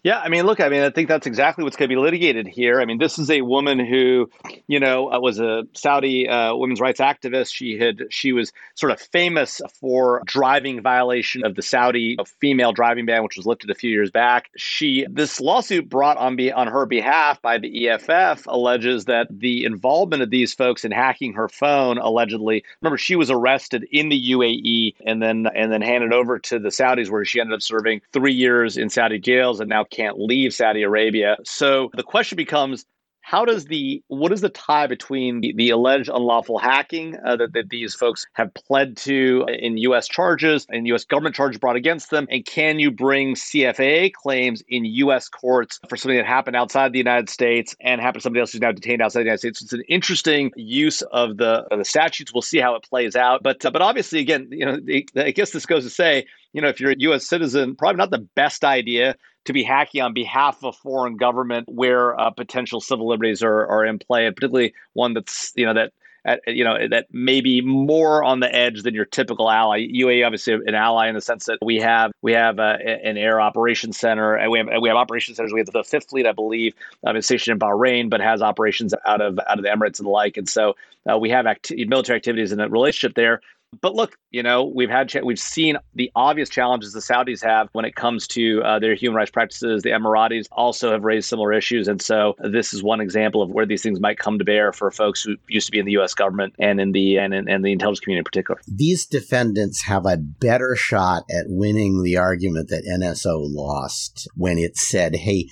Yeah, 0.03 0.19
I 0.19 0.29
mean, 0.29 0.45
look, 0.45 0.61
I 0.61 0.69
mean, 0.69 0.81
I 0.81 0.91
think 0.91 1.09
that's 1.09 1.27
exactly 1.27 1.63
what's 1.63 1.75
going 1.75 1.89
to 1.89 1.95
be 1.95 1.99
litigated 1.99 2.47
here. 2.47 2.79
I 2.79 2.85
mean, 2.85 2.99
this 2.99 3.19
is 3.19 3.29
a 3.29 3.41
woman 3.41 3.79
who, 3.79 4.29
you 4.67 4.79
know, 4.79 5.11
uh, 5.11 5.19
was 5.19 5.39
a 5.39 5.63
Saudi 5.73 6.27
uh, 6.29 6.55
women's 6.55 6.79
rights 6.79 7.01
activist. 7.01 7.53
She 7.53 7.77
had 7.77 8.03
she 8.09 8.31
was 8.31 8.53
sort 8.75 8.93
of 8.93 9.01
famous 9.01 9.61
for 9.79 10.21
driving 10.25 10.81
violation 10.81 11.45
of 11.45 11.55
the 11.55 11.61
Saudi 11.61 12.17
female 12.39 12.71
driving 12.71 13.05
ban, 13.05 13.23
which 13.23 13.35
was 13.35 13.45
lifted 13.45 13.69
a 13.69 13.75
few 13.75 13.89
years 13.89 14.09
back. 14.09 14.49
She 14.55 15.05
this 15.09 15.41
lawsuit 15.41 15.89
brought 15.89 16.17
on 16.17 16.37
be 16.37 16.51
on 16.51 16.67
her 16.67 16.85
behalf 16.85 17.41
by 17.41 17.57
the 17.57 17.89
EFF 17.89 18.45
alleges 18.47 19.05
that 19.05 19.27
the 19.29 19.65
involvement 19.65 20.23
of 20.23 20.29
these 20.29 20.53
folks 20.53 20.85
in 20.85 20.91
hacking 20.91 21.33
her 21.33 21.49
phone 21.49 21.97
allegedly. 21.97 22.63
Remember, 22.81 22.97
she 22.97 23.17
was 23.17 23.29
arrested 23.29 23.85
in 23.91 24.07
the 24.07 24.31
UAE 24.31 24.95
and 25.05 25.21
then 25.21 25.45
and 25.53 25.73
then 25.73 25.81
handed 25.81 26.13
over 26.13 26.39
to 26.39 26.57
the 26.57 26.69
Saudis, 26.69 27.09
where 27.09 27.25
she 27.25 27.41
ended 27.41 27.55
up 27.55 27.61
serving 27.61 27.99
three 28.13 28.33
years 28.33 28.77
in 28.77 28.89
Saudi 28.89 29.19
jails 29.19 29.59
and 29.59 29.69
now 29.69 29.83
can't 29.89 30.19
leave 30.19 30.53
Saudi 30.53 30.83
Arabia. 30.83 31.37
So 31.43 31.89
the 31.95 32.03
question 32.03 32.35
becomes 32.35 32.85
how 33.29 33.45
does 33.45 33.65
the 33.65 34.01
what 34.07 34.31
is 34.31 34.41
the 34.41 34.49
tie 34.49 34.87
between 34.87 35.41
the, 35.41 35.53
the 35.55 35.69
alleged 35.69 36.09
unlawful 36.09 36.57
hacking 36.57 37.15
uh, 37.23 37.35
that, 37.35 37.53
that 37.53 37.69
these 37.69 37.93
folks 37.93 38.25
have 38.33 38.51
pled 38.55 38.97
to 38.97 39.45
in 39.47 39.77
U.S. 39.77 40.07
charges 40.07 40.65
and 40.69 40.87
U.S. 40.87 41.05
government 41.05 41.35
charges 41.35 41.59
brought 41.59 41.75
against 41.75 42.09
them, 42.09 42.27
and 42.31 42.43
can 42.43 42.79
you 42.79 42.89
bring 42.89 43.35
CFAA 43.35 44.13
claims 44.13 44.63
in 44.67 44.83
U.S. 44.83 45.29
courts 45.29 45.79
for 45.87 45.95
something 45.95 46.17
that 46.17 46.25
happened 46.25 46.55
outside 46.55 46.91
the 46.91 46.97
United 46.97 47.29
States 47.29 47.75
and 47.81 48.01
happened 48.01 48.21
to 48.21 48.23
somebody 48.23 48.41
else 48.41 48.51
who's 48.51 48.61
now 48.61 48.71
detained 48.71 48.99
outside 48.99 49.19
the 49.19 49.25
United 49.25 49.39
States? 49.39 49.61
It's 49.61 49.73
an 49.73 49.83
interesting 49.87 50.51
use 50.55 51.03
of 51.11 51.37
the 51.37 51.67
of 51.69 51.77
the 51.77 51.85
statutes. 51.85 52.33
We'll 52.33 52.41
see 52.41 52.59
how 52.59 52.73
it 52.73 52.83
plays 52.83 53.15
out, 53.15 53.43
but 53.43 53.63
uh, 53.63 53.69
but 53.69 53.83
obviously, 53.83 54.21
again, 54.21 54.47
you 54.49 54.65
know, 54.65 54.79
I 55.15 55.29
guess 55.29 55.51
this 55.51 55.67
goes 55.67 55.83
to 55.83 55.91
say, 55.91 56.25
you 56.53 56.61
know, 56.61 56.69
if 56.69 56.79
you're 56.79 56.91
a 56.91 56.95
U.S. 56.99 57.25
citizen, 57.25 57.75
probably 57.75 57.97
not 57.97 58.11
the 58.11 58.27
best 58.35 58.63
idea 58.63 59.15
to 59.45 59.53
be 59.53 59.63
hacking 59.63 60.01
on 60.01 60.13
behalf 60.13 60.57
of 60.57 60.75
a 60.75 60.77
foreign 60.77 61.17
government 61.17 61.67
where 61.69 62.19
uh, 62.19 62.29
potential 62.31 62.81
civil 62.81 63.07
liberties 63.07 63.43
are, 63.43 63.67
are 63.67 63.85
in 63.85 63.99
play, 63.99 64.25
and 64.25 64.35
particularly 64.35 64.73
one 64.93 65.13
that's 65.13 65.51
you 65.55 65.65
know 65.65 65.73
that 65.73 65.91
at, 66.25 66.41
you 66.47 66.63
know 66.63 66.87
that 66.89 67.07
may 67.11 67.41
be 67.41 67.61
more 67.61 68.23
on 68.23 68.39
the 68.39 68.53
edge 68.53 68.83
than 68.83 68.93
your 68.93 69.05
typical 69.05 69.49
ally. 69.49 69.79
UAE 69.87 70.25
obviously 70.25 70.53
an 70.53 70.75
ally 70.75 71.07
in 71.07 71.15
the 71.15 71.21
sense 71.21 71.45
that 71.45 71.59
we 71.61 71.77
have 71.77 72.11
we 72.21 72.33
have 72.33 72.59
uh, 72.59 72.77
an 72.83 73.17
air 73.17 73.39
operations 73.39 73.97
center 73.97 74.35
and 74.35 74.51
we 74.51 74.59
have 74.59 74.67
we 74.81 74.89
have 74.89 74.97
operations 74.97 75.37
centers. 75.37 75.53
We 75.53 75.59
have 75.59 75.67
the 75.67 75.83
Fifth 75.83 76.09
Fleet, 76.09 76.27
I 76.27 76.33
believe, 76.33 76.73
um, 77.05 77.15
is 77.15 77.25
stationed 77.25 77.61
in 77.61 77.67
Bahrain, 77.67 78.09
but 78.09 78.21
has 78.21 78.41
operations 78.41 78.93
out 79.05 79.21
of 79.21 79.39
out 79.39 79.57
of 79.57 79.63
the 79.63 79.69
Emirates 79.69 79.99
and 79.99 80.05
the 80.05 80.11
like. 80.11 80.37
And 80.37 80.47
so 80.47 80.75
uh, 81.09 81.17
we 81.17 81.29
have 81.29 81.45
acti- 81.45 81.85
military 81.85 82.17
activities 82.17 82.51
in 82.51 82.59
a 82.59 82.67
relationship 82.67 83.15
there. 83.15 83.41
But 83.81 83.95
look, 83.95 84.17
you 84.31 84.41
know, 84.41 84.65
we've 84.65 84.89
had 84.89 85.13
we've 85.23 85.39
seen 85.39 85.77
the 85.93 86.11
obvious 86.15 86.49
challenges 86.49 86.93
the 86.93 86.99
Saudis 86.99 87.43
have 87.43 87.69
when 87.71 87.85
it 87.85 87.95
comes 87.95 88.27
to 88.29 88.61
uh, 88.63 88.79
their 88.79 88.95
human 88.95 89.15
rights 89.15 89.31
practices. 89.31 89.83
The 89.83 89.91
Emiratis 89.91 90.47
also 90.51 90.91
have 90.91 91.03
raised 91.03 91.29
similar 91.29 91.53
issues, 91.53 91.87
and 91.87 92.01
so 92.01 92.35
this 92.39 92.73
is 92.73 92.81
one 92.81 92.99
example 92.99 93.41
of 93.41 93.51
where 93.51 93.65
these 93.65 93.83
things 93.83 93.99
might 93.99 94.17
come 94.17 94.39
to 94.39 94.45
bear 94.45 94.73
for 94.73 94.89
folks 94.89 95.21
who 95.21 95.35
used 95.47 95.67
to 95.67 95.71
be 95.71 95.79
in 95.79 95.85
the 95.85 95.93
U.S. 95.93 96.13
government 96.13 96.55
and 96.57 96.81
in 96.81 96.91
the 96.91 97.17
and 97.17 97.33
in, 97.33 97.47
and 97.47 97.63
the 97.63 97.71
intelligence 97.71 97.99
community 97.99 98.19
in 98.19 98.25
particular. 98.25 98.59
These 98.67 99.05
defendants 99.05 99.83
have 99.83 100.05
a 100.05 100.17
better 100.17 100.75
shot 100.75 101.23
at 101.29 101.45
winning 101.47 102.03
the 102.03 102.17
argument 102.17 102.69
that 102.69 102.83
NSO 102.83 103.41
lost 103.53 104.27
when 104.35 104.57
it 104.57 104.77
said, 104.77 105.15
"Hey." 105.15 105.47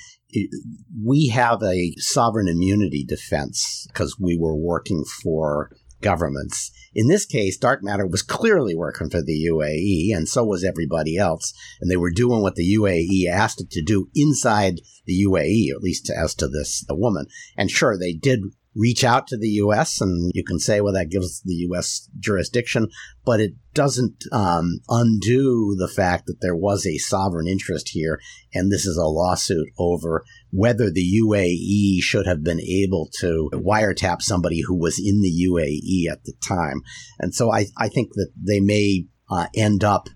We 1.06 1.30
have 1.30 1.64
a 1.64 1.94
sovereign 2.00 2.50
immunity 2.50 3.06
defense 3.06 3.88
because 3.88 4.18
we 4.20 4.38
were 4.38 4.58
working 4.58 5.06
for 5.24 5.72
governments. 6.02 6.72
In 6.94 7.08
this 7.08 7.26
case, 7.26 7.58
Dark 7.58 7.84
Matter 7.84 8.08
was 8.08 8.22
clearly 8.22 8.76
working 8.76 9.10
for 9.10 9.22
the 9.22 9.48
UAE, 9.52 10.16
and 10.16 10.28
so 10.28 10.44
was 10.44 10.64
everybody 10.64 11.18
else. 11.18 11.54
And 11.80 11.92
they 11.92 11.98
were 11.98 12.12
doing 12.12 12.42
what 12.42 12.56
the 12.56 12.76
UAE 12.76 13.28
asked 13.30 13.62
it 13.62 13.70
to 13.72 13.84
do 13.84 14.10
inside 14.16 14.82
the 15.06 15.26
UAE, 15.26 15.70
at 15.70 15.82
least 15.82 16.10
as 16.10 16.34
to 16.36 16.48
this 16.48 16.84
the 16.88 16.96
woman. 16.96 17.28
And 17.56 17.70
sure, 17.70 17.98
they 17.98 18.14
did 18.14 18.42
reach 18.78 19.04
out 19.04 19.28
to 19.28 19.38
the 19.38 19.50
U.S. 19.50 20.00
and 20.00 20.32
you 20.34 20.44
can 20.44 20.60
say, 20.60 20.82
well, 20.82 20.94
that 20.94 21.10
gives 21.10 21.42
the 21.42 21.54
U.S. 21.54 22.10
jurisdiction, 22.20 22.88
but 23.26 23.40
it 23.40 23.54
doesn't 23.74 24.24
um, 24.32 24.80
undo 24.90 25.76
the 25.78 25.88
fact 25.88 26.28
that 26.28 26.42
there 26.42 26.56
was 26.56 26.86
a 26.86 26.98
sovereign 26.98 27.48
interest 27.48 27.90
here, 27.90 28.20
and 28.54 28.72
this 28.72 28.86
is 28.86 28.98
a 28.98 29.06
lawsuit 29.06 29.68
over 29.78 30.24
whether 30.52 30.90
the 30.90 31.22
UAE 31.24 32.02
should 32.02 32.28
have 32.28 32.44
been 32.44 32.62
able 32.62 33.10
to 33.20 33.50
wiretap 33.54 34.22
somebody 34.22 34.62
who 34.62 34.76
was 34.76 35.00
in 35.00 35.22
the 35.22 35.48
UAE 35.50 36.12
at 36.12 36.24
the 36.24 36.34
time. 36.48 36.82
And 37.20 37.34
so 37.34 37.52
I, 37.52 37.66
I 37.78 37.90
think 37.90 38.14
that 38.14 38.32
they 38.36 38.60
may 38.60 39.06
uh, 39.30 39.48
end 39.56 39.84
up 39.84 40.10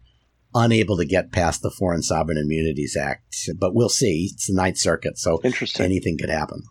unable 0.53 0.97
to 0.97 1.05
get 1.05 1.31
past 1.31 1.61
the 1.61 1.71
Foreign 1.71 2.01
Sovereign 2.01 2.37
Immunities 2.37 2.97
Act, 2.97 3.49
but 3.57 3.73
we'll 3.73 3.89
see. 3.89 4.29
It's 4.33 4.47
the 4.47 4.53
Ninth 4.53 4.77
Circuit, 4.77 5.17
so 5.17 5.39
anything 5.79 6.17
could 6.17 6.29
happen. 6.29 6.63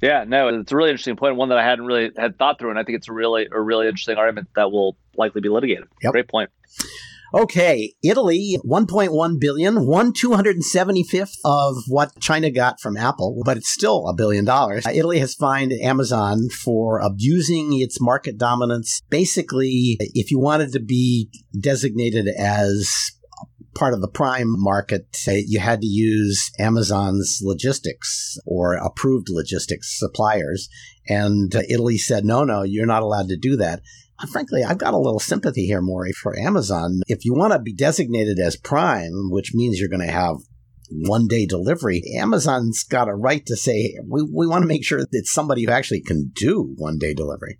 Yeah, 0.00 0.24
no, 0.26 0.48
it's 0.48 0.72
a 0.72 0.76
really 0.76 0.90
interesting 0.90 1.16
point, 1.16 1.36
one 1.36 1.50
that 1.50 1.58
I 1.58 1.64
hadn't 1.64 1.84
really 1.84 2.10
had 2.16 2.38
thought 2.38 2.58
through, 2.58 2.70
and 2.70 2.78
I 2.78 2.84
think 2.84 2.96
it's 2.96 3.08
a 3.08 3.12
really 3.12 3.48
a 3.52 3.60
really 3.60 3.86
interesting 3.86 4.16
argument 4.16 4.48
that 4.56 4.72
will 4.72 4.96
likely 5.16 5.40
be 5.40 5.48
litigated. 5.48 5.88
Yep. 6.02 6.12
Great 6.12 6.28
point. 6.28 6.50
Okay, 7.32 7.94
Italy, 8.02 8.58
1.1 8.66 9.40
billion, 9.40 9.86
one 9.86 10.12
275th 10.12 11.36
of 11.44 11.76
what 11.86 12.18
China 12.18 12.50
got 12.50 12.80
from 12.80 12.96
Apple, 12.96 13.42
but 13.44 13.56
it's 13.56 13.72
still 13.72 14.08
a 14.08 14.14
billion 14.14 14.44
dollars. 14.44 14.84
Uh, 14.84 14.90
Italy 14.90 15.20
has 15.20 15.34
fined 15.34 15.72
Amazon 15.72 16.48
for 16.48 16.98
abusing 16.98 17.80
its 17.80 18.00
market 18.00 18.36
dominance. 18.36 19.00
Basically, 19.10 19.96
if 20.00 20.32
you 20.32 20.40
wanted 20.40 20.72
to 20.72 20.80
be 20.80 21.30
designated 21.56 22.26
as 22.36 23.12
part 23.74 23.94
of 23.94 24.00
the 24.00 24.08
prime 24.08 24.54
market, 24.60 25.06
you 25.26 25.60
had 25.60 25.80
to 25.80 25.86
use 25.86 26.50
Amazon's 26.58 27.40
logistics 27.42 28.38
or 28.46 28.74
approved 28.74 29.28
logistics 29.28 29.98
suppliers. 29.98 30.68
And 31.08 31.54
uh, 31.54 31.62
Italy 31.68 31.98
said, 31.98 32.24
no, 32.24 32.44
no, 32.44 32.62
you're 32.62 32.86
not 32.86 33.02
allowed 33.02 33.28
to 33.28 33.36
do 33.36 33.56
that 33.56 33.80
frankly, 34.28 34.62
I've 34.62 34.78
got 34.78 34.94
a 34.94 34.98
little 34.98 35.20
sympathy 35.20 35.66
here, 35.66 35.80
Maury, 35.80 36.12
for 36.12 36.38
Amazon. 36.38 37.00
If 37.06 37.24
you 37.24 37.34
want 37.34 37.52
to 37.52 37.58
be 37.58 37.72
designated 37.72 38.38
as 38.38 38.56
Prime, 38.56 39.30
which 39.30 39.54
means 39.54 39.78
you're 39.78 39.88
going 39.88 40.06
to 40.06 40.12
have 40.12 40.36
one 40.90 41.26
day 41.26 41.46
delivery, 41.46 42.02
Amazon's 42.16 42.84
got 42.84 43.08
a 43.08 43.14
right 43.14 43.44
to 43.46 43.56
say, 43.56 43.96
we, 44.06 44.22
we 44.22 44.46
want 44.46 44.62
to 44.62 44.68
make 44.68 44.84
sure 44.84 45.00
that 45.00 45.08
it's 45.12 45.32
somebody 45.32 45.64
who 45.64 45.70
actually 45.70 46.02
can 46.02 46.32
do 46.34 46.74
one 46.76 46.98
day 46.98 47.14
delivery. 47.14 47.58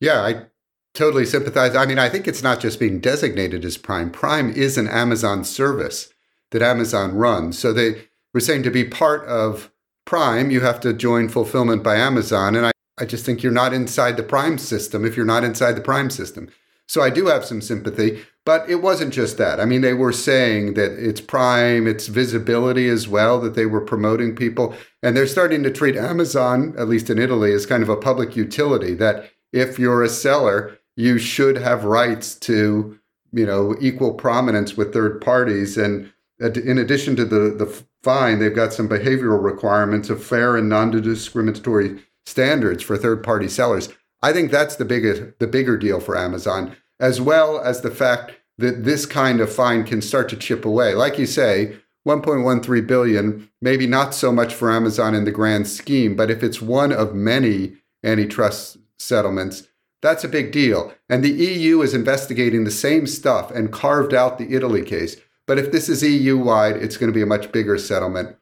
Yeah, 0.00 0.20
I 0.22 0.46
totally 0.94 1.24
sympathize. 1.24 1.74
I 1.76 1.86
mean, 1.86 1.98
I 1.98 2.08
think 2.08 2.26
it's 2.26 2.42
not 2.42 2.60
just 2.60 2.80
being 2.80 3.00
designated 3.00 3.64
as 3.64 3.76
Prime. 3.76 4.10
Prime 4.10 4.50
is 4.50 4.76
an 4.76 4.88
Amazon 4.88 5.44
service 5.44 6.12
that 6.50 6.62
Amazon 6.62 7.14
runs. 7.14 7.58
So 7.58 7.72
they 7.72 8.08
were 8.34 8.40
saying 8.40 8.64
to 8.64 8.70
be 8.70 8.84
part 8.84 9.24
of 9.26 9.70
Prime, 10.04 10.50
you 10.50 10.60
have 10.60 10.80
to 10.80 10.92
join 10.92 11.28
Fulfillment 11.28 11.82
by 11.82 11.96
Amazon. 11.96 12.56
And 12.56 12.66
I 12.66 12.72
I 13.00 13.06
just 13.06 13.24
think 13.24 13.42
you're 13.42 13.50
not 13.50 13.72
inside 13.72 14.16
the 14.16 14.22
prime 14.22 14.58
system 14.58 15.04
if 15.04 15.16
you're 15.16 15.24
not 15.24 15.42
inside 15.42 15.72
the 15.72 15.80
prime 15.80 16.10
system. 16.10 16.50
So 16.86 17.00
I 17.00 17.08
do 17.08 17.26
have 17.26 17.44
some 17.44 17.62
sympathy, 17.62 18.22
but 18.44 18.68
it 18.68 18.82
wasn't 18.82 19.14
just 19.14 19.38
that. 19.38 19.58
I 19.58 19.64
mean, 19.64 19.80
they 19.80 19.94
were 19.94 20.12
saying 20.12 20.74
that 20.74 20.92
it's 20.92 21.20
prime, 21.20 21.86
it's 21.86 22.08
visibility 22.08 22.88
as 22.88 23.08
well, 23.08 23.40
that 23.40 23.54
they 23.54 23.64
were 23.64 23.80
promoting 23.80 24.36
people. 24.36 24.74
And 25.02 25.16
they're 25.16 25.26
starting 25.26 25.62
to 25.62 25.70
treat 25.70 25.96
Amazon, 25.96 26.74
at 26.76 26.88
least 26.88 27.08
in 27.08 27.18
Italy, 27.18 27.54
as 27.54 27.64
kind 27.64 27.82
of 27.82 27.88
a 27.88 27.96
public 27.96 28.36
utility 28.36 28.92
that 28.94 29.30
if 29.52 29.78
you're 29.78 30.02
a 30.02 30.08
seller, 30.08 30.78
you 31.00 31.18
should 31.18 31.56
have 31.56 31.84
rights 31.84 32.34
to, 32.34 32.98
you 33.32 33.46
know, 33.46 33.74
equal 33.80 34.12
prominence 34.12 34.76
with 34.76 34.92
third 34.92 35.20
parties. 35.20 35.78
And 35.78 36.12
in 36.38 36.78
addition 36.78 37.16
to 37.16 37.24
the, 37.24 37.54
the 37.56 37.84
fine, 38.02 38.38
they've 38.38 38.54
got 38.54 38.74
some 38.74 38.88
behavioral 38.88 39.42
requirements 39.42 40.10
of 40.10 40.22
fair 40.22 40.56
and 40.56 40.68
non 40.68 40.90
discriminatory 40.90 42.02
standards 42.26 42.82
for 42.82 42.98
third 42.98 43.24
party 43.24 43.48
sellers. 43.48 43.88
I 44.22 44.34
think 44.34 44.50
that's 44.50 44.76
the 44.76 44.84
biggest 44.84 45.38
the 45.38 45.46
bigger 45.46 45.78
deal 45.78 46.00
for 46.00 46.18
Amazon, 46.18 46.76
as 47.00 47.20
well 47.20 47.58
as 47.58 47.80
the 47.80 47.90
fact 47.90 48.32
that 48.58 48.84
this 48.84 49.06
kind 49.06 49.40
of 49.40 49.50
fine 49.50 49.84
can 49.84 50.02
start 50.02 50.28
to 50.28 50.36
chip 50.36 50.66
away. 50.66 50.92
Like 50.94 51.18
you 51.18 51.24
say, 51.24 51.76
1.13 52.06 52.86
billion, 52.86 53.48
maybe 53.62 53.86
not 53.86 54.14
so 54.14 54.30
much 54.32 54.52
for 54.52 54.70
Amazon 54.70 55.14
in 55.14 55.24
the 55.24 55.30
grand 55.30 55.66
scheme, 55.66 56.14
but 56.14 56.30
if 56.30 56.42
it's 56.42 56.60
one 56.60 56.92
of 56.92 57.14
many 57.14 57.76
antitrust 58.04 58.76
settlements, 58.98 59.66
that's 60.02 60.24
a 60.24 60.28
big 60.28 60.52
deal. 60.52 60.92
And 61.08 61.22
the 61.22 61.30
EU 61.30 61.82
is 61.82 61.94
investigating 61.94 62.64
the 62.64 62.70
same 62.70 63.06
stuff 63.06 63.50
and 63.50 63.72
carved 63.72 64.14
out 64.14 64.38
the 64.38 64.54
Italy 64.54 64.82
case. 64.82 65.16
But 65.46 65.58
if 65.58 65.72
this 65.72 65.88
is 65.88 66.02
EU 66.02 66.36
wide, 66.36 66.76
it's 66.76 66.96
going 66.96 67.12
to 67.12 67.16
be 67.16 67.22
a 67.22 67.26
much 67.26 67.52
bigger 67.52 67.76
settlement 67.76 68.36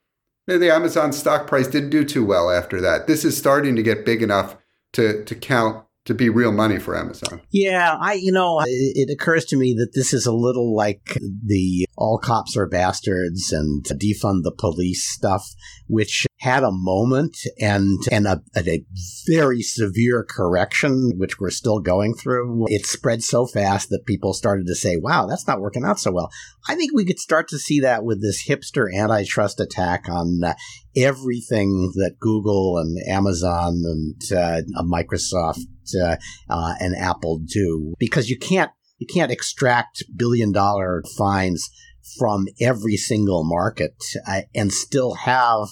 the 0.57 0.73
Amazon 0.73 1.13
stock 1.13 1.47
price 1.47 1.69
didn't 1.69 1.91
do 1.91 2.05
too 2.05 2.25
well 2.25 2.51
after 2.51 2.81
that. 2.81 3.07
This 3.07 3.25
is 3.25 3.37
starting 3.37 3.77
to 3.77 3.83
get 3.83 4.07
big 4.07 4.23
enough 4.23 4.57
to 4.95 5.23
to 5.25 5.35
count 5.35 5.85
to 6.05 6.15
be 6.15 6.31
real 6.31 6.53
money 6.53 6.79
for 6.79 6.97
Amazon. 6.97 7.41
Yeah, 7.51 7.97
I 8.01 8.15
you 8.15 8.33
know 8.33 8.63
it, 8.65 9.11
occurs 9.11 9.45
to 9.47 9.57
me 9.57 9.75
that 9.75 9.93
this 9.95 10.13
is 10.13 10.27
a 10.27 10.33
little 10.33 10.75
like 10.75 11.19
the 11.45 11.87
all 11.97 12.19
cops 12.19 12.57
are 12.57 12.67
bastards 12.67 13.53
and 13.53 13.85
defund 13.85 14.43
the 14.43 14.55
police 14.57 15.05
stuff, 15.05 15.45
which 15.87 16.27
had 16.39 16.63
a 16.63 16.71
moment 16.71 17.37
and 17.61 17.99
and 18.11 18.27
a, 18.27 18.43
a, 18.57 18.85
very 19.27 19.61
severe 19.61 20.25
correction, 20.29 21.13
which 21.17 21.39
we're 21.39 21.51
still 21.51 21.81
going 21.81 22.15
through. 22.15 22.67
It 22.69 22.87
spread 22.87 23.23
so 23.23 23.47
fast 23.47 23.91
that 23.91 24.07
people 24.07 24.33
started 24.33 24.67
to 24.69 24.75
say, 24.75 24.97
"Wow, 24.97 25.27
that's 25.27 25.47
not 25.47 25.61
working 25.61 25.85
out 25.85 25.99
so 25.99 26.13
well." 26.13 26.31
I 26.69 26.75
think 26.75 26.93
we 26.95 27.05
could 27.05 27.19
start 27.19 27.49
to 27.49 27.59
see 27.59 27.81
that 27.81 28.05
with 28.05 28.23
this 28.23 28.47
hipster 28.49 28.87
antitrust 28.95 29.61
attack 29.61 30.09
on 30.09 30.41
uh, 30.45 30.55
everything 30.97 31.93
that 31.95 32.17
Google 32.19 32.79
and 32.79 32.97
Amazon 33.09 33.83
and 33.85 34.23
uh, 34.33 34.63
Microsoft 34.83 35.67
uh, 36.01 36.17
uh, 36.51 36.75
and 36.81 36.97
Apple 36.97 37.41
do, 37.45 37.95
because 37.99 38.29
you 38.29 38.39
can't 38.39 38.71
you 38.99 39.07
can't 39.07 39.31
extract 39.31 40.05
billion 40.17 40.53
dollar 40.53 41.03
fines 41.17 41.71
from 42.19 42.47
every 42.61 42.97
single 42.97 43.45
market 43.45 43.95
uh, 44.27 44.43
and 44.55 44.73
still 44.73 45.15
have 45.15 45.69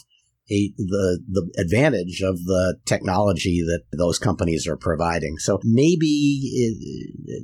a, 0.50 0.72
the 0.76 1.20
the 1.28 1.50
advantage 1.58 2.22
of 2.22 2.44
the 2.44 2.76
technology 2.84 3.62
that 3.62 3.82
those 3.96 4.18
companies 4.18 4.66
are 4.66 4.76
providing. 4.76 5.38
So 5.38 5.58
maybe 5.64 6.40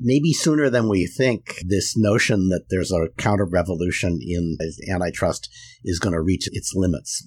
maybe 0.00 0.32
sooner 0.32 0.70
than 0.70 0.88
we 0.88 1.06
think, 1.06 1.62
this 1.64 1.96
notion 1.96 2.48
that 2.50 2.66
there's 2.70 2.92
a 2.92 3.08
counter 3.16 3.44
revolution 3.44 4.18
in 4.22 4.56
antitrust 4.88 5.48
is 5.84 5.98
going 5.98 6.12
to 6.12 6.20
reach 6.20 6.48
its 6.52 6.72
limits. 6.74 7.26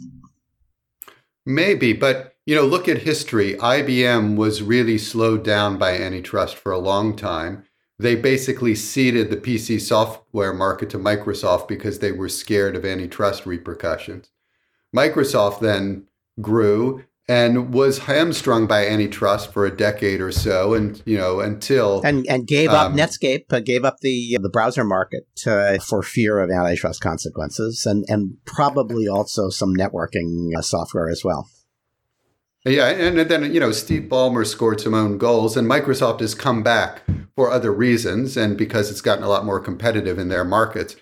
Maybe, 1.45 1.93
but 1.93 2.35
you 2.45 2.55
know, 2.55 2.65
look 2.65 2.87
at 2.87 2.99
history. 2.99 3.55
IBM 3.55 4.35
was 4.35 4.61
really 4.61 4.97
slowed 4.97 5.43
down 5.43 5.77
by 5.77 5.97
antitrust 5.97 6.55
for 6.55 6.71
a 6.71 6.77
long 6.77 7.15
time. 7.15 7.65
They 7.97 8.15
basically 8.15 8.75
ceded 8.75 9.29
the 9.29 9.37
PC 9.37 9.79
software 9.79 10.53
market 10.53 10.89
to 10.91 10.99
Microsoft 10.99 11.67
because 11.67 11.99
they 11.99 12.11
were 12.11 12.29
scared 12.29 12.75
of 12.75 12.85
antitrust 12.85 13.45
repercussions. 13.45 14.29
Microsoft 14.95 15.59
then 15.59 16.07
grew 16.41 17.03
and 17.27 17.73
was 17.73 17.99
hamstrung 17.99 18.67
by 18.67 18.85
antitrust 18.85 19.51
for 19.51 19.65
a 19.65 19.75
decade 19.75 20.21
or 20.21 20.31
so, 20.31 20.73
and 20.73 21.01
you 21.05 21.17
know 21.17 21.39
until 21.39 22.01
and 22.03 22.25
and 22.27 22.47
gave 22.47 22.69
um, 22.69 22.75
up 22.75 22.91
Netscape, 22.93 23.51
uh, 23.51 23.59
gave 23.59 23.83
up 23.83 23.97
the 24.01 24.37
the 24.41 24.49
browser 24.49 24.83
market 24.83 25.27
uh, 25.47 25.77
for 25.79 26.03
fear 26.03 26.39
of 26.39 26.49
antitrust 26.51 27.01
consequences, 27.01 27.85
and 27.85 28.05
and 28.07 28.37
probably 28.45 29.07
also 29.07 29.49
some 29.49 29.75
networking 29.75 30.51
uh, 30.55 30.61
software 30.61 31.09
as 31.09 31.23
well. 31.23 31.49
Yeah, 32.65 32.89
and 32.89 33.17
then 33.19 33.53
you 33.53 33.59
know 33.59 33.71
Steve 33.71 34.03
Ballmer 34.03 34.45
scored 34.45 34.81
some 34.81 34.93
own 34.93 35.17
goals, 35.17 35.57
and 35.57 35.69
Microsoft 35.69 36.19
has 36.19 36.33
come 36.35 36.63
back 36.63 37.01
for 37.35 37.51
other 37.51 37.71
reasons, 37.71 38.37
and 38.37 38.57
because 38.57 38.89
it's 38.89 39.01
gotten 39.01 39.23
a 39.23 39.29
lot 39.29 39.45
more 39.45 39.59
competitive 39.59 40.17
in 40.17 40.29
their 40.29 40.43
markets. 40.43 40.95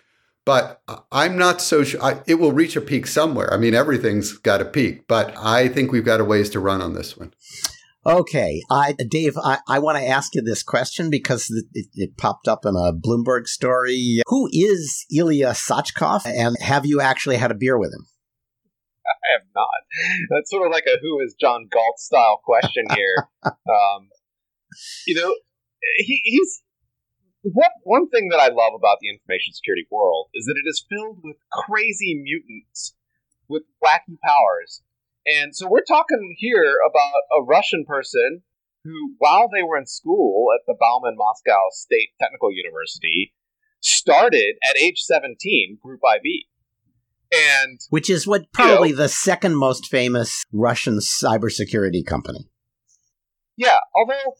But 0.45 0.81
I'm 1.11 1.37
not 1.37 1.61
so 1.61 1.83
sure. 1.83 2.03
I, 2.03 2.21
it 2.27 2.35
will 2.35 2.51
reach 2.51 2.75
a 2.75 2.81
peak 2.81 3.07
somewhere. 3.07 3.53
I 3.53 3.57
mean, 3.57 3.73
everything's 3.73 4.33
got 4.33 4.61
a 4.61 4.65
peak, 4.65 5.07
but 5.07 5.33
I 5.37 5.69
think 5.69 5.91
we've 5.91 6.03
got 6.03 6.19
a 6.19 6.25
ways 6.25 6.49
to 6.51 6.59
run 6.59 6.81
on 6.81 6.93
this 6.93 7.15
one. 7.15 7.33
Okay, 8.05 8.61
I, 8.69 8.93
Dave, 9.09 9.37
I, 9.37 9.59
I 9.69 9.79
want 9.79 9.97
to 9.97 10.05
ask 10.05 10.35
you 10.35 10.41
this 10.41 10.61
question 10.61 11.09
because 11.09 11.49
it, 11.73 11.85
it, 11.93 12.17
popped 12.17 12.49
up 12.49 12.65
in 12.65 12.75
a 12.75 12.91
Bloomberg 12.91 13.47
story. 13.47 14.21
Who 14.27 14.49
is 14.51 15.05
Ilya 15.09 15.51
Sachkov, 15.51 16.25
and 16.25 16.57
have 16.59 16.85
you 16.85 16.99
actually 16.99 17.37
had 17.37 17.51
a 17.51 17.55
beer 17.55 17.79
with 17.79 17.93
him? 17.93 18.05
I 19.07 19.15
have 19.37 19.47
not. 19.55 19.67
That's 20.29 20.49
sort 20.49 20.67
of 20.67 20.73
like 20.73 20.83
a 20.85 20.99
"Who 21.01 21.21
is 21.21 21.33
John 21.39 21.69
Galt" 21.71 21.97
style 21.97 22.41
question 22.43 22.85
here. 22.93 23.29
um, 23.45 24.09
you 25.07 25.15
know, 25.15 25.33
he, 25.97 26.19
he's 26.25 26.61
what 27.43 27.71
one 27.83 28.09
thing 28.09 28.29
that 28.31 28.39
I 28.39 28.47
love 28.47 28.73
about 28.75 28.97
the 29.01 29.09
information 29.09 29.53
security 29.53 29.85
world 29.91 30.29
is 30.33 30.45
that 30.45 30.55
it 30.55 30.67
is 30.67 30.85
filled 30.89 31.19
with 31.23 31.37
crazy 31.51 32.15
mutants 32.15 32.95
with 33.49 33.63
wacky 33.83 34.15
powers. 34.23 34.81
And 35.25 35.55
so 35.55 35.67
we're 35.69 35.83
talking 35.87 36.35
here 36.37 36.75
about 36.87 37.19
a 37.37 37.43
Russian 37.43 37.85
person 37.85 38.43
who, 38.83 39.15
while 39.17 39.49
they 39.53 39.63
were 39.63 39.77
in 39.77 39.85
school 39.85 40.47
at 40.55 40.65
the 40.67 40.75
Bauman 40.77 41.15
Moscow 41.17 41.59
State 41.71 42.09
Technical 42.19 42.51
University, 42.51 43.33
started 43.81 44.55
at 44.63 44.77
age 44.77 44.99
17 44.99 45.79
Group 45.81 45.99
IB. 46.05 46.47
And 47.33 47.79
which 47.89 48.09
is 48.09 48.27
what 48.27 48.51
probably 48.53 48.89
you 48.89 48.95
know, 48.95 49.03
the 49.03 49.09
second 49.09 49.55
most 49.55 49.87
famous 49.87 50.43
Russian 50.53 50.99
cybersecurity 50.99 52.05
company. 52.05 52.47
Yeah, 53.57 53.77
although 53.95 54.35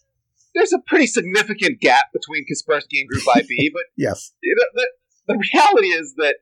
there's 0.54 0.74
a 0.74 0.80
pretty 0.86 1.08
significant 1.08 1.80
gap 1.82 2.14
between 2.14 2.46
Kaspersky 2.46 3.02
and 3.02 3.10
Group 3.10 3.24
IB, 3.36 3.72
but 3.74 3.84
yes, 3.98 4.34
the, 4.42 4.66
the, 4.74 4.88
the, 5.28 5.44
reality 5.54 5.88
is 5.88 6.14
that 6.18 6.36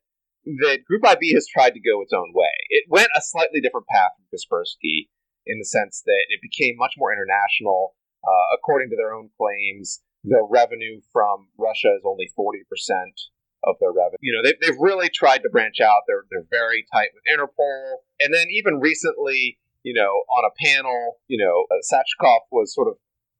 that 0.45 0.85
Group 0.85 1.05
IB 1.05 1.33
has 1.33 1.47
tried 1.47 1.71
to 1.71 1.79
go 1.79 2.01
its 2.01 2.13
own 2.13 2.31
way. 2.33 2.55
It 2.69 2.85
went 2.89 3.09
a 3.15 3.21
slightly 3.21 3.61
different 3.61 3.87
path 3.87 4.11
from 4.17 4.25
Kaspersky 4.33 5.09
in 5.45 5.59
the 5.59 5.65
sense 5.65 6.01
that 6.05 6.25
it 6.29 6.41
became 6.41 6.75
much 6.77 6.95
more 6.97 7.13
international. 7.13 7.95
Uh, 8.23 8.55
according 8.55 8.89
to 8.89 8.95
their 8.95 9.13
own 9.13 9.29
claims, 9.35 10.01
their 10.23 10.45
revenue 10.45 11.01
from 11.11 11.49
Russia 11.57 11.89
is 11.97 12.05
only 12.05 12.29
forty 12.35 12.61
percent 12.69 13.17
of 13.63 13.75
their 13.79 13.91
revenue. 13.91 14.21
You 14.21 14.33
know, 14.33 14.43
they've, 14.43 14.59
they've 14.61 14.79
really 14.79 15.09
tried 15.09 15.39
to 15.39 15.49
branch 15.49 15.81
out. 15.81 16.05
They're 16.07 16.25
they're 16.29 16.49
very 16.49 16.85
tight 16.93 17.09
with 17.13 17.25
Interpol, 17.25 18.05
and 18.19 18.33
then 18.33 18.47
even 18.51 18.79
recently, 18.79 19.57
you 19.83 19.93
know, 19.93 20.09
on 20.29 20.45
a 20.45 20.53
panel, 20.61 21.17
you 21.27 21.43
know, 21.43 21.65
uh, 21.69 21.81
Sachkov 21.81 22.45
was 22.51 22.73
sort 22.73 22.87
of 22.87 22.95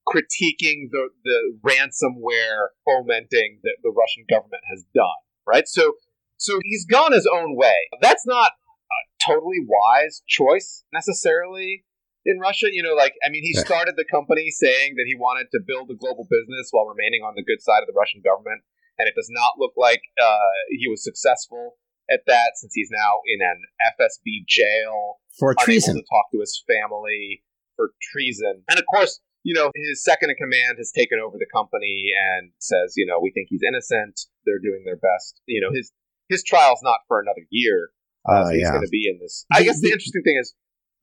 critiquing 0.08 0.90
the, 0.92 1.10
the 1.24 1.58
ransomware 1.62 2.74
fomenting 2.86 3.60
that 3.64 3.78
the 3.84 3.92
Russian 3.92 4.26
government 4.30 4.64
has 4.70 4.84
done, 4.94 5.22
right? 5.48 5.68
So, 5.68 5.94
so 6.38 6.60
he's 6.64 6.86
gone 6.86 7.14
his 7.14 7.28
own 7.32 7.56
way. 7.56 7.90
That's 8.02 8.26
not 8.26 8.52
a 8.52 9.00
totally 9.26 9.60
wise 9.66 10.22
choice 10.28 10.84
necessarily 10.94 11.86
in 12.26 12.40
Russia. 12.40 12.68
You 12.72 12.84
know, 12.84 12.94
like, 12.94 13.14
I 13.26 13.30
mean, 13.30 13.44
he 13.44 13.54
started 13.54 13.96
the 13.96 14.06
company 14.10 14.50
saying 14.50 14.96
that 14.96 15.06
he 15.08 15.16
wanted 15.16 15.48
to 15.52 15.60
build 15.66 15.90
a 15.92 15.96
global 15.96 16.28
business 16.30 16.70
while 16.72 16.86
remaining 16.86 17.22
on 17.22 17.34
the 17.36 17.44
good 17.44 17.62
side 17.62 17.82
of 17.82 17.88
the 17.88 17.98
Russian 17.98 18.22
government. 18.24 18.62
And 18.98 19.08
it 19.08 19.16
does 19.16 19.30
not 19.32 19.54
look 19.58 19.74
like 19.78 20.02
uh, 20.22 20.54
he 20.70 20.88
was 20.88 21.04
successful 21.04 21.78
at 22.12 22.22
that 22.28 22.54
since 22.56 22.74
he's 22.74 22.90
now 22.92 23.22
in 23.26 23.40
an 23.42 23.62
FSB 23.98 24.46
jail 24.48 25.22
for 25.38 25.56
treason. 25.62 25.96
to 25.96 26.02
talk 26.02 26.30
to 26.34 26.40
his 26.40 26.64
family 26.68 27.44
for 27.76 27.92
treason. 28.12 28.64
And 28.70 28.78
of 28.78 28.86
course, 28.86 29.20
you 29.44 29.54
know, 29.54 29.72
his 29.74 30.04
second 30.04 30.30
in 30.30 30.36
command 30.36 30.78
has 30.78 30.92
taken 30.92 31.20
over 31.20 31.38
the 31.38 31.48
company 31.54 32.12
and 32.14 32.52
says, 32.60 32.94
you 32.96 33.06
know, 33.06 33.20
we 33.20 33.32
think 33.32 33.48
he's 33.50 33.62
innocent. 33.68 34.22
They're 34.46 34.60
doing 34.62 34.84
their 34.86 34.98
best. 34.98 35.42
You 35.46 35.62
know, 35.62 35.72
his 35.74 35.92
his 36.30 36.44
trial's 36.44 36.82
not 36.84 37.00
for 37.08 37.20
another 37.20 37.46
year. 37.50 37.90
Uh, 38.28 38.34
uh, 38.34 38.46
so 38.46 38.52
he's 38.54 38.62
yeah. 38.62 38.70
going 38.70 38.86
to 38.86 38.90
be 38.92 39.10
in 39.10 39.20
this. 39.20 39.46
I 39.52 39.64
guess 39.64 39.82
the, 39.82 39.88
the 39.88 39.94
interesting 39.94 40.22
thing 40.24 40.38
is, 40.40 40.54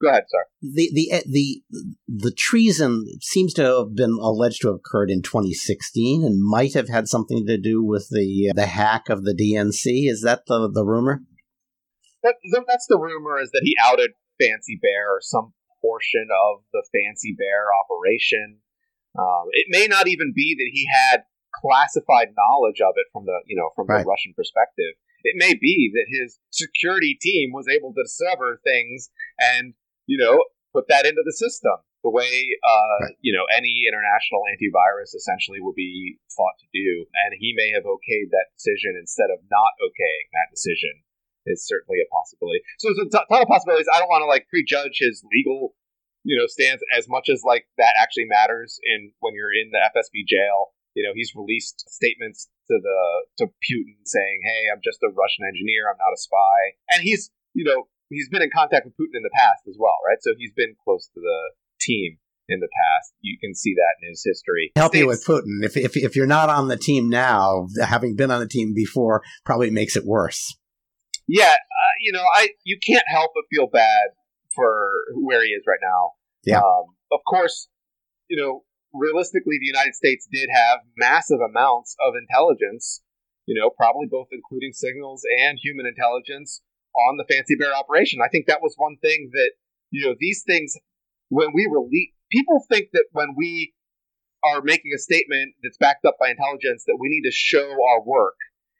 go 0.01 0.09
ahead. 0.09 0.23
Sorry. 0.29 0.45
The 0.61 0.89
the 0.93 1.11
eh, 1.11 1.21
the 1.25 1.63
the 2.07 2.31
treason 2.31 3.05
seems 3.21 3.53
to 3.55 3.63
have 3.63 3.95
been 3.95 4.17
alleged 4.21 4.61
to 4.61 4.69
have 4.69 4.77
occurred 4.77 5.11
in 5.11 5.21
2016 5.21 6.23
and 6.23 6.41
might 6.41 6.73
have 6.73 6.87
had 6.87 7.07
something 7.07 7.45
to 7.45 7.57
do 7.57 7.83
with 7.83 8.07
the 8.09 8.51
the 8.55 8.67
hack 8.67 9.09
of 9.09 9.23
the 9.23 9.33
DNC. 9.33 10.09
Is 10.09 10.21
that 10.21 10.43
the 10.47 10.69
the 10.73 10.85
rumor? 10.85 11.23
That, 12.23 12.35
that's 12.67 12.87
the 12.87 12.97
rumor. 12.97 13.39
Is 13.39 13.51
that 13.51 13.61
he 13.63 13.75
outed 13.81 14.11
Fancy 14.41 14.79
Bear 14.81 15.09
or 15.09 15.19
some 15.21 15.53
portion 15.81 16.27
of 16.31 16.63
the 16.73 16.83
Fancy 16.91 17.35
Bear 17.37 17.67
operation. 17.73 18.59
Um, 19.17 19.49
it 19.51 19.67
may 19.69 19.87
not 19.87 20.07
even 20.07 20.33
be 20.35 20.55
that 20.55 20.69
he 20.71 20.87
had 20.87 21.23
classified 21.55 22.37
knowledge 22.37 22.79
of 22.79 22.93
it 22.95 23.09
from 23.11 23.25
the 23.25 23.41
you 23.47 23.57
know 23.57 23.69
from 23.75 23.87
right. 23.87 24.03
the 24.03 24.09
Russian 24.09 24.33
perspective. 24.35 24.95
It 25.23 25.35
may 25.35 25.53
be 25.59 25.91
that 25.93 26.07
his 26.07 26.39
security 26.51 27.17
team 27.19 27.51
was 27.51 27.67
able 27.67 27.93
to 27.93 28.03
discover 28.03 28.61
things 28.63 29.09
and 29.39 29.73
you 30.05 30.17
know 30.17 30.43
put 30.71 30.87
that 30.87 31.05
into 31.05 31.23
the 31.25 31.33
system 31.33 31.83
the 32.03 32.13
way 32.13 32.31
uh, 32.63 32.97
right. 33.03 33.17
you 33.19 33.35
know 33.35 33.43
any 33.51 33.83
international 33.83 34.47
antivirus 34.47 35.11
essentially 35.15 35.59
would 35.59 35.75
be 35.75 36.17
thought 36.31 36.55
to 36.59 36.69
do. 36.71 37.05
And 37.25 37.35
he 37.39 37.51
may 37.55 37.71
have 37.75 37.83
okayed 37.83 38.31
that 38.31 38.55
decision 38.55 38.95
instead 38.95 39.27
of 39.33 39.43
not 39.51 39.75
okaying 39.83 40.27
that 40.31 40.53
decision 40.53 41.03
is 41.49 41.65
certainly 41.65 41.99
a 41.99 42.07
possibility. 42.13 42.61
So 42.77 42.89
there's 42.89 43.09
a 43.09 43.11
ton 43.11 43.25
of 43.41 43.49
possibilities. 43.49 43.89
I 43.91 43.99
don't 43.99 44.09
want 44.09 44.23
to 44.23 44.31
like 44.31 44.47
prejudge 44.47 45.01
his 45.01 45.25
legal, 45.27 45.75
you 46.23 46.37
know, 46.37 46.47
stance 46.47 46.81
as 46.95 47.09
much 47.09 47.27
as 47.27 47.41
like 47.43 47.65
that 47.77 47.97
actually 47.99 48.29
matters 48.29 48.79
in 48.85 49.11
when 49.19 49.33
you're 49.33 49.53
in 49.53 49.73
the 49.73 49.81
FSB 49.91 50.23
jail. 50.29 50.71
You 50.93 51.05
know, 51.05 51.13
he's 51.13 51.33
released 51.35 51.85
statements 51.89 52.49
to 52.69 52.77
the 52.81 53.01
to 53.41 53.45
Putin 53.65 53.97
saying, 54.05 54.39
"Hey, 54.43 54.69
I'm 54.73 54.81
just 54.83 55.01
a 55.03 55.09
Russian 55.09 55.45
engineer. 55.45 55.89
I'm 55.89 56.01
not 56.01 56.13
a 56.13 56.19
spy." 56.19 56.77
And 56.89 57.01
he's, 57.03 57.31
you 57.53 57.63
know, 57.63 57.87
he's 58.09 58.29
been 58.29 58.41
in 58.41 58.49
contact 58.53 58.85
with 58.85 58.97
Putin 58.97 59.17
in 59.17 59.23
the 59.23 59.33
past 59.33 59.65
as 59.69 59.77
well, 59.77 59.95
right? 60.05 60.17
So 60.21 60.33
he's 60.37 60.53
been 60.55 60.75
close 60.83 61.07
to 61.13 61.19
the 61.21 61.39
team 61.79 62.17
in 62.49 62.59
the 62.59 62.67
past. 62.67 63.13
You 63.21 63.37
can 63.39 63.55
see 63.55 63.75
that 63.75 64.01
in 64.01 64.09
his 64.09 64.23
history. 64.25 64.71
Help 64.75 64.91
States, 64.91 65.01
you 65.01 65.07
with 65.07 65.23
Putin. 65.23 65.63
If, 65.63 65.77
if 65.77 65.95
if 65.95 66.15
you're 66.15 66.27
not 66.27 66.49
on 66.49 66.67
the 66.67 66.77
team 66.77 67.09
now, 67.09 67.67
having 67.81 68.15
been 68.15 68.31
on 68.31 68.39
the 68.39 68.47
team 68.47 68.73
before 68.73 69.21
probably 69.45 69.69
makes 69.69 69.95
it 69.95 70.05
worse 70.05 70.57
yeah, 71.29 71.53
uh, 71.53 71.95
you 72.01 72.11
know, 72.11 72.23
I 72.35 72.49
you 72.63 72.77
can't 72.81 73.05
help 73.07 73.31
but 73.35 73.43
feel 73.53 73.67
bad 73.67 74.17
for 74.55 74.89
where 75.13 75.43
he 75.43 75.49
is 75.49 75.63
right 75.67 75.79
now. 75.81 76.11
Yeah. 76.43 76.57
Um, 76.57 76.95
of 77.11 77.19
course, 77.27 77.67
you 78.29 78.37
know, 78.37 78.63
realistically, 78.93 79.57
the 79.59 79.67
United 79.67 79.93
States 79.93 80.27
did 80.31 80.49
have 80.51 80.79
massive 80.97 81.39
amounts 81.39 81.95
of 82.01 82.13
intelligence. 82.19 83.01
You 83.45 83.59
know, 83.59 83.69
probably 83.69 84.07
both 84.09 84.27
including 84.31 84.73
signals 84.73 85.23
and 85.41 85.57
human 85.61 85.85
intelligence 85.85 86.61
on 86.95 87.17
the 87.17 87.25
Fancy 87.29 87.55
Bear 87.55 87.75
operation. 87.75 88.19
I 88.25 88.29
think 88.29 88.47
that 88.47 88.61
was 88.61 88.73
one 88.77 88.97
thing 89.01 89.29
that 89.33 89.51
you 89.91 90.05
know 90.05 90.15
these 90.19 90.43
things 90.45 90.73
when 91.29 91.49
we 91.53 91.69
release 91.71 92.09
people 92.31 92.65
think 92.69 92.89
that 92.93 93.05
when 93.11 93.35
we 93.37 93.73
are 94.43 94.61
making 94.61 94.91
a 94.95 94.99
statement 94.99 95.53
that's 95.61 95.77
backed 95.77 96.05
up 96.05 96.15
by 96.19 96.29
intelligence 96.29 96.83
that 96.87 96.97
we 96.99 97.09
need 97.09 97.27
to 97.27 97.33
show 97.33 97.69
our 97.69 98.01
work 98.01 98.37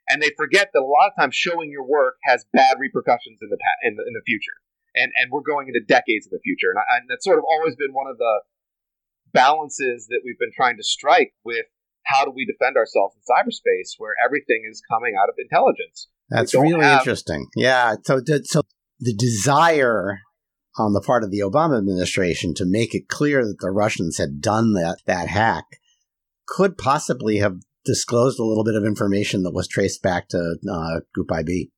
and 0.10 0.22
they 0.22 0.32
forget 0.36 0.70
that 0.74 0.80
a 0.80 0.86
lot 0.86 1.14
of 1.14 1.14
times 1.18 1.36
showing 1.36 1.72
your 1.72 1.86
work 1.86 2.18
has 2.26 2.46
bad 2.52 2.78
repercussions 2.80 3.40
in 3.42 3.50
the 3.50 3.58
in 3.84 3.96
the, 3.96 4.04
in 4.04 4.14
the 4.14 4.26
future, 4.26 4.58
and 4.96 5.12
and 5.22 5.32
we're 5.32 5.46
going 5.46 5.68
into 5.70 5.80
decades 5.86 6.28
in 6.28 6.34
the 6.34 6.44
future, 6.44 6.74
and, 6.74 6.80
I, 6.80 6.98
and 6.98 7.08
that's 7.10 7.24
sort 7.24 7.38
of 7.38 7.46
always 7.46 7.76
been 7.78 7.94
one 7.94 8.10
of 8.10 8.18
the 8.18 8.42
balances 9.32 10.08
that 10.10 10.22
we've 10.26 10.40
been 10.40 10.54
trying 10.56 10.78
to 10.78 10.84
strike 10.84 11.34
with 11.46 11.66
how 12.04 12.26
do 12.26 12.32
we 12.32 12.46
defend 12.46 12.76
ourselves 12.78 13.16
in 13.16 13.22
cyberspace 13.22 13.94
where 13.98 14.14
everything 14.26 14.68
is 14.70 14.82
coming 14.90 15.14
out 15.22 15.30
of 15.30 15.36
intelligence. 15.38 16.08
That's 16.30 16.54
really 16.54 16.84
have... 16.84 17.00
interesting. 17.00 17.48
Yeah. 17.56 17.96
So, 18.04 18.22
so 18.44 18.62
the 19.00 19.14
desire 19.14 20.20
on 20.78 20.94
the 20.94 21.02
part 21.02 21.24
of 21.24 21.32
the 21.32 21.40
Obama 21.40 21.78
administration 21.78 22.54
to 22.56 22.66
make 22.66 22.96
it 22.96 23.08
clear 23.08 23.46
that 23.46 23.60
the 23.60 23.72
Russians 23.72 24.18
had 24.18 24.42
done 24.42 24.74
that 24.74 25.00
that 25.06 25.28
hack 25.28 25.66
could 26.48 26.78
possibly 26.78 27.38
have 27.38 27.58
disclosed 27.86 28.40
a 28.40 28.44
little 28.44 28.64
bit 28.64 28.76
of 28.76 28.84
information 28.84 29.44
that 29.44 29.54
was 29.54 29.68
traced 29.68 30.02
back 30.02 30.28
to 30.30 30.58
uh, 30.70 31.00
Group 31.14 31.32
IB. 31.32 31.72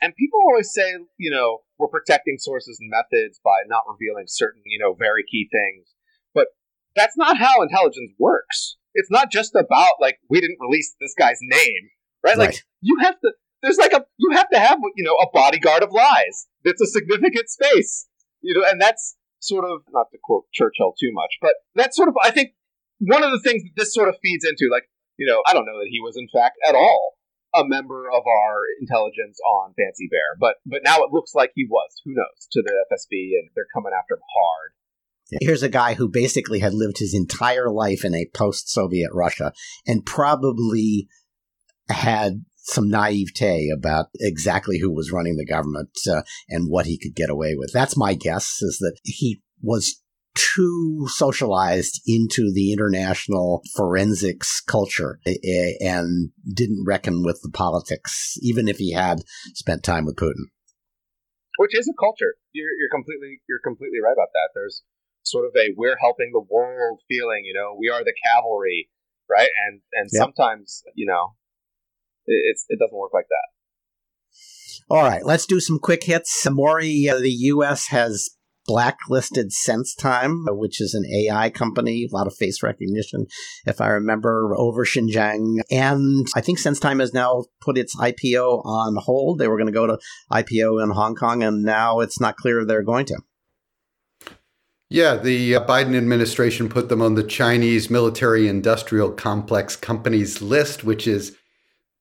And 0.00 0.14
people 0.16 0.40
always 0.40 0.72
say, 0.72 0.94
you 1.18 1.30
know, 1.30 1.58
we're 1.78 1.88
protecting 1.88 2.36
sources 2.38 2.78
and 2.80 2.90
methods 2.90 3.40
by 3.44 3.66
not 3.66 3.82
revealing 3.88 4.24
certain, 4.26 4.62
you 4.64 4.78
know, 4.78 4.94
very 4.94 5.24
key 5.30 5.48
things. 5.50 5.88
But 6.34 6.48
that's 6.94 7.16
not 7.16 7.38
how 7.38 7.62
intelligence 7.62 8.12
works. 8.18 8.76
It's 8.94 9.10
not 9.10 9.30
just 9.30 9.54
about 9.54 9.94
like 10.00 10.18
we 10.28 10.40
didn't 10.40 10.58
release 10.60 10.94
this 11.00 11.14
guy's 11.18 11.38
name, 11.40 11.90
right? 12.24 12.36
right. 12.36 12.48
Like 12.48 12.64
you 12.80 12.98
have 13.00 13.20
to. 13.20 13.32
There's 13.62 13.76
like 13.76 13.92
a 13.92 14.04
you 14.16 14.30
have 14.32 14.48
to 14.50 14.58
have 14.58 14.78
you 14.96 15.04
know 15.04 15.14
a 15.14 15.26
bodyguard 15.32 15.82
of 15.82 15.92
lies. 15.92 16.46
That's 16.64 16.80
a 16.80 16.86
significant 16.86 17.48
space, 17.48 18.06
you 18.40 18.54
know, 18.54 18.64
and 18.68 18.80
that's 18.80 19.16
sort 19.40 19.64
of 19.64 19.82
not 19.92 20.06
to 20.12 20.18
quote 20.22 20.44
Churchill 20.52 20.94
too 20.98 21.10
much, 21.12 21.38
but 21.40 21.54
that's 21.74 21.96
sort 21.96 22.08
of 22.08 22.14
I 22.22 22.30
think 22.30 22.50
one 22.98 23.22
of 23.22 23.30
the 23.30 23.40
things 23.40 23.62
that 23.62 23.70
this 23.76 23.94
sort 23.94 24.08
of 24.08 24.16
feeds 24.22 24.44
into. 24.44 24.68
Like 24.70 24.88
you 25.18 25.26
know, 25.26 25.42
I 25.46 25.52
don't 25.52 25.66
know 25.66 25.78
that 25.78 25.90
he 25.90 26.00
was 26.00 26.16
in 26.16 26.28
fact 26.32 26.56
at 26.66 26.74
all 26.74 27.14
a 27.54 27.64
member 27.64 28.08
of 28.08 28.22
our 28.26 28.60
intelligence 28.80 29.38
on 29.40 29.74
Fancy 29.74 30.08
Bear, 30.10 30.36
but 30.38 30.56
but 30.64 30.80
now 30.84 30.98
it 30.98 31.12
looks 31.12 31.34
like 31.34 31.50
he 31.54 31.66
was. 31.68 31.90
Who 32.04 32.12
knows? 32.14 32.48
To 32.52 32.62
the 32.62 32.72
FSB, 32.92 33.38
and 33.38 33.50
they're 33.54 33.66
coming 33.74 33.92
after 33.96 34.14
him 34.14 34.20
hard. 34.20 34.72
Here's 35.42 35.62
a 35.62 35.68
guy 35.68 35.94
who 35.94 36.08
basically 36.08 36.60
had 36.60 36.72
lived 36.72 36.98
his 36.98 37.14
entire 37.14 37.70
life 37.70 38.02
in 38.02 38.14
a 38.14 38.30
post-Soviet 38.32 39.10
Russia 39.12 39.52
and 39.86 40.06
probably 40.06 41.06
had 41.90 42.44
some 42.56 42.88
naivete 42.88 43.70
about 43.70 44.06
exactly 44.20 44.78
who 44.78 44.90
was 44.90 45.12
running 45.12 45.36
the 45.36 45.44
government 45.44 45.90
uh, 46.10 46.22
and 46.48 46.70
what 46.70 46.86
he 46.86 46.98
could 46.98 47.14
get 47.14 47.28
away 47.28 47.54
with. 47.54 47.70
That's 47.74 47.96
my 47.96 48.14
guess 48.14 48.62
is 48.62 48.78
that 48.80 48.98
he 49.04 49.42
was 49.62 50.02
too 50.38 51.06
socialized 51.08 52.00
into 52.06 52.52
the 52.52 52.72
international 52.72 53.62
forensics 53.74 54.60
culture 54.60 55.18
and 55.80 56.30
didn't 56.54 56.84
reckon 56.86 57.24
with 57.24 57.40
the 57.42 57.50
politics, 57.50 58.36
even 58.40 58.68
if 58.68 58.78
he 58.78 58.92
had 58.92 59.18
spent 59.54 59.82
time 59.82 60.04
with 60.06 60.16
Putin. 60.16 60.46
Which 61.58 61.76
is 61.76 61.88
a 61.88 61.98
culture. 61.98 62.34
You're, 62.52 62.70
you're 62.70 62.94
completely 62.94 63.42
you're 63.48 63.60
completely 63.64 63.98
right 64.02 64.12
about 64.12 64.30
that. 64.32 64.50
There's 64.54 64.82
sort 65.24 65.44
of 65.44 65.52
a 65.56 65.74
we're 65.76 65.98
helping 66.00 66.30
the 66.32 66.46
world 66.48 67.00
feeling. 67.08 67.42
You 67.44 67.54
know, 67.54 67.76
we 67.76 67.88
are 67.88 68.04
the 68.04 68.14
cavalry, 68.14 68.90
right? 69.28 69.50
And 69.66 69.80
and 69.92 70.08
yep. 70.12 70.22
sometimes 70.22 70.84
you 70.94 71.06
know, 71.06 71.34
it, 72.26 72.40
it's 72.46 72.64
it 72.68 72.78
doesn't 72.78 72.96
work 72.96 73.12
like 73.12 73.26
that. 73.28 73.48
All 74.90 75.02
right, 75.02 75.24
let's 75.24 75.46
do 75.46 75.60
some 75.60 75.78
quick 75.78 76.04
hits. 76.04 76.46
Maury, 76.48 77.08
uh, 77.08 77.18
the 77.18 77.30
U.S. 77.52 77.88
has 77.88 78.30
blacklisted 78.68 79.50
SenseTime, 79.50 80.44
which 80.56 80.78
is 80.78 80.92
an 80.92 81.04
AI 81.06 81.48
company, 81.48 82.06
a 82.06 82.14
lot 82.14 82.26
of 82.26 82.36
face 82.36 82.62
recognition, 82.62 83.26
if 83.66 83.80
I 83.80 83.88
remember, 83.88 84.54
over 84.56 84.84
Xinjiang. 84.84 85.62
And 85.70 86.26
I 86.36 86.42
think 86.42 86.60
SenseTime 86.60 87.00
has 87.00 87.14
now 87.14 87.46
put 87.62 87.78
its 87.78 87.96
IPO 87.96 88.64
on 88.66 88.96
hold. 88.96 89.38
They 89.38 89.48
were 89.48 89.56
going 89.56 89.66
to 89.66 89.72
go 89.72 89.86
to 89.86 89.98
IPO 90.30 90.84
in 90.84 90.90
Hong 90.90 91.16
Kong, 91.16 91.42
and 91.42 91.64
now 91.64 92.00
it's 92.00 92.20
not 92.20 92.36
clear 92.36 92.64
they're 92.64 92.82
going 92.82 93.06
to. 93.06 93.18
Yeah, 94.90 95.16
the 95.16 95.56
uh, 95.56 95.66
Biden 95.66 95.96
administration 95.96 96.68
put 96.68 96.88
them 96.90 97.02
on 97.02 97.14
the 97.14 97.22
Chinese 97.22 97.90
military 97.90 98.48
industrial 98.48 99.10
complex 99.10 99.76
companies 99.76 100.40
list, 100.42 100.84
which 100.84 101.06
is 101.06 101.36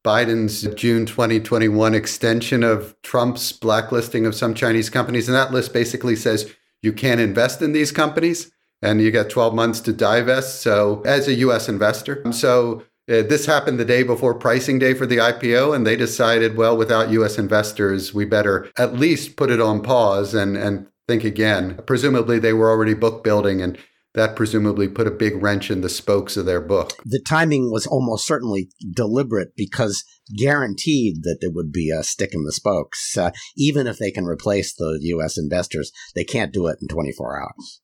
Biden's 0.08 0.62
June 0.76 1.06
2021 1.06 1.94
extension 1.94 2.64
of 2.64 2.96
Trump's 3.02 3.52
blacklisting 3.52 4.26
of 4.26 4.36
some 4.36 4.54
Chinese 4.54 4.90
companies. 4.90 5.28
And 5.28 5.36
that 5.36 5.52
list 5.52 5.74
basically 5.74 6.16
says 6.16 6.50
you 6.82 6.94
can't 6.94 7.20
invest 7.20 7.62
in 7.62 7.74
these 7.74 7.92
companies 7.92 8.50
and 8.82 9.02
you 9.02 9.12
get 9.12 9.30
12 9.30 9.54
months 9.54 9.82
to 9.82 9.92
divest. 9.92 10.62
So, 10.62 11.02
as 11.06 11.28
a 11.28 11.34
US 11.34 11.68
investor, 11.68 12.24
so 12.32 12.84
uh, 13.10 13.24
this 13.24 13.46
happened 13.46 13.82
the 13.82 13.84
day 13.84 14.04
before 14.04 14.34
pricing 14.34 14.80
day 14.80 14.94
for 14.94 15.06
the 15.06 15.18
IPO, 15.18 15.76
and 15.76 15.86
they 15.86 15.98
decided, 15.98 16.56
well, 16.56 16.78
without 16.78 17.10
US 17.10 17.38
investors, 17.38 18.14
we 18.14 18.24
better 18.24 18.72
at 18.78 18.94
least 18.94 19.36
put 19.36 19.52
it 19.52 19.60
on 19.60 19.82
pause 19.82 20.34
and, 20.34 20.56
and 20.56 20.88
think 21.10 21.26
again. 21.26 21.82
Presumably, 21.86 22.40
they 22.40 22.54
were 22.54 22.70
already 22.70 22.94
book 22.94 23.26
building 23.26 23.62
and 23.62 23.78
that 24.18 24.36
presumably 24.36 24.88
put 24.88 25.06
a 25.06 25.12
big 25.12 25.42
wrench 25.42 25.70
in 25.70 25.82
the 25.82 25.90
spokes 25.90 26.38
of 26.38 26.48
their 26.48 26.60
book. 26.60 26.92
The 27.06 27.24
timing 27.26 27.72
was 27.72 27.86
almost 27.86 28.26
certainly 28.26 28.70
deliberate 28.94 29.50
because 29.56 30.04
guaranteed 30.36 31.22
that 31.22 31.38
there 31.40 31.52
would 31.52 31.72
be 31.72 31.92
a 31.92 32.04
stick 32.04 32.34
in 32.34 32.44
the 32.44 32.52
spokes. 32.52 33.16
Uh, 33.16 33.30
even 33.56 33.86
if 33.86 34.00
they 34.00 34.10
can 34.10 34.26
replace 34.26 34.74
the 34.74 34.98
U.S. 35.02 35.38
investors, 35.38 35.92
they 36.16 36.24
can't 36.24 36.52
do 36.52 36.66
it 36.66 36.80
in 36.82 36.88
24 36.88 37.42
hours. 37.42 37.82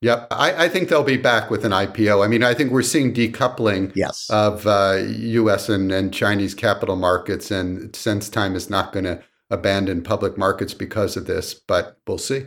Yep, 0.00 0.28
I, 0.30 0.64
I, 0.64 0.68
think 0.68 0.88
they'll 0.88 1.02
be 1.02 1.16
back 1.16 1.50
with 1.50 1.64
an 1.64 1.72
IPO. 1.72 2.24
I 2.24 2.28
mean, 2.28 2.42
I 2.42 2.52
think 2.52 2.72
we're 2.72 2.82
seeing 2.82 3.14
decoupling 3.14 3.92
yes. 3.94 4.28
of 4.30 4.66
uh, 4.66 5.02
U.S. 5.06 5.68
And, 5.68 5.92
and 5.92 6.12
Chinese 6.12 6.54
capital 6.54 6.96
markets, 6.96 7.50
and 7.50 7.94
since 7.94 8.28
SenseTime 8.28 8.54
is 8.54 8.68
not 8.68 8.92
going 8.92 9.04
to 9.04 9.22
abandon 9.50 10.02
public 10.02 10.36
markets 10.36 10.74
because 10.74 11.16
of 11.16 11.26
this, 11.26 11.54
but 11.54 11.98
we'll 12.06 12.18
see. 12.18 12.46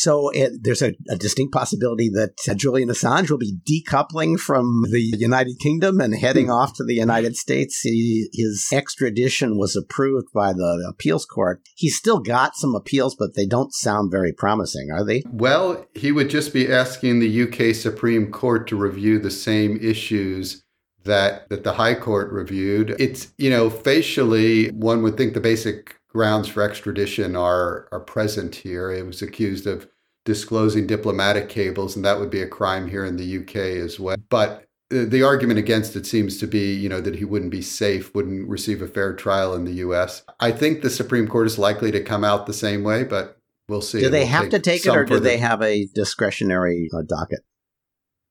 So 0.00 0.30
it, 0.30 0.52
there's 0.62 0.80
a, 0.80 0.94
a, 1.10 1.16
distinct 1.16 1.52
possibility 1.52 2.08
that 2.08 2.30
Julian 2.56 2.88
Assange 2.88 3.28
will 3.28 3.36
be 3.36 3.58
decoupling 3.68 4.38
from 4.40 4.84
the 4.90 5.02
United 5.18 5.58
Kingdom 5.60 6.00
and 6.00 6.14
heading 6.14 6.46
mm. 6.46 6.54
off 6.54 6.72
to 6.76 6.84
the 6.84 6.94
United 6.94 7.36
States. 7.36 7.80
He, 7.80 8.30
his 8.32 8.66
extradition 8.72 9.58
was 9.58 9.76
approved 9.76 10.28
by 10.34 10.54
the 10.54 10.86
appeals 10.88 11.26
court. 11.26 11.60
He's 11.76 11.98
still 11.98 12.18
got 12.18 12.56
some 12.56 12.74
appeals, 12.74 13.14
but 13.14 13.34
they 13.36 13.44
don't 13.44 13.74
sound 13.74 14.10
very 14.10 14.32
promising, 14.32 14.88
are 14.90 15.04
they? 15.04 15.22
Well, 15.30 15.84
he 15.94 16.12
would 16.12 16.30
just 16.30 16.54
be 16.54 16.72
asking 16.72 17.18
the 17.18 17.42
UK 17.42 17.74
Supreme 17.74 18.30
Court 18.30 18.66
to 18.68 18.76
review 18.76 19.18
the 19.18 19.30
same 19.30 19.78
issues 19.82 20.62
that 21.04 21.46
that 21.50 21.62
the 21.62 21.74
High 21.74 21.94
Court 21.94 22.32
reviewed. 22.32 22.96
It's 22.98 23.34
you 23.36 23.50
know 23.50 23.68
facially 23.68 24.68
one 24.70 25.02
would 25.02 25.18
think 25.18 25.34
the 25.34 25.40
basic 25.40 25.99
grounds 26.12 26.48
for 26.48 26.62
extradition 26.62 27.36
are 27.36 27.88
are 27.92 28.00
present 28.00 28.54
here. 28.56 28.90
It 28.90 29.06
was 29.06 29.22
accused 29.22 29.66
of 29.66 29.88
disclosing 30.24 30.86
diplomatic 30.86 31.48
cables, 31.48 31.96
and 31.96 32.04
that 32.04 32.18
would 32.18 32.30
be 32.30 32.42
a 32.42 32.48
crime 32.48 32.88
here 32.88 33.04
in 33.04 33.16
the 33.16 33.38
UK 33.38 33.56
as 33.56 33.98
well. 33.98 34.16
But 34.28 34.66
the 34.90 35.22
argument 35.22 35.58
against 35.58 35.94
it 35.94 36.04
seems 36.04 36.38
to 36.38 36.46
be, 36.46 36.74
you 36.74 36.88
know, 36.88 37.00
that 37.00 37.14
he 37.14 37.24
wouldn't 37.24 37.52
be 37.52 37.62
safe, 37.62 38.12
wouldn't 38.14 38.48
receive 38.48 38.82
a 38.82 38.88
fair 38.88 39.14
trial 39.14 39.54
in 39.54 39.64
the 39.64 39.74
U.S. 39.74 40.24
I 40.40 40.50
think 40.50 40.82
the 40.82 40.90
Supreme 40.90 41.28
Court 41.28 41.46
is 41.46 41.58
likely 41.58 41.92
to 41.92 42.02
come 42.02 42.24
out 42.24 42.46
the 42.46 42.52
same 42.52 42.82
way, 42.82 43.04
but 43.04 43.38
we'll 43.68 43.82
see. 43.82 44.00
Do 44.00 44.10
they 44.10 44.26
have 44.26 44.50
to 44.50 44.58
take 44.58 44.84
it, 44.84 44.90
or 44.90 45.04
do 45.04 45.20
they 45.20 45.38
have 45.38 45.62
a 45.62 45.86
discretionary 45.94 46.90
uh, 46.92 47.02
docket? 47.02 47.40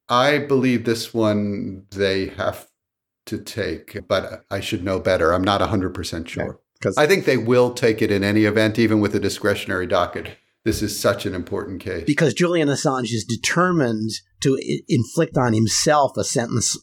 I 0.10 0.40
believe 0.40 0.86
this 0.86 1.14
one 1.14 1.86
they 1.92 2.28
have 2.30 2.68
to 3.28 3.38
take, 3.38 4.08
but 4.08 4.44
I 4.52 4.60
should 4.60 4.84
know 4.84 5.00
better. 5.00 5.32
I'm 5.32 5.44
not 5.44 5.62
100% 5.62 6.28
sure. 6.28 6.44
Okay. 6.44 6.58
Because 6.80 6.98
I 6.98 7.08
think 7.08 7.26
they 7.26 7.38
will 7.38 7.74
take 7.74 8.02
it 8.02 8.12
in 8.12 8.24
any 8.24 8.46
event, 8.46 8.80
even 8.80 9.00
with 9.02 9.14
a 9.16 9.20
discretionary 9.20 9.88
docket. 9.88 10.38
This 10.66 10.82
is 10.82 10.98
such 10.98 11.26
an 11.26 11.34
important 11.34 11.82
case. 11.82 12.04
Because 12.06 12.34
Julian 12.34 12.68
Assange 12.68 13.12
is 13.14 13.26
determined 13.26 14.12
to 14.42 14.60
inflict 14.88 15.38
on 15.38 15.54
himself 15.54 16.18
a 16.18 16.24
sentence 16.24 16.78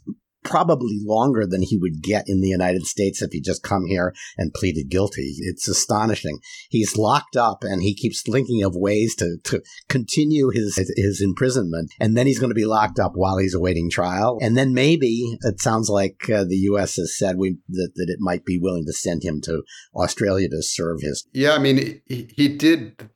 probably 0.47 0.99
longer 1.03 1.47
than 1.47 1.63
he 1.63 1.77
would 1.77 2.03
get 2.03 2.25
in 2.29 2.41
the 2.41 2.49
United 2.49 2.87
States 2.87 3.21
if 3.21 3.33
he 3.33 3.41
just 3.41 3.63
come 3.63 3.87
here 3.87 4.15
and 4.39 4.55
pleaded 4.55 4.89
guilty. 4.89 5.35
It's 5.41 5.69
astonishing. 5.69 6.39
He's 6.71 6.97
locked 6.97 7.37
up 7.37 7.63
and 7.63 7.83
he 7.83 7.95
keeps 7.95 8.23
thinking 8.23 8.63
of 8.63 8.77
ways 8.77 9.15
to, 9.17 9.39
to 9.45 9.63
continue 9.89 10.51
his, 10.51 10.77
his 10.97 11.21
imprisonment. 11.21 11.93
And 12.01 12.17
then 12.17 12.27
he's 12.27 12.39
going 12.39 12.51
to 12.51 12.55
be 12.55 12.65
locked 12.65 12.99
up 12.99 13.13
while 13.15 13.39
he's 13.39 13.55
awaiting 13.55 13.91
trial. 13.91 14.39
And 14.41 14.57
then 14.57 14.73
maybe 14.73 15.37
it 15.43 15.61
sounds 15.61 15.89
like 15.89 16.31
uh, 16.31 16.45
the 16.45 16.57
U.S. 16.71 16.97
has 16.97 17.17
said 17.17 17.37
we, 17.37 17.59
that, 17.69 17.93
that 17.97 18.09
it 18.09 18.19
might 18.21 18.45
be 18.45 18.59
willing 18.59 18.85
to 18.87 18.93
send 18.93 19.25
him 19.25 19.41
to 19.43 19.63
Australia 19.95 20.49
to 20.49 20.63
serve 20.63 21.01
his. 21.01 21.27
Yeah, 21.33 21.53
I 21.53 21.59
mean, 21.59 22.01
he, 22.07 22.29
he 22.35 22.49
did. 22.49 23.11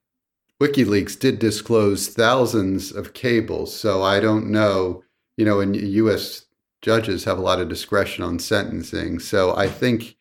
WikiLeaks 0.60 1.18
did 1.18 1.38
disclose 1.38 2.08
thousands 2.08 2.92
of 2.92 3.14
cables. 3.14 3.74
So 3.74 4.02
I 4.02 4.20
don't 4.20 4.50
know, 4.50 5.02
you 5.38 5.46
know, 5.46 5.60
in 5.60 5.72
U.S 5.72 6.44
judges 6.82 7.24
have 7.24 7.38
a 7.38 7.42
lot 7.42 7.60
of 7.60 7.68
discretion 7.68 8.24
on 8.24 8.38
sentencing. 8.38 9.18
So 9.18 9.54
I 9.56 9.68
think 9.68 10.16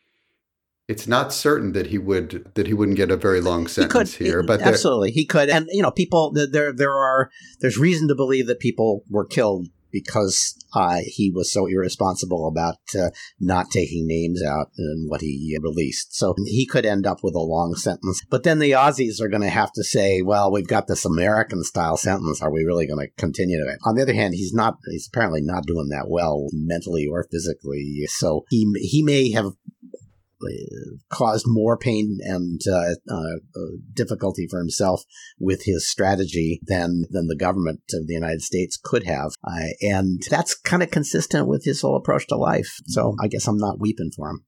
it's 0.88 1.08
not 1.08 1.32
certain 1.32 1.74
that 1.74 1.88
he 1.88 1.98
would 1.98 2.52
that 2.56 2.68
he 2.68 2.74
wouldn't 2.74 2.98
get 2.98 3.12
a 3.12 3.18
very 3.18 3.42
long 3.42 3.68
sentence 3.68 4.18
could, 4.18 4.26
here. 4.26 4.44
But 4.44 4.62
absolutely, 4.62 5.12
he 5.12 5.26
could. 5.26 5.50
And 5.50 5.68
you 5.72 5.82
know, 5.82 5.92
people 5.92 6.34
there 6.34 6.74
there 6.74 6.94
are 6.94 7.30
there's 7.62 7.78
reason 7.78 8.08
to 8.08 8.16
believe 8.16 8.48
that 8.48 8.60
people 8.60 9.04
were 9.10 9.26
killed 9.26 9.68
because 9.92 10.56
uh, 10.74 11.00
he 11.04 11.32
was 11.32 11.52
so 11.52 11.66
irresponsible 11.66 12.48
about 12.48 12.78
uh, 12.98 13.10
not 13.40 13.72
taking 13.72 14.08
names 14.08 14.44
out 14.44 14.68
and 14.78 15.10
what 15.10 15.22
he 15.22 15.58
released. 15.62 16.16
So 16.16 16.36
he 16.46 16.66
could 16.66 16.86
end 16.86 17.06
up 17.06 17.20
with 17.24 17.36
a 17.36 17.40
long 17.40 17.76
sentence. 17.76 18.22
But 18.30 18.44
then 18.44 18.60
the 18.60 18.72
Aussies 18.72 19.22
are 19.22 19.30
going 19.30 19.42
to 19.42 19.50
have 19.50 19.72
to 19.74 19.84
say, 19.84 20.22
well, 20.22 20.52
we've 20.52 20.68
got 20.68 20.88
this 20.88 21.06
American 21.06 21.64
style 21.64 21.98
sentence. 21.98 22.42
Are 22.42 22.52
we 22.52 22.64
really 22.64 22.88
going 22.88 23.06
to 23.06 23.12
continue 23.18 23.58
to 23.58 23.72
it? 23.72 23.80
On 23.86 23.96
the 23.96 24.02
other 24.02 24.14
hand, 24.14 24.34
he's 24.34 24.54
not, 24.54 24.78
he's 24.90 25.08
apparently 25.08 25.42
not 25.42 25.66
doing 25.66 25.90
that 25.90 26.10
well 26.10 26.48
mentally 26.54 27.08
or 27.08 27.28
physically. 27.32 28.06
So 28.08 28.46
he, 28.50 28.72
he 28.82 29.04
may 29.04 29.32
have 29.32 29.54
caused 31.10 31.46
more 31.48 31.78
pain 31.78 32.18
and 32.22 32.62
uh, 32.72 32.94
uh, 33.12 33.60
difficulty 33.94 34.48
for 34.50 34.60
himself 34.60 35.04
with 35.40 35.64
his 35.66 35.90
strategy 35.90 36.60
than 36.66 37.06
than 37.10 37.28
the 37.28 37.36
government 37.36 37.82
of 37.94 38.08
the 38.08 38.14
United 38.14 38.42
States 38.42 38.80
could 38.82 39.06
have, 39.06 39.32
uh, 39.44 39.70
and 39.82 40.22
that's 40.30 40.56
kind 40.56 40.84
of 40.84 40.92
consistent 40.92 41.48
with 41.48 41.66
his 41.66 41.82
whole 41.82 41.96
approach 41.96 42.28
to 42.28 42.36
life. 42.36 42.78
So 42.88 43.16
I 43.22 43.28
guess 43.28 43.48
I'm 43.48 43.58
not 43.58 43.80
weeping 43.80 44.12
for 44.16 44.30
him. 44.30 44.46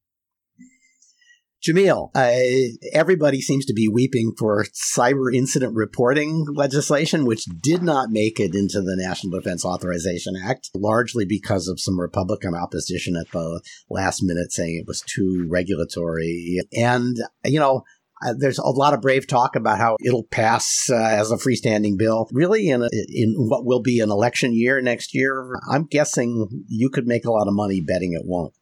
Jamil, 1.65 2.09
uh, 2.15 2.75
everybody 2.91 3.39
seems 3.39 3.65
to 3.65 3.73
be 3.73 3.87
weeping 3.87 4.33
for 4.37 4.65
cyber 4.73 5.33
incident 5.33 5.75
reporting 5.75 6.45
legislation, 6.53 7.25
which 7.25 7.45
did 7.45 7.83
not 7.83 8.09
make 8.09 8.39
it 8.39 8.55
into 8.55 8.81
the 8.81 8.95
National 8.97 9.39
Defense 9.39 9.63
Authorization 9.63 10.33
Act, 10.43 10.71
largely 10.75 11.23
because 11.23 11.67
of 11.67 11.79
some 11.79 11.99
Republican 11.99 12.55
opposition 12.55 13.15
at 13.15 13.29
the 13.31 13.61
last 13.91 14.23
minute 14.23 14.51
saying 14.51 14.75
it 14.75 14.87
was 14.87 15.01
too 15.01 15.45
regulatory. 15.49 16.61
And, 16.73 17.17
you 17.45 17.59
know, 17.59 17.83
uh, 18.25 18.33
there's 18.37 18.59
a 18.59 18.67
lot 18.67 18.93
of 18.93 19.01
brave 19.01 19.27
talk 19.27 19.55
about 19.55 19.77
how 19.77 19.97
it'll 20.03 20.27
pass 20.31 20.89
uh, 20.89 20.95
as 20.95 21.31
a 21.31 21.37
freestanding 21.37 21.97
bill. 21.97 22.27
Really, 22.31 22.69
in 22.69 22.83
a, 22.83 22.89
in 22.91 23.35
what 23.37 23.65
will 23.65 23.81
be 23.81 23.99
an 23.99 24.11
election 24.11 24.53
year 24.53 24.81
next 24.81 25.13
year, 25.13 25.59
I'm 25.69 25.85
guessing 25.85 26.65
you 26.67 26.89
could 26.89 27.07
make 27.07 27.25
a 27.25 27.31
lot 27.31 27.47
of 27.47 27.53
money 27.53 27.81
betting 27.81 28.13
it 28.13 28.23
won't. 28.25 28.53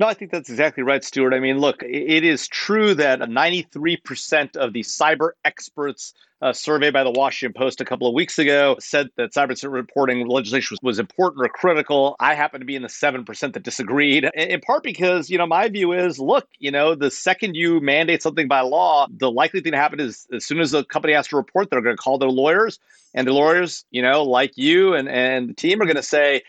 No, 0.00 0.06
I 0.06 0.14
think 0.14 0.30
that's 0.30 0.48
exactly 0.48 0.82
right, 0.82 1.04
Stewart. 1.04 1.34
I 1.34 1.40
mean, 1.40 1.58
look, 1.58 1.82
it 1.82 2.24
is 2.24 2.48
true 2.48 2.94
that 2.94 3.20
93% 3.20 4.56
of 4.56 4.72
the 4.72 4.80
cyber 4.80 5.32
experts 5.44 6.14
uh, 6.40 6.54
survey 6.54 6.90
by 6.90 7.04
the 7.04 7.10
Washington 7.10 7.52
Post 7.52 7.82
a 7.82 7.84
couple 7.84 8.08
of 8.08 8.14
weeks 8.14 8.38
ago 8.38 8.76
said 8.80 9.10
that 9.18 9.34
cyber 9.34 9.54
reporting 9.70 10.26
legislation 10.26 10.78
was, 10.80 10.94
was 10.94 10.98
important 10.98 11.44
or 11.44 11.50
critical. 11.50 12.16
I 12.18 12.34
happen 12.34 12.60
to 12.60 12.64
be 12.64 12.76
in 12.76 12.80
the 12.80 12.88
7% 12.88 13.52
that 13.52 13.62
disagreed, 13.62 14.24
in 14.34 14.60
part 14.62 14.84
because, 14.84 15.28
you 15.28 15.36
know, 15.36 15.46
my 15.46 15.68
view 15.68 15.92
is 15.92 16.18
look, 16.18 16.48
you 16.58 16.70
know, 16.70 16.94
the 16.94 17.10
second 17.10 17.54
you 17.54 17.78
mandate 17.80 18.22
something 18.22 18.48
by 18.48 18.62
law, 18.62 19.06
the 19.14 19.30
likely 19.30 19.60
thing 19.60 19.72
to 19.72 19.78
happen 19.78 20.00
is 20.00 20.26
as 20.32 20.46
soon 20.46 20.60
as 20.60 20.70
the 20.70 20.82
company 20.82 21.12
has 21.12 21.28
to 21.28 21.36
report, 21.36 21.68
they're 21.68 21.82
going 21.82 21.94
to 21.94 22.02
call 22.02 22.16
their 22.16 22.30
lawyers, 22.30 22.78
and 23.12 23.28
the 23.28 23.34
lawyers, 23.34 23.84
you 23.90 24.00
know, 24.00 24.22
like 24.22 24.52
you 24.56 24.94
and, 24.94 25.10
and 25.10 25.50
the 25.50 25.54
team 25.54 25.82
are 25.82 25.84
going 25.84 25.96
to 25.96 26.02
say, 26.02 26.40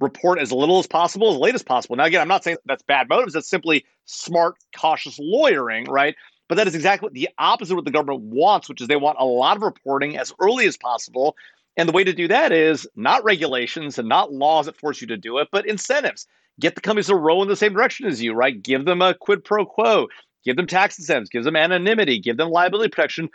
report 0.00 0.38
as 0.38 0.52
little 0.52 0.78
as 0.78 0.86
possible, 0.86 1.32
as 1.32 1.38
late 1.38 1.54
as 1.54 1.62
possible. 1.62 1.96
Now, 1.96 2.04
again, 2.04 2.20
I'm 2.20 2.28
not 2.28 2.44
saying 2.44 2.58
that's 2.66 2.82
bad 2.82 3.08
motives. 3.08 3.34
That's 3.34 3.48
simply 3.48 3.84
smart, 4.06 4.56
cautious 4.76 5.18
lawyering, 5.18 5.84
right? 5.84 6.14
But 6.48 6.56
that 6.56 6.66
is 6.66 6.74
exactly 6.74 7.10
the 7.12 7.28
opposite 7.38 7.72
of 7.72 7.76
what 7.76 7.84
the 7.84 7.90
government 7.90 8.22
wants, 8.22 8.68
which 8.68 8.80
is 8.80 8.88
they 8.88 8.96
want 8.96 9.18
a 9.20 9.24
lot 9.24 9.56
of 9.56 9.62
reporting 9.62 10.16
as 10.16 10.32
early 10.40 10.66
as 10.66 10.76
possible. 10.76 11.36
And 11.76 11.88
the 11.88 11.92
way 11.92 12.04
to 12.04 12.12
do 12.12 12.28
that 12.28 12.52
is 12.52 12.86
not 12.94 13.24
regulations 13.24 13.98
and 13.98 14.08
not 14.08 14.32
laws 14.32 14.66
that 14.66 14.76
force 14.76 15.00
you 15.00 15.06
to 15.08 15.16
do 15.16 15.38
it, 15.38 15.48
but 15.50 15.66
incentives. 15.66 16.26
Get 16.60 16.74
the 16.74 16.80
companies 16.80 17.06
to 17.06 17.16
row 17.16 17.42
in 17.42 17.48
the 17.48 17.56
same 17.56 17.72
direction 17.72 18.06
as 18.06 18.22
you, 18.22 18.32
right? 18.32 18.62
Give 18.62 18.84
them 18.84 19.02
a 19.02 19.14
quid 19.14 19.44
pro 19.44 19.64
quo, 19.64 20.06
give 20.44 20.56
them 20.56 20.66
tax 20.66 20.98
incentives, 20.98 21.30
give 21.30 21.44
them 21.44 21.56
anonymity, 21.56 22.20
give 22.20 22.36
them 22.36 22.50
liability 22.50 22.90
protection 22.90 23.28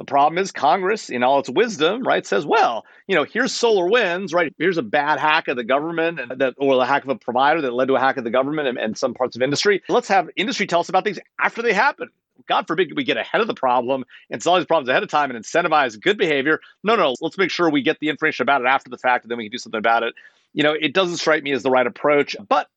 the 0.00 0.04
problem 0.06 0.38
is 0.38 0.50
Congress, 0.50 1.10
in 1.10 1.22
all 1.22 1.40
its 1.40 1.50
wisdom, 1.50 2.02
right, 2.02 2.26
says, 2.26 2.46
well, 2.46 2.86
you 3.06 3.14
know, 3.14 3.24
here's 3.24 3.52
SolarWinds, 3.52 4.32
right? 4.32 4.50
Here's 4.56 4.78
a 4.78 4.82
bad 4.82 5.20
hack 5.20 5.46
of 5.46 5.58
the 5.58 5.62
government 5.62 6.18
and 6.18 6.40
that, 6.40 6.54
or 6.56 6.76
the 6.76 6.86
hack 6.86 7.04
of 7.04 7.10
a 7.10 7.16
provider 7.16 7.60
that 7.60 7.74
led 7.74 7.88
to 7.88 7.96
a 7.96 8.00
hack 8.00 8.16
of 8.16 8.24
the 8.24 8.30
government 8.30 8.66
and, 8.66 8.78
and 8.78 8.96
some 8.96 9.12
parts 9.12 9.36
of 9.36 9.42
industry. 9.42 9.82
Let's 9.90 10.08
have 10.08 10.30
industry 10.36 10.66
tell 10.66 10.80
us 10.80 10.88
about 10.88 11.04
things 11.04 11.18
after 11.38 11.60
they 11.60 11.74
happen. 11.74 12.08
God 12.48 12.66
forbid 12.66 12.96
we 12.96 13.04
get 13.04 13.18
ahead 13.18 13.42
of 13.42 13.46
the 13.46 13.52
problem 13.52 14.06
and 14.30 14.42
solve 14.42 14.60
these 14.60 14.66
problems 14.66 14.88
ahead 14.88 15.02
of 15.02 15.10
time 15.10 15.30
and 15.30 15.38
incentivize 15.38 16.00
good 16.00 16.16
behavior. 16.16 16.60
No, 16.82 16.96
no, 16.96 17.14
let's 17.20 17.36
make 17.36 17.50
sure 17.50 17.68
we 17.68 17.82
get 17.82 17.98
the 18.00 18.08
information 18.08 18.42
about 18.42 18.62
it 18.62 18.68
after 18.68 18.88
the 18.88 18.96
fact 18.96 19.26
and 19.26 19.30
then 19.30 19.36
we 19.36 19.44
can 19.44 19.52
do 19.52 19.58
something 19.58 19.78
about 19.78 20.02
it. 20.02 20.14
You 20.54 20.62
know, 20.62 20.72
it 20.72 20.94
doesn't 20.94 21.18
strike 21.18 21.42
me 21.42 21.52
as 21.52 21.62
the 21.62 21.70
right 21.70 21.86
approach, 21.86 22.34
but 22.48 22.68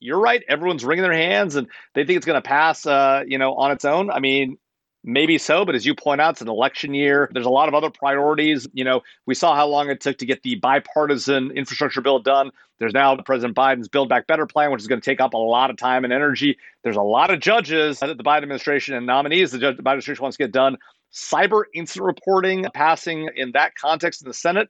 you're 0.00 0.18
right. 0.18 0.42
Everyone's 0.48 0.84
wringing 0.84 1.04
their 1.04 1.12
hands 1.12 1.54
and 1.54 1.68
they 1.94 2.04
think 2.04 2.16
it's 2.16 2.26
going 2.26 2.42
to 2.42 2.46
pass, 2.46 2.84
uh, 2.86 3.22
you 3.24 3.38
know, 3.38 3.54
on 3.54 3.70
its 3.70 3.84
own. 3.84 4.10
I 4.10 4.18
mean, 4.18 4.58
Maybe 5.04 5.36
so, 5.36 5.64
but 5.64 5.74
as 5.74 5.84
you 5.84 5.96
point 5.96 6.20
out, 6.20 6.34
it's 6.34 6.42
an 6.42 6.48
election 6.48 6.94
year. 6.94 7.28
There's 7.32 7.46
a 7.46 7.50
lot 7.50 7.66
of 7.66 7.74
other 7.74 7.90
priorities. 7.90 8.68
You 8.72 8.84
know, 8.84 9.02
we 9.26 9.34
saw 9.34 9.56
how 9.56 9.66
long 9.66 9.90
it 9.90 10.00
took 10.00 10.18
to 10.18 10.26
get 10.26 10.42
the 10.44 10.54
bipartisan 10.56 11.50
infrastructure 11.50 12.00
bill 12.00 12.20
done. 12.20 12.52
There's 12.78 12.92
now 12.92 13.16
President 13.16 13.56
Biden's 13.56 13.88
Build 13.88 14.08
Back 14.08 14.28
Better 14.28 14.46
plan, 14.46 14.70
which 14.70 14.80
is 14.80 14.86
going 14.86 15.00
to 15.00 15.04
take 15.04 15.20
up 15.20 15.34
a 15.34 15.38
lot 15.38 15.70
of 15.70 15.76
time 15.76 16.04
and 16.04 16.12
energy. 16.12 16.56
There's 16.84 16.96
a 16.96 17.02
lot 17.02 17.30
of 17.30 17.40
judges 17.40 17.98
that 17.98 18.16
the 18.16 18.22
Biden 18.22 18.42
administration 18.42 18.94
and 18.94 19.04
nominees 19.04 19.50
the, 19.50 19.58
Biden 19.58 19.78
administration 19.78 20.22
wants 20.22 20.36
to 20.36 20.44
get 20.44 20.52
done 20.52 20.76
cyber 21.12 21.64
incident 21.74 22.06
reporting 22.06 22.66
passing 22.74 23.28
in 23.36 23.52
that 23.52 23.74
context 23.74 24.22
in 24.22 24.28
the 24.28 24.34
Senate, 24.34 24.68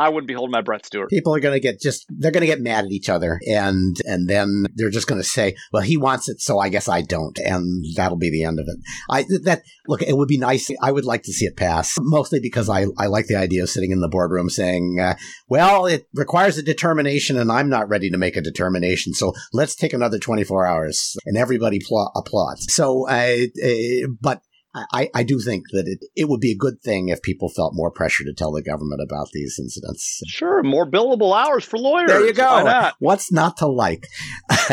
I 0.00 0.08
wouldn't 0.08 0.28
be 0.28 0.34
holding 0.34 0.50
my 0.50 0.62
breath, 0.62 0.86
Stewart. 0.86 1.10
People 1.10 1.34
are 1.34 1.40
going 1.40 1.52
to 1.52 1.60
get 1.60 1.78
just 1.78 2.06
they're 2.08 2.30
going 2.30 2.40
to 2.40 2.46
get 2.46 2.62
mad 2.62 2.86
at 2.86 2.90
each 2.90 3.10
other, 3.10 3.38
and 3.46 3.94
and 4.06 4.28
then 4.28 4.64
they're 4.74 4.88
just 4.88 5.06
going 5.06 5.20
to 5.20 5.28
say, 5.28 5.56
"Well, 5.74 5.82
he 5.82 5.98
wants 5.98 6.26
it, 6.30 6.40
so 6.40 6.58
I 6.58 6.70
guess 6.70 6.88
I 6.88 7.02
don't," 7.02 7.38
and 7.38 7.84
that'll 7.96 8.16
be 8.16 8.30
the 8.30 8.44
end 8.44 8.58
of 8.58 8.66
it. 8.66 8.78
I 9.10 9.24
that 9.44 9.62
look, 9.86 10.00
it 10.00 10.16
would 10.16 10.26
be 10.28 10.38
nice. 10.38 10.70
I 10.80 10.90
would 10.90 11.04
like 11.04 11.24
to 11.24 11.32
see 11.34 11.44
it 11.44 11.58
pass, 11.58 11.94
mostly 12.00 12.40
because 12.40 12.70
I 12.70 12.86
I 12.96 13.08
like 13.08 13.26
the 13.26 13.36
idea 13.36 13.62
of 13.62 13.68
sitting 13.68 13.90
in 13.90 14.00
the 14.00 14.08
boardroom 14.08 14.48
saying, 14.48 14.98
uh, 14.98 15.16
"Well, 15.48 15.84
it 15.84 16.06
requires 16.14 16.56
a 16.56 16.62
determination, 16.62 17.36
and 17.36 17.52
I'm 17.52 17.68
not 17.68 17.90
ready 17.90 18.08
to 18.08 18.16
make 18.16 18.38
a 18.38 18.40
determination, 18.40 19.12
so 19.12 19.34
let's 19.52 19.74
take 19.74 19.92
another 19.92 20.18
24 20.18 20.66
hours," 20.66 21.14
and 21.26 21.36
everybody 21.36 21.78
pl- 21.78 22.10
applauds. 22.16 22.72
So, 22.72 23.06
uh, 23.06 23.36
uh, 23.62 24.08
but 24.18 24.40
I, 24.74 25.10
I 25.14 25.22
do 25.24 25.40
think 25.40 25.64
that 25.72 25.88
it, 25.88 25.98
it 26.14 26.28
would 26.28 26.40
be 26.40 26.52
a 26.52 26.56
good 26.56 26.80
thing 26.82 27.08
if 27.08 27.22
people 27.22 27.48
felt 27.48 27.74
more 27.74 27.90
pressure 27.90 28.24
to 28.24 28.32
tell 28.32 28.52
the 28.52 28.62
government 28.62 29.00
about 29.04 29.28
these 29.32 29.58
incidents. 29.58 30.22
Sure, 30.26 30.62
more 30.62 30.88
billable 30.88 31.36
hours 31.36 31.64
for 31.64 31.76
lawyers. 31.76 32.08
There 32.08 32.24
you 32.24 32.32
go. 32.32 32.90
What's 33.00 33.32
not 33.32 33.56
to 33.58 33.66
like? 33.66 34.06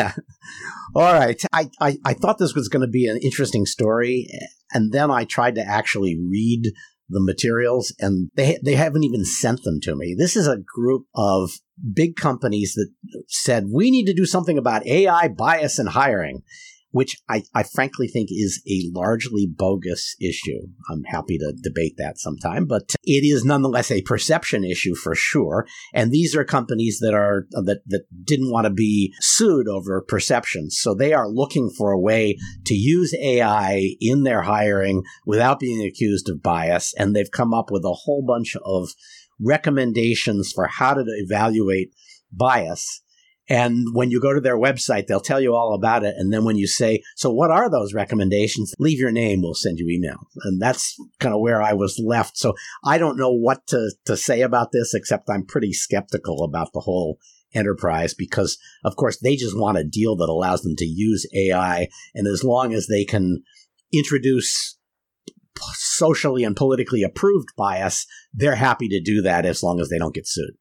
All 0.94 1.12
right. 1.12 1.40
I, 1.52 1.70
I, 1.80 1.98
I 2.04 2.14
thought 2.14 2.38
this 2.38 2.54
was 2.54 2.68
going 2.68 2.82
to 2.82 2.88
be 2.88 3.06
an 3.06 3.18
interesting 3.22 3.66
story, 3.66 4.28
and 4.72 4.92
then 4.92 5.10
I 5.10 5.24
tried 5.24 5.56
to 5.56 5.62
actually 5.62 6.16
read 6.16 6.72
the 7.08 7.20
materials, 7.20 7.94
and 7.98 8.30
they 8.34 8.58
they 8.62 8.74
haven't 8.74 9.04
even 9.04 9.24
sent 9.24 9.64
them 9.64 9.80
to 9.82 9.96
me. 9.96 10.14
This 10.16 10.36
is 10.36 10.46
a 10.46 10.58
group 10.58 11.06
of 11.14 11.50
big 11.92 12.16
companies 12.16 12.74
that 12.74 12.88
said 13.28 13.66
we 13.72 13.90
need 13.90 14.06
to 14.06 14.14
do 14.14 14.26
something 14.26 14.58
about 14.58 14.86
AI 14.86 15.28
bias 15.28 15.78
in 15.78 15.86
hiring 15.86 16.42
which 16.90 17.16
I, 17.28 17.42
I 17.54 17.62
frankly 17.62 18.08
think 18.08 18.28
is 18.30 18.62
a 18.68 18.90
largely 18.92 19.46
bogus 19.46 20.16
issue. 20.20 20.68
I'm 20.90 21.04
happy 21.04 21.38
to 21.38 21.52
debate 21.62 21.94
that 21.98 22.18
sometime, 22.18 22.66
but 22.66 22.94
it 23.04 23.24
is 23.24 23.44
nonetheless 23.44 23.90
a 23.90 24.02
perception 24.02 24.64
issue 24.64 24.94
for 24.94 25.14
sure. 25.14 25.66
And 25.92 26.10
these 26.10 26.34
are 26.34 26.44
companies 26.44 26.98
that 27.00 27.14
are 27.14 27.46
that 27.50 27.82
that 27.86 28.04
didn't 28.24 28.50
want 28.50 28.64
to 28.64 28.70
be 28.70 29.14
sued 29.20 29.68
over 29.68 30.00
perceptions, 30.00 30.78
so 30.78 30.94
they 30.94 31.12
are 31.12 31.28
looking 31.28 31.70
for 31.70 31.92
a 31.92 32.00
way 32.00 32.36
to 32.66 32.74
use 32.74 33.14
AI 33.14 33.94
in 34.00 34.22
their 34.22 34.42
hiring 34.42 35.02
without 35.26 35.60
being 35.60 35.86
accused 35.86 36.28
of 36.28 36.42
bias, 36.42 36.94
and 36.98 37.14
they've 37.14 37.30
come 37.30 37.52
up 37.52 37.70
with 37.70 37.84
a 37.84 38.00
whole 38.04 38.24
bunch 38.26 38.56
of 38.64 38.88
recommendations 39.40 40.52
for 40.52 40.66
how 40.66 40.94
to 40.94 41.04
evaluate 41.06 41.92
bias 42.32 43.02
and 43.48 43.94
when 43.94 44.10
you 44.10 44.20
go 44.20 44.34
to 44.34 44.40
their 44.40 44.58
website, 44.58 45.06
they'll 45.06 45.20
tell 45.20 45.40
you 45.40 45.54
all 45.54 45.74
about 45.74 46.04
it. 46.04 46.14
And 46.18 46.32
then 46.32 46.44
when 46.44 46.56
you 46.56 46.66
say, 46.66 47.02
so 47.16 47.30
what 47.30 47.50
are 47.50 47.70
those 47.70 47.94
recommendations? 47.94 48.74
Leave 48.78 48.98
your 48.98 49.10
name. 49.10 49.40
We'll 49.40 49.54
send 49.54 49.78
you 49.78 49.88
email. 49.88 50.18
And 50.44 50.60
that's 50.60 50.96
kind 51.18 51.34
of 51.34 51.40
where 51.40 51.62
I 51.62 51.72
was 51.72 51.98
left. 51.98 52.36
So 52.36 52.54
I 52.84 52.98
don't 52.98 53.18
know 53.18 53.32
what 53.32 53.66
to, 53.68 53.90
to 54.04 54.16
say 54.16 54.42
about 54.42 54.72
this, 54.72 54.92
except 54.94 55.30
I'm 55.30 55.46
pretty 55.46 55.72
skeptical 55.72 56.44
about 56.44 56.72
the 56.72 56.80
whole 56.80 57.18
enterprise 57.54 58.12
because 58.12 58.58
of 58.84 58.94
course 58.96 59.18
they 59.20 59.34
just 59.34 59.58
want 59.58 59.78
a 59.78 59.84
deal 59.84 60.14
that 60.16 60.28
allows 60.28 60.60
them 60.60 60.76
to 60.76 60.84
use 60.84 61.26
AI. 61.34 61.88
And 62.14 62.26
as 62.26 62.44
long 62.44 62.74
as 62.74 62.86
they 62.88 63.04
can 63.04 63.42
introduce 63.92 64.76
socially 65.72 66.44
and 66.44 66.54
politically 66.54 67.02
approved 67.02 67.48
bias, 67.56 68.06
they're 68.34 68.56
happy 68.56 68.88
to 68.88 69.00
do 69.00 69.22
that 69.22 69.46
as 69.46 69.62
long 69.62 69.80
as 69.80 69.88
they 69.88 69.98
don't 69.98 70.14
get 70.14 70.26
sued. 70.26 70.54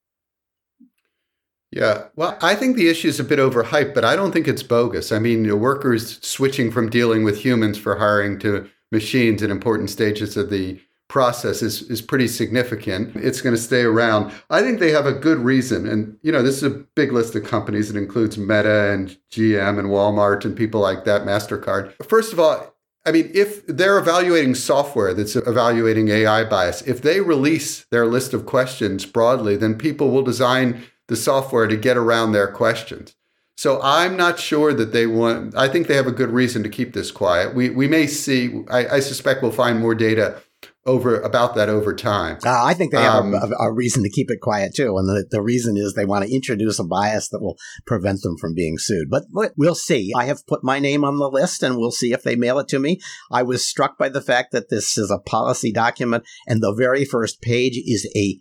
Yeah, 1.72 2.06
well, 2.16 2.38
I 2.42 2.56
think 2.56 2.78
the 2.78 2.88
issue 2.88 3.10
is 3.10 3.20
a 3.20 3.26
bit 3.26 3.40
overhyped, 3.40 3.94
but 3.94 4.06
I 4.06 4.16
don't 4.16 4.32
think 4.32 4.48
it's 4.48 4.64
bogus. 4.64 5.12
I 5.12 5.20
mean, 5.20 5.60
workers 5.60 6.20
switching 6.26 6.72
from 6.72 6.90
dealing 6.90 7.24
with 7.24 7.40
humans 7.40 7.78
for 7.78 7.98
hiring 7.98 8.40
to 8.40 8.70
machines 8.92 9.44
at 9.44 9.50
important 9.50 9.90
stages 9.90 10.38
of 10.38 10.50
the 10.50 10.80
process 11.10 11.62
is, 11.62 11.84
is 11.84 12.02
pretty 12.02 12.28
significant. 12.28 13.16
It's 13.16 13.42
going 13.42 13.56
to 13.56 13.62
stay 13.62 13.82
around. 13.82 14.32
I 14.50 14.62
think 14.62 14.80
they 14.80 14.92
have 14.92 15.06
a 15.06 15.14
good 15.14 15.40
reason. 15.40 15.88
And, 15.88 16.18
you 16.22 16.32
know, 16.32 16.42
this 16.42 16.58
is 16.58 16.64
a 16.64 16.70
big 16.96 17.12
list 17.12 17.36
of 17.36 17.44
companies. 17.44 17.90
It 17.90 17.98
includes 17.98 18.38
Meta 18.38 18.92
and 18.92 19.18
GM 19.32 19.80
and 19.80 19.90
Walmart 19.90 20.46
and 20.46 20.56
people 20.56 20.82
like 20.82 21.06
that, 21.06 21.24
MasterCard. 21.24 21.94
First 22.08 22.34
of 22.34 22.40
all, 22.40 22.74
I 23.06 23.12
mean, 23.12 23.32
if 23.34 23.66
they're 23.68 23.98
evaluating 23.98 24.56
software 24.56 25.14
that's 25.14 25.38
evaluating 25.38 26.10
AI 26.10 26.44
bias, 26.44 26.82
if 26.82 27.02
they 27.02 27.22
release 27.22 27.86
their 27.86 28.06
list 28.06 28.34
of 28.34 28.46
questions 28.46 29.06
broadly, 29.06 29.56
then 29.56 29.78
people 29.78 30.12
will 30.12 30.24
design 30.24 30.84
the 31.08 31.16
software 31.16 31.68
to 31.68 31.78
get 31.78 31.98
around 31.98 32.32
their 32.32 32.48
questions. 32.48 33.16
So 33.56 33.80
I'm 33.82 34.16
not 34.16 34.40
sure 34.40 34.72
that 34.74 34.94
they 34.94 35.08
want. 35.08 35.58
I 35.58 35.68
think 35.68 35.88
they 35.88 35.96
have 35.96 36.06
a 36.06 36.12
good 36.12 36.30
reason 36.30 36.62
to 36.64 36.70
keep 36.70 36.94
this 36.94 37.10
quiet. 37.10 37.56
We 37.56 37.70
we 37.72 37.88
may 37.88 38.06
see. 38.06 38.64
I, 38.70 38.88
I 38.88 39.00
suspect 39.00 39.42
we'll 39.42 39.52
find 39.52 39.80
more 39.80 39.96
data 39.96 40.42
over 40.86 41.20
about 41.20 41.56
that 41.56 41.68
over 41.68 41.94
time. 41.94 42.38
Uh, 42.46 42.64
I 42.64 42.74
think 42.74 42.92
they 42.92 43.02
have 43.02 43.26
um, 43.26 43.34
a, 43.34 43.50
a, 43.60 43.74
reason 43.74 44.04
to 44.04 44.10
keep 44.10 44.32
it 44.32 44.40
quiet 44.42 44.74
too, 44.74 44.98
and 44.98 45.08
the, 45.08 45.26
the 45.30 45.42
reason 45.42 45.76
is 45.76 45.94
they 45.94 46.06
want 46.06 46.26
to 46.26 46.34
introduce 46.34 46.80
a 46.80 46.84
bias 46.84 47.30
that 47.30 47.42
will 47.42 47.58
prevent 47.86 48.22
them 48.22 48.38
from 48.38 48.54
being 48.56 48.78
sued. 48.78 49.10
But 49.10 49.26
we'll 49.34 49.76
see. 49.76 50.12
I 50.16 50.26
have 50.26 50.48
put 50.48 50.64
my 50.64 50.80
name 50.80 51.04
on 51.04 51.18
the 51.18 51.30
list, 51.30 51.62
and 51.62 51.78
we'll 51.78 51.92
see 51.92 52.14
if 52.14 52.24
they 52.24 52.36
mail 52.36 52.58
it 52.60 52.70
to 52.70 52.80
me. 52.80 53.00
I 53.30 53.44
was 53.44 53.68
struck 53.68 53.98
by 53.98 54.10
the 54.10 54.22
fact 54.22 54.54
that 54.54 54.70
this 54.70 54.98
is 54.98 55.12
a 55.12 55.20
policy 55.20 55.72
document, 55.72 56.24
and 56.48 56.62
the 56.62 56.74
very 56.74 57.04
first 57.04 57.42
page 57.42 57.78
is 57.86 58.10
a 58.16 58.38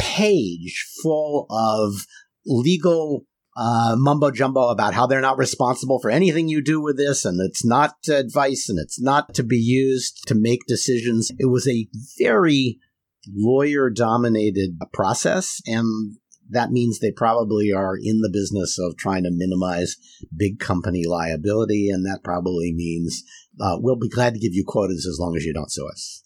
page 0.00 0.86
full 1.02 1.46
of 1.50 2.06
legal 2.46 3.26
uh, 3.56 3.94
mumbo 3.98 4.30
jumbo 4.30 4.68
about 4.68 4.94
how 4.94 5.06
they're 5.06 5.20
not 5.20 5.38
responsible 5.38 5.98
for 6.00 6.10
anything 6.10 6.48
you 6.48 6.62
do 6.62 6.80
with 6.80 6.96
this, 6.96 7.24
and 7.24 7.40
it's 7.40 7.64
not 7.64 7.96
advice, 8.08 8.68
and 8.68 8.78
it's 8.78 9.00
not 9.00 9.34
to 9.34 9.42
be 9.42 9.58
used 9.58 10.26
to 10.26 10.34
make 10.34 10.60
decisions. 10.66 11.30
It 11.38 11.46
was 11.50 11.68
a 11.68 11.86
very 12.18 12.78
lawyer 13.28 13.90
dominated 13.90 14.78
process, 14.92 15.60
and 15.66 16.16
that 16.48 16.70
means 16.70 16.98
they 16.98 17.12
probably 17.12 17.72
are 17.72 17.96
in 17.96 18.20
the 18.20 18.30
business 18.32 18.78
of 18.78 18.96
trying 18.96 19.24
to 19.24 19.30
minimize 19.30 19.96
big 20.34 20.58
company 20.58 21.04
liability, 21.06 21.90
and 21.90 22.06
that 22.06 22.24
probably 22.24 22.72
means 22.72 23.22
uh, 23.60 23.76
we'll 23.78 23.96
be 23.96 24.08
glad 24.08 24.34
to 24.34 24.40
give 24.40 24.54
you 24.54 24.64
quotas 24.66 25.06
as 25.06 25.18
long 25.20 25.36
as 25.36 25.44
you 25.44 25.52
don't 25.52 25.70
sue 25.70 25.86
us. 25.86 26.22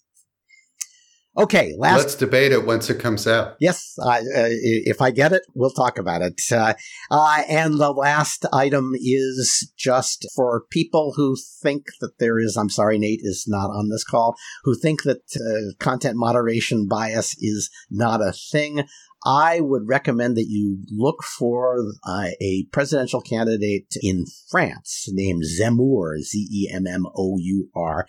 Okay, 1.37 1.75
last. 1.77 1.97
Let's 1.97 2.15
debate 2.15 2.53
it 2.53 2.65
once 2.65 2.89
it 2.89 2.99
comes 2.99 3.27
out. 3.27 3.55
Yes, 3.59 3.95
uh, 4.01 4.21
if 4.21 5.01
I 5.01 5.11
get 5.11 5.33
it, 5.33 5.41
we'll 5.53 5.69
talk 5.69 5.97
about 5.97 6.21
it. 6.21 6.41
Uh, 6.49 6.75
uh, 7.11 7.43
and 7.49 7.77
the 7.77 7.91
last 7.91 8.45
item 8.53 8.93
is 8.95 9.69
just 9.77 10.25
for 10.33 10.63
people 10.69 11.13
who 11.17 11.35
think 11.61 11.87
that 11.99 12.19
there 12.19 12.39
is. 12.39 12.55
I'm 12.55 12.69
sorry, 12.69 12.97
Nate 12.97 13.19
is 13.21 13.45
not 13.47 13.69
on 13.69 13.89
this 13.89 14.05
call. 14.05 14.35
Who 14.63 14.75
think 14.75 15.03
that 15.03 15.23
uh, 15.35 15.75
content 15.83 16.15
moderation 16.15 16.87
bias 16.87 17.35
is 17.41 17.69
not 17.91 18.21
a 18.21 18.31
thing. 18.31 18.85
I 19.25 19.59
would 19.59 19.87
recommend 19.87 20.37
that 20.37 20.47
you 20.47 20.77
look 20.91 21.23
for 21.23 21.83
uh, 22.07 22.27
a 22.39 22.67
presidential 22.71 23.21
candidate 23.21 23.93
in 24.01 24.25
France 24.49 25.07
named 25.09 25.43
Zemmour, 25.43 26.19
Z 26.19 26.47
E 26.51 26.69
M 26.71 26.85
M 26.87 27.07
O 27.17 27.37
U 27.39 27.69
R 27.75 28.05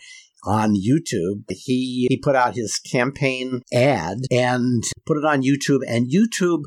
on 0.47 0.75
YouTube. 0.75 1.43
He, 1.49 2.07
he 2.09 2.17
put 2.17 2.35
out 2.35 2.55
his 2.55 2.79
campaign 2.79 3.61
ad 3.73 4.19
and 4.31 4.83
put 5.05 5.17
it 5.17 5.25
on 5.25 5.43
YouTube, 5.43 5.81
and 5.87 6.11
YouTube 6.11 6.63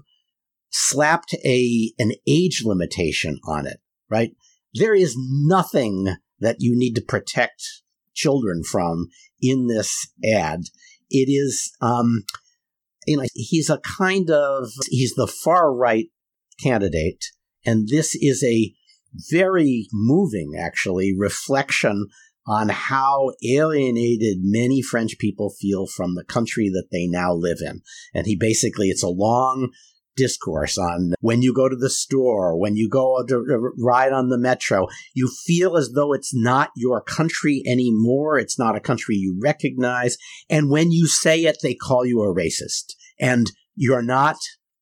slapped 0.70 1.34
a 1.44 1.92
an 1.98 2.12
age 2.28 2.62
limitation 2.64 3.38
on 3.44 3.66
it. 3.66 3.78
Right? 4.08 4.32
There 4.74 4.94
is 4.94 5.16
nothing 5.18 6.16
that 6.38 6.56
you 6.60 6.76
need 6.76 6.94
to 6.94 7.02
protect 7.02 7.62
children 8.14 8.62
from 8.62 9.08
in 9.40 9.66
this 9.66 10.08
ad. 10.24 10.62
It 11.10 11.28
is, 11.28 11.72
um, 11.80 12.24
you 13.06 13.16
know, 13.16 13.24
he's 13.34 13.70
a 13.70 13.78
kind 13.78 14.30
of 14.30 14.68
he's 14.88 15.14
the 15.14 15.26
far 15.26 15.74
right 15.74 16.06
candidate, 16.62 17.24
and 17.64 17.88
this 17.88 18.14
is 18.14 18.44
a 18.44 18.72
very 19.30 19.88
moving, 19.92 20.54
actually, 20.58 21.14
reflection 21.16 22.08
on 22.50 22.68
how 22.68 23.30
alienated 23.48 24.38
many 24.40 24.82
French 24.82 25.16
people 25.18 25.54
feel 25.60 25.86
from 25.86 26.16
the 26.16 26.24
country 26.24 26.68
that 26.68 26.88
they 26.90 27.06
now 27.06 27.32
live 27.32 27.58
in. 27.64 27.80
And 28.12 28.26
he 28.26 28.36
basically, 28.36 28.88
it's 28.88 29.04
a 29.04 29.08
long 29.08 29.70
discourse 30.16 30.76
on 30.76 31.12
when 31.20 31.42
you 31.42 31.54
go 31.54 31.68
to 31.68 31.76
the 31.76 31.88
store, 31.88 32.58
when 32.58 32.74
you 32.74 32.88
go 32.90 33.24
to 33.28 33.72
ride 33.78 34.12
on 34.12 34.30
the 34.30 34.36
metro, 34.36 34.88
you 35.14 35.30
feel 35.46 35.76
as 35.76 35.92
though 35.94 36.12
it's 36.12 36.34
not 36.34 36.70
your 36.74 37.00
country 37.00 37.62
anymore. 37.66 38.36
It's 38.36 38.58
not 38.58 38.76
a 38.76 38.80
country 38.80 39.14
you 39.14 39.38
recognize. 39.40 40.18
And 40.50 40.70
when 40.70 40.90
you 40.90 41.06
say 41.06 41.44
it, 41.44 41.58
they 41.62 41.74
call 41.74 42.04
you 42.04 42.20
a 42.22 42.34
racist. 42.34 42.94
And 43.20 43.46
you're 43.76 44.02
not, 44.02 44.36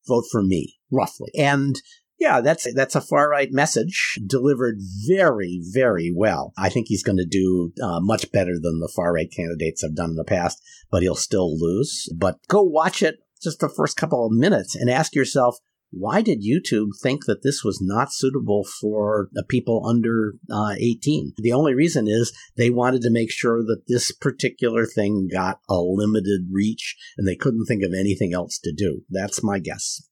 vote 0.08 0.24
for 0.32 0.42
me, 0.42 0.76
roughly. 0.90 1.30
And 1.38 1.76
yeah, 2.18 2.40
that's 2.40 2.72
that's 2.74 2.96
a 2.96 3.00
far 3.00 3.28
right 3.30 3.52
message 3.52 4.18
delivered 4.26 4.78
very, 5.06 5.60
very 5.72 6.12
well. 6.14 6.52
I 6.58 6.68
think 6.68 6.86
he's 6.88 7.04
going 7.04 7.18
to 7.18 7.24
do 7.24 7.72
uh, 7.82 8.00
much 8.00 8.30
better 8.32 8.54
than 8.60 8.80
the 8.80 8.92
far 8.94 9.12
right 9.12 9.30
candidates 9.34 9.82
have 9.82 9.94
done 9.94 10.10
in 10.10 10.16
the 10.16 10.24
past, 10.24 10.60
but 10.90 11.02
he'll 11.02 11.14
still 11.14 11.58
lose. 11.58 12.08
But 12.16 12.38
go 12.48 12.62
watch 12.62 13.02
it 13.02 13.18
just 13.42 13.60
the 13.60 13.68
first 13.68 13.96
couple 13.96 14.26
of 14.26 14.32
minutes 14.32 14.74
and 14.74 14.90
ask 14.90 15.14
yourself, 15.14 15.58
why 15.90 16.20
did 16.20 16.42
YouTube 16.42 16.90
think 17.00 17.24
that 17.26 17.42
this 17.42 17.62
was 17.64 17.80
not 17.80 18.12
suitable 18.12 18.64
for 18.80 19.30
people 19.48 19.86
under 19.86 20.34
uh, 20.50 20.74
18? 20.76 21.32
The 21.38 21.52
only 21.52 21.72
reason 21.72 22.06
is 22.08 22.36
they 22.56 22.68
wanted 22.68 23.02
to 23.02 23.10
make 23.10 23.30
sure 23.30 23.62
that 23.62 23.84
this 23.86 24.12
particular 24.12 24.84
thing 24.84 25.28
got 25.32 25.60
a 25.68 25.76
limited 25.76 26.48
reach 26.52 26.96
and 27.16 27.26
they 27.26 27.36
couldn't 27.36 27.66
think 27.66 27.82
of 27.84 27.92
anything 27.98 28.34
else 28.34 28.58
to 28.64 28.72
do. 28.72 29.02
That's 29.08 29.42
my 29.42 29.60
guess. 29.60 30.02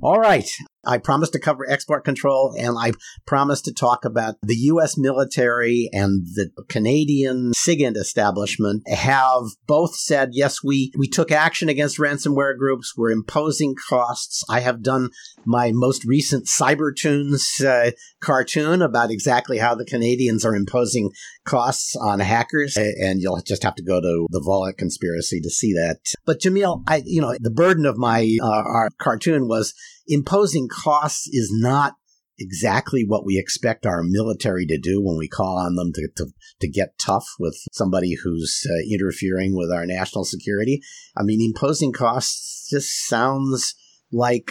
All 0.00 0.20
right. 0.20 0.48
I 0.84 0.98
promised 0.98 1.32
to 1.32 1.38
cover 1.38 1.68
export 1.68 2.04
control 2.04 2.54
and 2.58 2.76
I 2.78 2.92
promised 3.26 3.64
to 3.66 3.72
talk 3.72 4.04
about 4.04 4.36
the 4.42 4.56
U.S. 4.56 4.98
military 4.98 5.88
and 5.92 6.26
the 6.34 6.50
Canadian 6.68 7.52
SIGINT 7.56 7.96
establishment 7.96 8.82
have 8.88 9.44
both 9.66 9.94
said, 9.94 10.30
yes, 10.32 10.62
we, 10.62 10.92
we 10.96 11.08
took 11.08 11.30
action 11.30 11.68
against 11.68 11.98
ransomware 11.98 12.56
groups. 12.56 12.94
We're 12.96 13.10
imposing 13.10 13.74
costs. 13.88 14.42
I 14.50 14.60
have 14.60 14.82
done 14.82 15.10
my 15.44 15.70
most 15.72 16.04
recent 16.04 16.46
Cybertoons 16.46 17.64
uh, 17.64 17.92
cartoon 18.20 18.82
about 18.82 19.10
exactly 19.10 19.58
how 19.58 19.74
the 19.74 19.84
Canadians 19.84 20.44
are 20.44 20.56
imposing 20.56 21.10
costs 21.44 21.94
on 21.96 22.20
hackers. 22.20 22.76
And 22.76 23.20
you'll 23.20 23.40
just 23.42 23.62
have 23.62 23.74
to 23.76 23.82
go 23.82 24.00
to 24.00 24.26
the 24.30 24.40
Volokh 24.40 24.76
conspiracy 24.76 25.40
to 25.40 25.50
see 25.50 25.72
that. 25.74 25.98
But 26.24 26.40
Jamil, 26.40 26.82
I, 26.86 27.02
you 27.04 27.20
know, 27.20 27.36
the 27.40 27.50
burden 27.50 27.86
of 27.86 27.96
my 27.96 28.36
uh, 28.42 28.46
our 28.46 28.90
cartoon 28.98 29.48
was 29.48 29.74
imposing 30.12 30.68
costs 30.68 31.28
is 31.28 31.50
not 31.52 31.94
exactly 32.38 33.04
what 33.06 33.24
we 33.24 33.38
expect 33.38 33.86
our 33.86 34.02
military 34.02 34.66
to 34.66 34.78
do 34.78 35.00
when 35.00 35.16
we 35.16 35.28
call 35.28 35.58
on 35.58 35.76
them 35.76 35.92
to, 35.92 36.08
to, 36.16 36.26
to 36.60 36.68
get 36.68 36.98
tough 36.98 37.26
with 37.38 37.56
somebody 37.72 38.16
who's 38.22 38.66
uh, 38.68 38.92
interfering 38.92 39.54
with 39.56 39.70
our 39.70 39.86
national 39.86 40.24
security. 40.24 40.80
I 41.16 41.22
mean, 41.22 41.40
imposing 41.40 41.92
costs 41.92 42.68
just 42.70 43.06
sounds 43.06 43.74
like 44.10 44.50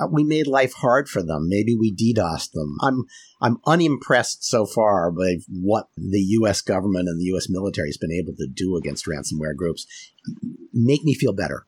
uh, 0.00 0.06
we 0.10 0.24
made 0.24 0.46
life 0.46 0.74
hard 0.74 1.08
for 1.08 1.22
them. 1.22 1.48
Maybe 1.48 1.76
we 1.76 1.94
DDoSed 1.94 2.52
them. 2.52 2.76
I'm 2.82 3.04
I'm 3.40 3.58
unimpressed 3.66 4.44
so 4.44 4.66
far 4.66 5.10
by 5.10 5.36
what 5.48 5.88
the 5.96 6.20
U.S. 6.20 6.60
government 6.60 7.08
and 7.08 7.20
the 7.20 7.26
U.S. 7.26 7.48
military 7.48 7.88
has 7.88 7.96
been 7.96 8.12
able 8.12 8.34
to 8.36 8.48
do 8.52 8.76
against 8.76 9.06
ransomware 9.06 9.56
groups. 9.56 9.86
Make 10.72 11.02
me 11.04 11.14
feel 11.14 11.32
better. 11.32 11.66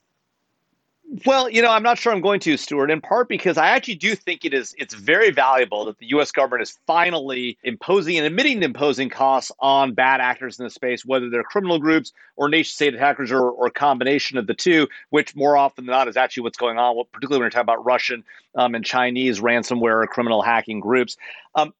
Well, 1.26 1.50
you 1.50 1.60
know, 1.60 1.72
I'm 1.72 1.82
not 1.82 1.98
sure 1.98 2.12
I'm 2.12 2.20
going 2.20 2.38
to, 2.40 2.56
Stewart, 2.56 2.88
in 2.88 3.00
part 3.00 3.28
because 3.28 3.58
I 3.58 3.70
actually 3.70 3.96
do 3.96 4.14
think 4.14 4.44
it 4.44 4.54
is 4.54 4.76
it's 4.78 4.94
very 4.94 5.32
valuable 5.32 5.84
that 5.86 5.98
the 5.98 6.06
US 6.10 6.30
government 6.30 6.62
is 6.62 6.78
finally 6.86 7.58
imposing 7.64 8.16
and 8.16 8.24
admitting 8.24 8.60
to 8.60 8.66
imposing 8.66 9.10
costs 9.10 9.50
on 9.58 9.92
bad 9.92 10.20
actors 10.20 10.60
in 10.60 10.64
the 10.64 10.70
space, 10.70 11.04
whether 11.04 11.28
they're 11.28 11.42
criminal 11.42 11.80
groups 11.80 12.12
or 12.36 12.48
nation 12.48 12.70
state 12.72 12.94
attackers 12.94 13.32
or, 13.32 13.50
or 13.50 13.66
a 13.66 13.70
combination 13.72 14.38
of 14.38 14.46
the 14.46 14.54
two, 14.54 14.86
which 15.08 15.34
more 15.34 15.56
often 15.56 15.84
than 15.84 15.92
not 15.92 16.06
is 16.06 16.16
actually 16.16 16.44
what's 16.44 16.58
going 16.58 16.78
on, 16.78 17.02
particularly 17.12 17.40
when 17.40 17.44
you're 17.46 17.50
talking 17.50 17.62
about 17.62 17.84
Russian 17.84 18.22
um, 18.54 18.76
and 18.76 18.84
Chinese 18.84 19.40
ransomware 19.40 20.04
or 20.04 20.06
criminal 20.06 20.42
hacking 20.42 20.78
groups. 20.78 21.16
Um, 21.56 21.74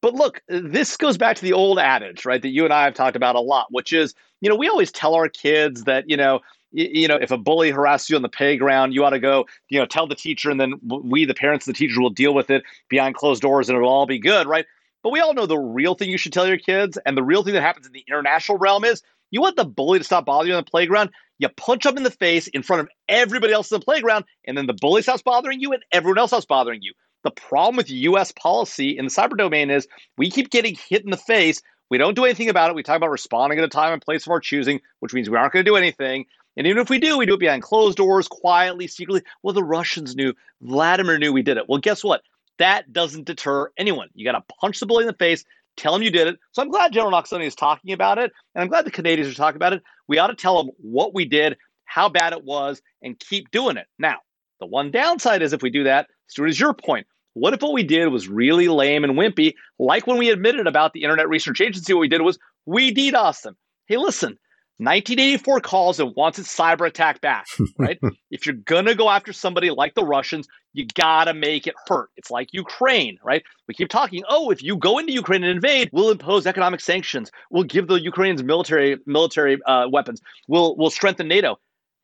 but 0.00 0.14
look, 0.14 0.42
this 0.46 0.96
goes 0.96 1.18
back 1.18 1.34
to 1.36 1.42
the 1.42 1.54
old 1.54 1.80
adage, 1.80 2.24
right, 2.24 2.40
that 2.40 2.50
you 2.50 2.64
and 2.64 2.72
I 2.72 2.84
have 2.84 2.94
talked 2.94 3.16
about 3.16 3.34
a 3.34 3.40
lot, 3.40 3.66
which 3.70 3.92
is, 3.92 4.14
you 4.40 4.48
know, 4.48 4.54
we 4.54 4.68
always 4.68 4.92
tell 4.92 5.14
our 5.14 5.28
kids 5.28 5.84
that, 5.84 6.08
you 6.08 6.16
know, 6.16 6.40
you, 6.76 7.08
know, 7.08 7.16
if 7.16 7.30
a 7.30 7.38
bully 7.38 7.70
harasses 7.70 8.10
you 8.10 8.16
on 8.16 8.22
the 8.22 8.28
playground, 8.28 8.92
you 8.92 9.04
ought 9.04 9.10
to 9.10 9.18
go, 9.18 9.46
you 9.68 9.78
know, 9.78 9.86
tell 9.86 10.06
the 10.06 10.14
teacher, 10.14 10.50
and 10.50 10.60
then 10.60 10.74
we, 10.84 11.24
the 11.24 11.34
parents, 11.34 11.64
the 11.64 11.72
teacher, 11.72 12.00
will 12.00 12.10
deal 12.10 12.34
with 12.34 12.50
it 12.50 12.62
behind 12.88 13.14
closed 13.14 13.42
doors, 13.42 13.68
and 13.68 13.76
it'll 13.76 13.88
all 13.88 14.06
be 14.06 14.18
good, 14.18 14.46
right? 14.46 14.66
But 15.02 15.10
we 15.10 15.20
all 15.20 15.34
know 15.34 15.46
the 15.46 15.58
real 15.58 15.94
thing 15.94 16.10
you 16.10 16.18
should 16.18 16.32
tell 16.32 16.46
your 16.46 16.58
kids, 16.58 16.98
and 17.06 17.16
the 17.16 17.22
real 17.22 17.42
thing 17.42 17.54
that 17.54 17.62
happens 17.62 17.86
in 17.86 17.92
the 17.92 18.04
international 18.06 18.58
realm 18.58 18.84
is 18.84 19.02
you 19.30 19.40
want 19.40 19.56
the 19.56 19.64
bully 19.64 19.98
to 19.98 20.04
stop 20.04 20.26
bothering 20.26 20.50
you 20.50 20.56
on 20.56 20.64
the 20.64 20.70
playground. 20.70 21.10
You 21.38 21.48
punch 21.48 21.84
them 21.84 21.96
in 21.96 22.02
the 22.02 22.10
face 22.10 22.46
in 22.48 22.62
front 22.62 22.80
of 22.80 22.88
everybody 23.08 23.52
else 23.52 23.70
in 23.70 23.78
the 23.78 23.84
playground, 23.84 24.24
and 24.44 24.56
then 24.56 24.66
the 24.66 24.74
bully 24.74 25.02
stops 25.02 25.22
bothering 25.22 25.60
you, 25.60 25.72
and 25.72 25.82
everyone 25.92 26.18
else 26.18 26.30
stops 26.30 26.46
bothering 26.46 26.82
you. 26.82 26.92
The 27.24 27.30
problem 27.30 27.76
with 27.76 27.90
U.S. 27.90 28.32
policy 28.32 28.96
in 28.96 29.06
the 29.06 29.10
cyber 29.10 29.36
domain 29.36 29.70
is 29.70 29.88
we 30.16 30.30
keep 30.30 30.50
getting 30.50 30.76
hit 30.88 31.04
in 31.04 31.10
the 31.10 31.16
face. 31.16 31.62
We 31.90 31.98
don't 31.98 32.14
do 32.14 32.24
anything 32.24 32.48
about 32.48 32.70
it. 32.70 32.76
We 32.76 32.82
talk 32.82 32.96
about 32.96 33.10
responding 33.10 33.58
at 33.58 33.64
a 33.64 33.68
time 33.68 33.92
and 33.92 34.02
place 34.02 34.26
of 34.26 34.30
our 34.30 34.40
choosing, 34.40 34.80
which 35.00 35.12
means 35.12 35.28
we 35.28 35.36
aren't 35.36 35.52
going 35.52 35.64
to 35.64 35.70
do 35.70 35.76
anything. 35.76 36.26
And 36.56 36.66
even 36.66 36.80
if 36.80 36.88
we 36.88 36.98
do, 36.98 37.18
we 37.18 37.26
do 37.26 37.34
it 37.34 37.40
behind 37.40 37.62
closed 37.62 37.98
doors, 37.98 38.28
quietly, 38.28 38.86
secretly. 38.86 39.22
Well, 39.42 39.54
the 39.54 39.64
Russians 39.64 40.16
knew, 40.16 40.32
Vladimir 40.62 41.18
knew 41.18 41.32
we 41.32 41.42
did 41.42 41.58
it. 41.58 41.68
Well, 41.68 41.78
guess 41.78 42.02
what? 42.02 42.22
That 42.58 42.92
doesn't 42.92 43.26
deter 43.26 43.70
anyone. 43.76 44.08
You 44.14 44.24
got 44.24 44.32
to 44.32 44.54
punch 44.60 44.80
the 44.80 44.86
bully 44.86 45.02
in 45.02 45.08
the 45.08 45.12
face, 45.14 45.44
tell 45.76 45.94
him 45.94 46.02
you 46.02 46.10
did 46.10 46.28
it. 46.28 46.38
So 46.52 46.62
I'm 46.62 46.70
glad 46.70 46.92
General 46.92 47.12
Nakasone 47.12 47.44
is 47.44 47.54
talking 47.54 47.92
about 47.92 48.18
it, 48.18 48.32
and 48.54 48.62
I'm 48.62 48.68
glad 48.68 48.86
the 48.86 48.90
Canadians 48.90 49.30
are 49.30 49.36
talking 49.36 49.56
about 49.56 49.74
it. 49.74 49.82
We 50.08 50.18
ought 50.18 50.28
to 50.28 50.34
tell 50.34 50.56
them 50.56 50.72
what 50.78 51.14
we 51.14 51.26
did, 51.26 51.56
how 51.84 52.08
bad 52.08 52.32
it 52.32 52.44
was, 52.44 52.80
and 53.02 53.18
keep 53.20 53.50
doing 53.50 53.76
it. 53.76 53.86
Now, 53.98 54.16
the 54.60 54.66
one 54.66 54.90
downside 54.90 55.42
is 55.42 55.52
if 55.52 55.62
we 55.62 55.70
do 55.70 55.84
that, 55.84 56.08
Stewart, 56.28 56.48
is 56.48 56.58
your 56.58 56.72
point. 56.72 57.06
What 57.34 57.52
if 57.52 57.60
what 57.60 57.74
we 57.74 57.82
did 57.82 58.08
was 58.08 58.28
really 58.28 58.68
lame 58.68 59.04
and 59.04 59.12
wimpy, 59.12 59.54
like 59.78 60.06
when 60.06 60.16
we 60.16 60.30
admitted 60.30 60.66
about 60.66 60.94
the 60.94 61.02
Internet 61.02 61.28
Research 61.28 61.60
Agency? 61.60 61.92
What 61.92 62.00
we 62.00 62.08
did 62.08 62.22
was 62.22 62.38
we 62.64 62.94
DDoS 62.94 63.42
them. 63.42 63.58
Hey, 63.86 63.98
listen, 63.98 64.38
1984 64.78 65.60
calls 65.60 66.00
and 66.00 66.14
wants 66.16 66.38
its 66.38 66.54
cyber 66.54 66.86
attack 66.86 67.22
back, 67.22 67.46
right? 67.78 67.98
if 68.30 68.44
you're 68.44 68.56
going 68.56 68.84
to 68.84 68.94
go 68.94 69.08
after 69.08 69.32
somebody 69.32 69.70
like 69.70 69.94
the 69.94 70.04
Russians, 70.04 70.46
you 70.74 70.86
got 70.94 71.24
to 71.24 71.34
make 71.34 71.66
it 71.66 71.74
hurt. 71.86 72.10
It's 72.16 72.30
like 72.30 72.52
Ukraine, 72.52 73.18
right? 73.24 73.42
We 73.66 73.74
keep 73.74 73.88
talking, 73.88 74.22
oh, 74.28 74.50
if 74.50 74.62
you 74.62 74.76
go 74.76 74.98
into 74.98 75.14
Ukraine 75.14 75.42
and 75.44 75.50
invade, 75.50 75.88
we'll 75.92 76.10
impose 76.10 76.46
economic 76.46 76.80
sanctions. 76.80 77.30
We'll 77.50 77.64
give 77.64 77.86
the 77.86 77.98
Ukrainians 78.00 78.42
military 78.42 78.98
military 79.06 79.58
uh, 79.64 79.88
weapons. 79.90 80.20
We'll 80.46 80.76
we'll 80.76 80.90
strengthen 80.90 81.26
NATO. 81.26 81.58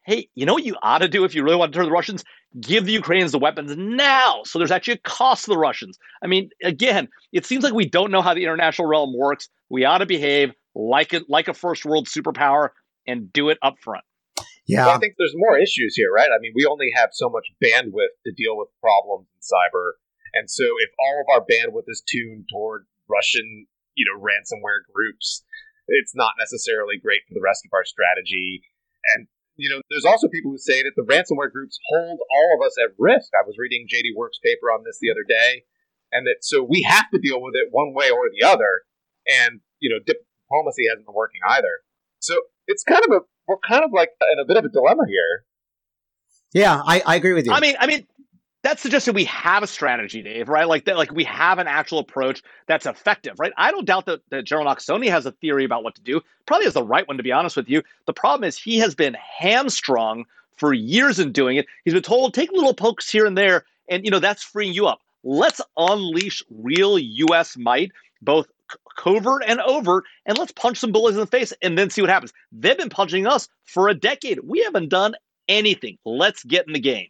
Hey, 0.04 0.28
you 0.34 0.46
know 0.46 0.54
what 0.54 0.64
you 0.64 0.74
ought 0.82 0.98
to 0.98 1.08
do 1.08 1.24
if 1.24 1.34
you 1.34 1.44
really 1.44 1.56
want 1.56 1.72
to 1.72 1.78
turn 1.78 1.84
the 1.84 1.92
Russians? 1.92 2.24
Give 2.60 2.86
the 2.86 2.92
Ukrainians 2.92 3.32
the 3.32 3.38
weapons 3.38 3.76
now. 3.76 4.40
So 4.44 4.58
there's 4.58 4.72
actually 4.72 4.94
a 4.94 4.98
cost 4.98 5.44
to 5.44 5.50
the 5.50 5.58
Russians. 5.58 5.98
I 6.22 6.26
mean, 6.26 6.50
again, 6.64 7.08
it 7.32 7.46
seems 7.46 7.62
like 7.62 7.74
we 7.74 7.88
don't 7.88 8.10
know 8.10 8.22
how 8.22 8.34
the 8.34 8.42
international 8.42 8.88
realm 8.88 9.16
works. 9.16 9.48
We 9.68 9.84
ought 9.84 9.98
to 9.98 10.06
behave 10.06 10.52
like 10.74 11.12
a 11.12 11.22
like 11.28 11.48
a 11.48 11.54
first 11.54 11.84
world 11.84 12.06
superpower 12.06 12.70
and 13.06 13.32
do 13.32 13.48
it 13.50 13.58
up 13.62 13.76
front. 13.80 14.04
Yeah, 14.66 14.86
well, 14.86 14.96
I 14.96 14.98
think 14.98 15.14
there's 15.18 15.34
more 15.34 15.58
issues 15.58 15.94
here, 15.96 16.12
right? 16.14 16.30
I 16.30 16.38
mean, 16.40 16.52
we 16.54 16.64
only 16.64 16.90
have 16.94 17.10
so 17.12 17.28
much 17.28 17.50
bandwidth 17.62 18.14
to 18.24 18.32
deal 18.32 18.56
with 18.56 18.68
problems 18.80 19.26
in 19.34 19.40
cyber, 19.42 19.98
and 20.34 20.48
so 20.48 20.64
if 20.78 20.90
all 20.98 21.20
of 21.20 21.26
our 21.34 21.44
bandwidth 21.44 21.88
is 21.88 22.02
tuned 22.06 22.46
toward 22.50 22.86
Russian, 23.08 23.66
you 23.94 24.06
know, 24.06 24.22
ransomware 24.22 24.86
groups, 24.92 25.44
it's 25.88 26.14
not 26.14 26.34
necessarily 26.38 26.96
great 27.02 27.22
for 27.28 27.34
the 27.34 27.42
rest 27.42 27.66
of 27.66 27.74
our 27.74 27.84
strategy. 27.84 28.62
And 29.14 29.26
you 29.56 29.68
know, 29.68 29.82
there's 29.90 30.06
also 30.06 30.28
people 30.28 30.50
who 30.50 30.58
say 30.58 30.82
that 30.82 30.92
the 30.96 31.04
ransomware 31.04 31.52
groups 31.52 31.78
hold 31.88 32.20
all 32.20 32.50
of 32.56 32.66
us 32.66 32.76
at 32.82 32.94
risk. 32.98 33.30
I 33.34 33.46
was 33.46 33.58
reading 33.58 33.86
JD 33.86 34.16
Work's 34.16 34.38
paper 34.38 34.70
on 34.72 34.84
this 34.84 34.98
the 35.00 35.10
other 35.10 35.26
day, 35.28 35.64
and 36.12 36.26
that 36.26 36.38
so 36.40 36.62
we 36.62 36.82
have 36.82 37.10
to 37.10 37.20
deal 37.20 37.42
with 37.42 37.54
it 37.54 37.68
one 37.70 37.92
way 37.94 38.10
or 38.10 38.30
the 38.30 38.46
other. 38.46 38.82
And 39.26 39.60
you 39.80 39.90
know, 39.90 40.00
diplomacy 40.52 40.84
hasn't 40.88 41.06
been 41.06 41.14
working 41.14 41.40
either. 41.50 41.80
So 42.20 42.34
it's 42.66 42.84
kind 42.84 43.02
of 43.04 43.12
a 43.12 43.20
we're 43.48 43.56
kind 43.58 43.84
of 43.84 43.90
like 43.92 44.10
in 44.32 44.38
a 44.38 44.44
bit 44.44 44.56
of 44.56 44.64
a 44.64 44.68
dilemma 44.68 45.02
here. 45.08 45.44
Yeah, 46.52 46.80
I, 46.84 47.02
I 47.04 47.16
agree 47.16 47.32
with 47.32 47.46
you. 47.46 47.52
I 47.52 47.60
mean, 47.60 47.74
I 47.80 47.86
mean, 47.86 48.06
that 48.62 48.78
suggests 48.78 49.06
that 49.06 49.14
we 49.14 49.24
have 49.24 49.62
a 49.62 49.66
strategy, 49.66 50.22
Dave, 50.22 50.48
right? 50.48 50.68
Like 50.68 50.84
that, 50.84 50.96
like 50.96 51.10
we 51.10 51.24
have 51.24 51.58
an 51.58 51.66
actual 51.66 51.98
approach 51.98 52.42
that's 52.66 52.86
effective, 52.86 53.40
right? 53.40 53.52
I 53.56 53.72
don't 53.72 53.86
doubt 53.86 54.06
that, 54.06 54.20
that 54.30 54.44
General 54.44 54.66
Nakasone 54.68 55.08
has 55.08 55.26
a 55.26 55.32
theory 55.32 55.64
about 55.64 55.82
what 55.82 55.96
to 55.96 56.02
do. 56.02 56.20
Probably 56.46 56.66
has 56.66 56.74
the 56.74 56.84
right 56.84 57.06
one, 57.08 57.16
to 57.16 57.22
be 57.22 57.32
honest 57.32 57.56
with 57.56 57.68
you. 57.68 57.82
The 58.06 58.12
problem 58.12 58.46
is 58.46 58.56
he 58.56 58.78
has 58.78 58.94
been 58.94 59.14
hamstrung 59.14 60.24
for 60.56 60.72
years 60.72 61.18
in 61.18 61.32
doing 61.32 61.56
it. 61.56 61.66
He's 61.84 61.94
been 61.94 62.02
told 62.02 62.34
take 62.34 62.52
little 62.52 62.74
pokes 62.74 63.10
here 63.10 63.26
and 63.26 63.36
there, 63.36 63.64
and 63.88 64.04
you 64.04 64.10
know 64.10 64.20
that's 64.20 64.44
freeing 64.44 64.74
you 64.74 64.86
up. 64.86 65.00
Let's 65.24 65.60
unleash 65.76 66.42
real 66.50 66.98
U.S. 66.98 67.56
might, 67.56 67.90
both 68.20 68.46
covert 68.96 69.42
and 69.46 69.60
overt, 69.60 70.04
and 70.26 70.38
let's 70.38 70.52
punch 70.52 70.78
some 70.78 70.92
bullies 70.92 71.14
in 71.14 71.20
the 71.20 71.26
face 71.26 71.52
and 71.62 71.76
then 71.76 71.90
see 71.90 72.00
what 72.00 72.10
happens. 72.10 72.32
They've 72.50 72.76
been 72.76 72.88
punching 72.88 73.26
us 73.26 73.48
for 73.64 73.88
a 73.88 73.94
decade. 73.94 74.40
We 74.44 74.62
haven't 74.62 74.88
done 74.88 75.14
anything. 75.48 75.98
Let's 76.04 76.44
get 76.44 76.66
in 76.66 76.72
the 76.72 76.80
game. 76.80 77.08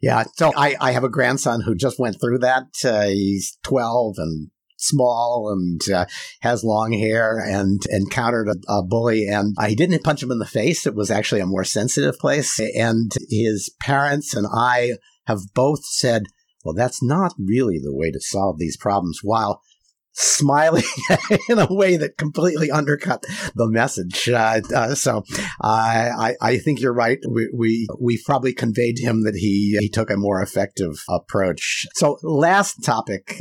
Yeah, 0.00 0.24
so 0.36 0.52
I, 0.56 0.76
I 0.80 0.92
have 0.92 1.04
a 1.04 1.08
grandson 1.08 1.60
who 1.62 1.74
just 1.74 1.98
went 1.98 2.20
through 2.20 2.38
that. 2.38 2.66
Uh, 2.84 3.06
he's 3.06 3.58
12 3.64 4.14
and 4.18 4.50
small 4.78 5.50
and 5.50 5.80
uh, 5.92 6.06
has 6.40 6.62
long 6.62 6.92
hair 6.92 7.38
and 7.38 7.80
encountered 7.90 8.48
a, 8.48 8.72
a 8.72 8.82
bully 8.82 9.26
and 9.26 9.56
he 9.66 9.74
didn't 9.74 10.04
punch 10.04 10.22
him 10.22 10.30
in 10.30 10.38
the 10.38 10.46
face. 10.46 10.86
It 10.86 10.94
was 10.94 11.10
actually 11.10 11.40
a 11.40 11.46
more 11.46 11.64
sensitive 11.64 12.18
place. 12.18 12.60
And 12.60 13.10
his 13.30 13.74
parents 13.80 14.34
and 14.34 14.46
I 14.54 14.92
have 15.26 15.40
both 15.54 15.84
said, 15.84 16.24
well, 16.64 16.74
that's 16.74 17.02
not 17.02 17.32
really 17.38 17.78
the 17.78 17.94
way 17.94 18.10
to 18.10 18.20
solve 18.20 18.58
these 18.58 18.76
problems. 18.76 19.20
While 19.22 19.62
smiling 20.16 20.82
in 21.48 21.58
a 21.58 21.72
way 21.72 21.96
that 21.96 22.16
completely 22.16 22.70
undercut 22.70 23.22
the 23.54 23.68
message. 23.68 24.28
Uh, 24.28 24.60
uh, 24.74 24.94
so 24.94 25.22
I, 25.62 26.34
I 26.40 26.58
think 26.58 26.80
you're 26.80 26.92
right. 26.92 27.18
We, 27.28 27.50
we 27.54 27.86
we 28.00 28.22
probably 28.24 28.52
conveyed 28.52 28.96
to 28.96 29.04
him 29.04 29.24
that 29.24 29.36
he 29.36 29.76
he 29.78 29.88
took 29.88 30.10
a 30.10 30.16
more 30.16 30.42
effective 30.42 31.02
approach. 31.08 31.86
So 31.94 32.18
last 32.22 32.82
topic, 32.82 33.40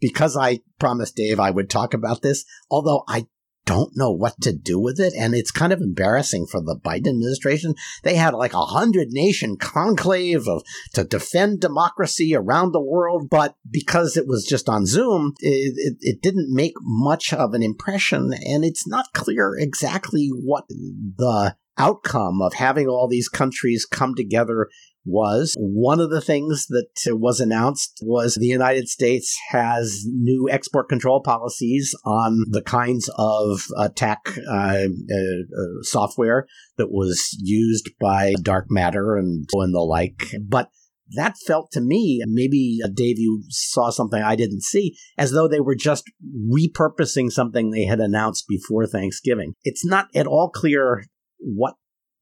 because 0.00 0.36
I 0.36 0.60
promised 0.78 1.16
Dave 1.16 1.38
I 1.38 1.50
would 1.50 1.70
talk 1.70 1.94
about 1.94 2.22
this, 2.22 2.44
although 2.70 3.04
I 3.08 3.26
don't 3.64 3.96
know 3.96 4.10
what 4.10 4.40
to 4.42 4.52
do 4.52 4.78
with 4.78 4.98
it. 4.98 5.12
And 5.16 5.34
it's 5.34 5.50
kind 5.50 5.72
of 5.72 5.80
embarrassing 5.80 6.46
for 6.46 6.60
the 6.60 6.76
Biden 6.76 7.08
administration. 7.08 7.74
They 8.02 8.16
had 8.16 8.34
like 8.34 8.54
a 8.54 8.64
hundred 8.64 9.08
nation 9.10 9.56
conclave 9.56 10.48
of, 10.48 10.62
to 10.94 11.04
defend 11.04 11.60
democracy 11.60 12.34
around 12.34 12.72
the 12.72 12.80
world. 12.80 13.28
But 13.30 13.56
because 13.70 14.16
it 14.16 14.26
was 14.26 14.44
just 14.44 14.68
on 14.68 14.86
Zoom, 14.86 15.34
it, 15.40 15.74
it, 15.76 15.96
it 16.00 16.22
didn't 16.22 16.54
make 16.54 16.74
much 16.80 17.32
of 17.32 17.54
an 17.54 17.62
impression. 17.62 18.32
And 18.32 18.64
it's 18.64 18.86
not 18.86 19.12
clear 19.12 19.54
exactly 19.56 20.28
what 20.28 20.64
the 20.68 21.56
outcome 21.78 22.42
of 22.42 22.54
having 22.54 22.86
all 22.86 23.08
these 23.08 23.28
countries 23.28 23.86
come 23.86 24.14
together 24.14 24.68
was 25.04 25.54
one 25.58 26.00
of 26.00 26.10
the 26.10 26.20
things 26.20 26.66
that 26.68 26.86
was 27.16 27.40
announced 27.40 27.98
was 28.02 28.34
the 28.34 28.46
United 28.46 28.88
States 28.88 29.36
has 29.50 30.04
new 30.06 30.48
export 30.50 30.88
control 30.88 31.20
policies 31.22 31.94
on 32.04 32.44
the 32.48 32.62
kinds 32.62 33.10
of 33.16 33.62
attack 33.78 34.20
uh, 34.48 34.52
uh, 34.52 34.86
uh, 34.86 35.82
software 35.82 36.46
that 36.76 36.90
was 36.90 37.36
used 37.40 37.90
by 38.00 38.34
dark 38.42 38.66
matter 38.68 39.16
and, 39.16 39.48
and 39.52 39.74
the 39.74 39.80
like. 39.80 40.34
But 40.40 40.68
that 41.14 41.36
felt 41.46 41.70
to 41.72 41.80
me, 41.80 42.22
maybe 42.26 42.78
uh, 42.82 42.88
Dave, 42.92 43.18
you 43.18 43.44
saw 43.48 43.90
something 43.90 44.22
I 44.22 44.36
didn't 44.36 44.62
see, 44.62 44.96
as 45.18 45.32
though 45.32 45.48
they 45.48 45.60
were 45.60 45.74
just 45.74 46.04
repurposing 46.50 47.30
something 47.30 47.70
they 47.70 47.84
had 47.84 48.00
announced 48.00 48.46
before 48.48 48.86
Thanksgiving. 48.86 49.54
It's 49.62 49.84
not 49.84 50.08
at 50.14 50.26
all 50.26 50.48
clear 50.48 51.04
what 51.38 51.74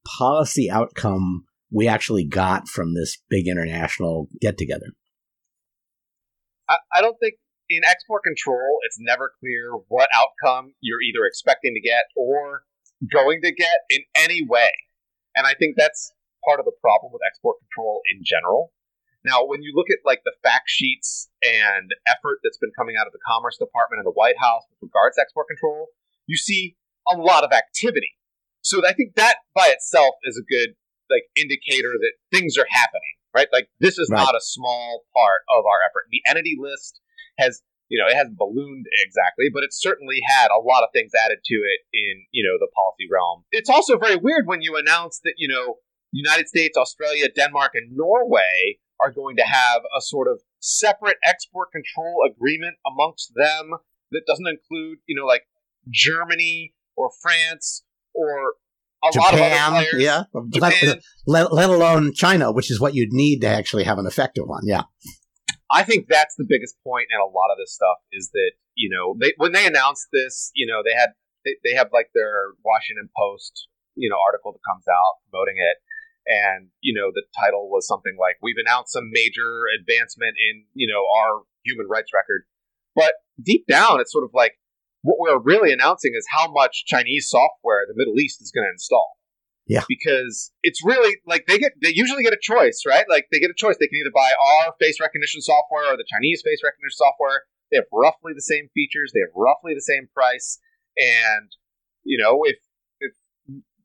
policy 0.05 0.69
outcome 0.69 1.45
we 1.71 1.87
actually 1.87 2.25
got 2.25 2.67
from 2.67 2.93
this 2.93 3.17
big 3.29 3.47
international 3.47 4.27
get 4.39 4.57
together. 4.57 4.87
I, 6.69 6.77
I 6.93 7.01
don't 7.01 7.17
think 7.19 7.35
in 7.69 7.81
export 7.85 8.23
control, 8.23 8.79
it's 8.83 8.97
never 8.99 9.31
clear 9.39 9.71
what 9.87 10.09
outcome 10.13 10.73
you're 10.81 11.01
either 11.01 11.25
expecting 11.25 11.73
to 11.73 11.81
get 11.81 12.05
or 12.15 12.63
going 13.09 13.41
to 13.41 13.51
get 13.51 13.87
in 13.89 14.01
any 14.15 14.45
way. 14.45 14.71
And 15.35 15.47
I 15.47 15.53
think 15.53 15.75
that's 15.77 16.11
part 16.45 16.59
of 16.59 16.65
the 16.65 16.75
problem 16.81 17.13
with 17.13 17.21
export 17.25 17.57
control 17.63 18.01
in 18.11 18.21
general. 18.25 18.73
Now, 19.23 19.45
when 19.45 19.61
you 19.61 19.71
look 19.75 19.87
at 19.89 20.03
like 20.03 20.21
the 20.25 20.33
fact 20.43 20.67
sheets 20.67 21.29
and 21.43 21.89
effort 22.09 22.39
that's 22.43 22.57
been 22.57 22.73
coming 22.77 22.95
out 22.99 23.07
of 23.07 23.13
the 23.13 23.23
Commerce 23.25 23.57
Department 23.57 23.99
and 23.99 24.07
the 24.07 24.17
White 24.17 24.37
House 24.41 24.63
with 24.69 24.89
regards 24.89 25.15
to 25.15 25.21
export 25.21 25.47
control, 25.47 25.87
you 26.25 26.35
see 26.35 26.75
a 27.07 27.15
lot 27.15 27.43
of 27.43 27.51
activity. 27.51 28.17
So 28.61 28.85
I 28.85 28.93
think 28.93 29.15
that 29.15 29.37
by 29.55 29.69
itself 29.69 30.15
is 30.25 30.37
a 30.37 30.45
good 30.45 30.75
like 31.11 31.27
indicator 31.35 31.91
that 31.91 32.13
things 32.31 32.57
are 32.57 32.67
happening, 32.69 33.15
right? 33.35 33.47
Like 33.51 33.67
this 33.79 33.97
is 33.97 34.09
right. 34.11 34.23
not 34.23 34.35
a 34.35 34.41
small 34.41 35.03
part 35.15 35.43
of 35.51 35.65
our 35.65 35.79
effort. 35.85 36.07
The 36.11 36.23
entity 36.27 36.55
list 36.59 36.99
has, 37.37 37.61
you 37.89 37.99
know, 37.99 38.07
it 38.09 38.15
hasn't 38.15 38.37
ballooned 38.37 38.85
exactly, 39.05 39.51
but 39.53 39.63
it's 39.63 39.81
certainly 39.81 40.19
had 40.25 40.47
a 40.49 40.63
lot 40.63 40.83
of 40.83 40.89
things 40.93 41.11
added 41.13 41.39
to 41.43 41.55
it 41.55 41.79
in, 41.93 42.25
you 42.31 42.43
know, 42.47 42.57
the 42.59 42.71
policy 42.71 43.11
realm. 43.11 43.43
It's 43.51 43.69
also 43.69 43.97
very 43.97 44.15
weird 44.15 44.47
when 44.47 44.61
you 44.61 44.77
announce 44.77 45.19
that, 45.23 45.35
you 45.37 45.47
know, 45.47 45.77
United 46.11 46.47
States, 46.47 46.77
Australia, 46.77 47.27
Denmark, 47.29 47.71
and 47.75 47.95
Norway 47.95 48.79
are 49.01 49.11
going 49.11 49.35
to 49.37 49.43
have 49.43 49.81
a 49.97 50.01
sort 50.01 50.27
of 50.27 50.41
separate 50.59 51.17
export 51.25 51.71
control 51.71 52.19
agreement 52.29 52.75
amongst 52.85 53.33
them 53.35 53.71
that 54.11 54.25
doesn't 54.27 54.47
include, 54.47 54.99
you 55.07 55.15
know, 55.15 55.25
like 55.25 55.43
Germany 55.89 56.73
or 56.95 57.09
France 57.21 57.83
or 58.13 58.53
a 59.03 59.11
Japan, 59.11 59.85
yeah, 59.97 60.23
Japan. 60.49 60.99
Let, 61.25 61.53
let, 61.53 61.69
alone 61.69 62.13
China, 62.13 62.51
which 62.51 62.69
is 62.69 62.79
what 62.79 62.93
you'd 62.93 63.11
need 63.11 63.41
to 63.41 63.47
actually 63.47 63.83
have 63.83 63.97
an 63.97 64.05
effective 64.05 64.45
one. 64.45 64.61
Yeah, 64.63 64.83
I 65.71 65.83
think 65.83 66.07
that's 66.07 66.35
the 66.35 66.45
biggest 66.47 66.75
point 66.83 67.07
in 67.09 67.19
a 67.19 67.25
lot 67.25 67.51
of 67.51 67.57
this 67.57 67.73
stuff 67.73 67.97
is 68.11 68.29
that 68.33 68.51
you 68.75 68.89
know 68.89 69.15
they 69.19 69.33
when 69.37 69.53
they 69.53 69.65
announced 69.65 70.07
this, 70.13 70.51
you 70.53 70.67
know 70.67 70.81
they 70.85 70.93
had 70.93 71.09
they, 71.45 71.55
they 71.63 71.73
have 71.75 71.89
like 71.93 72.11
their 72.13 72.53
Washington 72.63 73.09
Post 73.17 73.67
you 73.95 74.09
know 74.09 74.17
article 74.21 74.53
that 74.53 74.61
comes 74.67 74.85
out 74.87 75.23
promoting 75.29 75.55
it, 75.57 75.77
and 76.27 76.69
you 76.81 76.93
know 76.93 77.09
the 77.13 77.23
title 77.39 77.69
was 77.69 77.87
something 77.87 78.15
like 78.19 78.37
"We've 78.41 78.59
announced 78.59 78.93
some 78.93 79.09
major 79.11 79.65
advancement 79.79 80.35
in 80.37 80.65
you 80.73 80.87
know 80.91 81.01
our 81.23 81.41
human 81.65 81.87
rights 81.87 82.11
record," 82.13 82.45
but 82.95 83.13
deep 83.41 83.65
down 83.67 83.99
it's 83.99 84.11
sort 84.11 84.23
of 84.23 84.31
like 84.33 84.60
what 85.01 85.17
we're 85.19 85.39
really 85.39 85.73
announcing 85.73 86.13
is 86.15 86.25
how 86.29 86.51
much 86.51 86.85
Chinese 86.85 87.29
software 87.29 87.85
the 87.87 87.93
Middle 87.95 88.19
East 88.19 88.41
is 88.41 88.51
going 88.51 88.65
to 88.65 88.73
install. 88.73 89.17
Yeah. 89.67 89.83
Because 89.87 90.51
it's 90.63 90.83
really 90.83 91.17
like 91.25 91.45
they 91.47 91.57
get 91.57 91.73
they 91.81 91.93
usually 91.93 92.23
get 92.23 92.33
a 92.33 92.41
choice, 92.41 92.83
right? 92.85 93.05
Like 93.09 93.27
they 93.31 93.39
get 93.39 93.51
a 93.51 93.57
choice. 93.57 93.77
They 93.79 93.87
can 93.87 93.99
either 94.01 94.13
buy 94.13 94.29
our 94.33 94.73
face 94.79 94.99
recognition 94.99 95.41
software 95.41 95.93
or 95.93 95.97
the 95.97 96.05
Chinese 96.09 96.41
face 96.43 96.59
recognition 96.63 96.97
software. 96.97 97.43
They 97.71 97.77
have 97.77 97.87
roughly 97.93 98.33
the 98.35 98.41
same 98.41 98.67
features, 98.73 99.13
they 99.13 99.21
have 99.21 99.31
roughly 99.33 99.73
the 99.73 99.85
same 99.85 100.09
price, 100.13 100.59
and 100.97 101.47
you 102.03 102.17
know, 102.17 102.41
if 102.43 102.57
if 102.99 103.13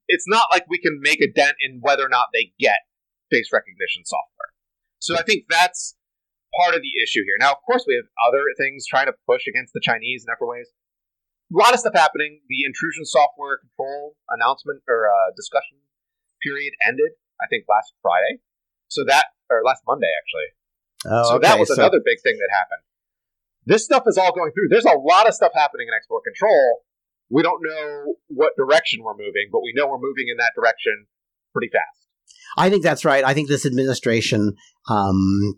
it's 0.08 0.26
not 0.26 0.46
like 0.50 0.64
we 0.68 0.78
can 0.78 0.98
make 1.00 1.20
a 1.20 1.30
dent 1.30 1.54
in 1.60 1.78
whether 1.80 2.04
or 2.04 2.08
not 2.08 2.34
they 2.34 2.52
get 2.58 2.82
face 3.30 3.50
recognition 3.52 4.02
software. 4.04 4.50
So 4.98 5.14
I 5.14 5.22
think 5.22 5.44
that's 5.48 5.94
part 6.58 6.74
of 6.74 6.82
the 6.82 6.90
issue 7.04 7.22
here. 7.22 7.38
Now, 7.38 7.52
of 7.52 7.62
course, 7.64 7.84
we 7.86 7.94
have 7.94 8.10
other 8.26 8.42
things 8.58 8.86
trying 8.88 9.06
to 9.06 9.14
push 9.28 9.46
against 9.46 9.72
the 9.72 9.84
Chinese 9.84 10.24
in 10.26 10.32
different 10.32 10.50
ways 10.50 10.66
a 11.52 11.56
lot 11.56 11.74
of 11.74 11.80
stuff 11.80 11.94
happening. 11.94 12.40
The 12.48 12.64
intrusion 12.64 13.04
software 13.04 13.58
control 13.58 14.16
announcement 14.30 14.82
or 14.88 15.06
uh, 15.06 15.32
discussion 15.36 15.78
period 16.42 16.74
ended, 16.86 17.14
I 17.40 17.46
think, 17.46 17.64
last 17.68 17.94
Friday. 18.02 18.42
So 18.88 19.04
that, 19.06 19.26
or 19.50 19.62
last 19.64 19.82
Monday, 19.86 20.10
actually. 20.10 20.48
Oh, 21.06 21.22
so 21.30 21.34
okay. 21.36 21.48
that 21.48 21.58
was 21.58 21.68
so... 21.68 21.74
another 21.74 22.00
big 22.04 22.18
thing 22.22 22.36
that 22.38 22.50
happened. 22.50 22.82
This 23.66 23.84
stuff 23.84 24.04
is 24.06 24.16
all 24.16 24.32
going 24.32 24.52
through. 24.52 24.68
There's 24.70 24.86
a 24.86 24.94
lot 24.94 25.26
of 25.26 25.34
stuff 25.34 25.52
happening 25.54 25.88
in 25.88 25.94
export 25.94 26.22
control. 26.22 26.86
We 27.30 27.42
don't 27.42 27.58
know 27.62 28.14
what 28.28 28.52
direction 28.56 29.02
we're 29.02 29.18
moving, 29.18 29.50
but 29.50 29.60
we 29.62 29.72
know 29.74 29.88
we're 29.88 29.98
moving 29.98 30.30
in 30.30 30.36
that 30.38 30.52
direction 30.54 31.06
pretty 31.52 31.68
fast. 31.72 32.06
I 32.56 32.70
think 32.70 32.84
that's 32.84 33.04
right. 33.04 33.24
I 33.24 33.34
think 33.34 33.48
this 33.48 33.66
administration 33.66 34.54
um, 34.88 35.54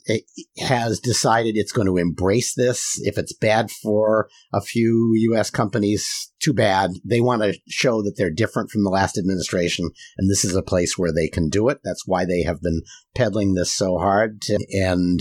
has 0.58 1.00
decided 1.00 1.56
it's 1.56 1.72
going 1.72 1.86
to 1.86 1.98
embrace 1.98 2.54
this. 2.54 2.98
If 3.02 3.18
it's 3.18 3.32
bad 3.32 3.70
for 3.70 4.28
a 4.52 4.60
few 4.60 5.12
U.S. 5.14 5.50
companies, 5.50 6.32
too 6.40 6.54
bad. 6.54 6.92
They 7.04 7.20
want 7.20 7.42
to 7.42 7.58
show 7.68 8.02
that 8.02 8.14
they're 8.16 8.30
different 8.30 8.70
from 8.70 8.84
the 8.84 8.90
last 8.90 9.18
administration, 9.18 9.90
and 10.16 10.30
this 10.30 10.44
is 10.44 10.54
a 10.54 10.62
place 10.62 10.96
where 10.96 11.12
they 11.12 11.28
can 11.28 11.48
do 11.48 11.68
it. 11.68 11.80
That's 11.84 12.06
why 12.06 12.24
they 12.24 12.42
have 12.42 12.62
been 12.62 12.82
peddling 13.14 13.54
this 13.54 13.72
so 13.72 13.98
hard. 13.98 14.42
And 14.70 15.20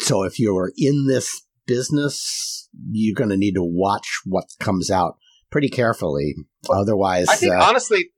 so, 0.00 0.22
if 0.22 0.38
you're 0.38 0.72
in 0.76 1.06
this 1.06 1.42
business, 1.66 2.68
you're 2.90 3.14
going 3.14 3.30
to 3.30 3.36
need 3.36 3.54
to 3.54 3.64
watch 3.64 4.20
what 4.24 4.44
comes 4.60 4.90
out 4.90 5.16
pretty 5.50 5.68
carefully. 5.68 6.34
Otherwise, 6.70 7.28
I 7.28 7.36
think 7.36 7.54
uh, 7.54 7.62
honestly, 7.62 8.10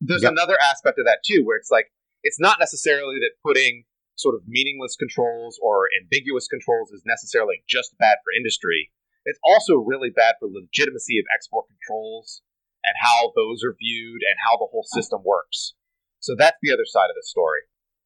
there's 0.00 0.22
yep. 0.22 0.32
another 0.32 0.56
aspect 0.62 0.98
of 0.98 1.06
that 1.06 1.18
too, 1.24 1.42
where 1.44 1.56
it's 1.56 1.70
like 1.70 1.86
it's 2.22 2.38
not 2.38 2.58
necessarily 2.60 3.16
that 3.16 3.32
putting 3.44 3.84
sort 4.16 4.34
of 4.34 4.42
meaningless 4.46 4.96
controls 4.96 5.58
or 5.62 5.88
ambiguous 6.00 6.46
controls 6.46 6.90
is 6.90 7.02
necessarily 7.06 7.62
just 7.68 7.96
bad 7.98 8.18
for 8.24 8.36
industry. 8.36 8.90
It's 9.24 9.40
also 9.44 9.76
really 9.76 10.10
bad 10.10 10.36
for 10.40 10.48
legitimacy 10.48 11.18
of 11.18 11.26
export 11.34 11.66
controls 11.68 12.42
and 12.84 12.94
how 13.00 13.32
those 13.36 13.62
are 13.64 13.76
viewed 13.78 14.20
and 14.24 14.36
how 14.44 14.56
the 14.56 14.68
whole 14.70 14.86
system 14.88 15.20
works. 15.24 15.74
So 16.20 16.34
that's 16.38 16.56
the 16.62 16.72
other 16.72 16.86
side 16.86 17.08
of 17.10 17.16
the 17.16 17.24
story. 17.24 17.60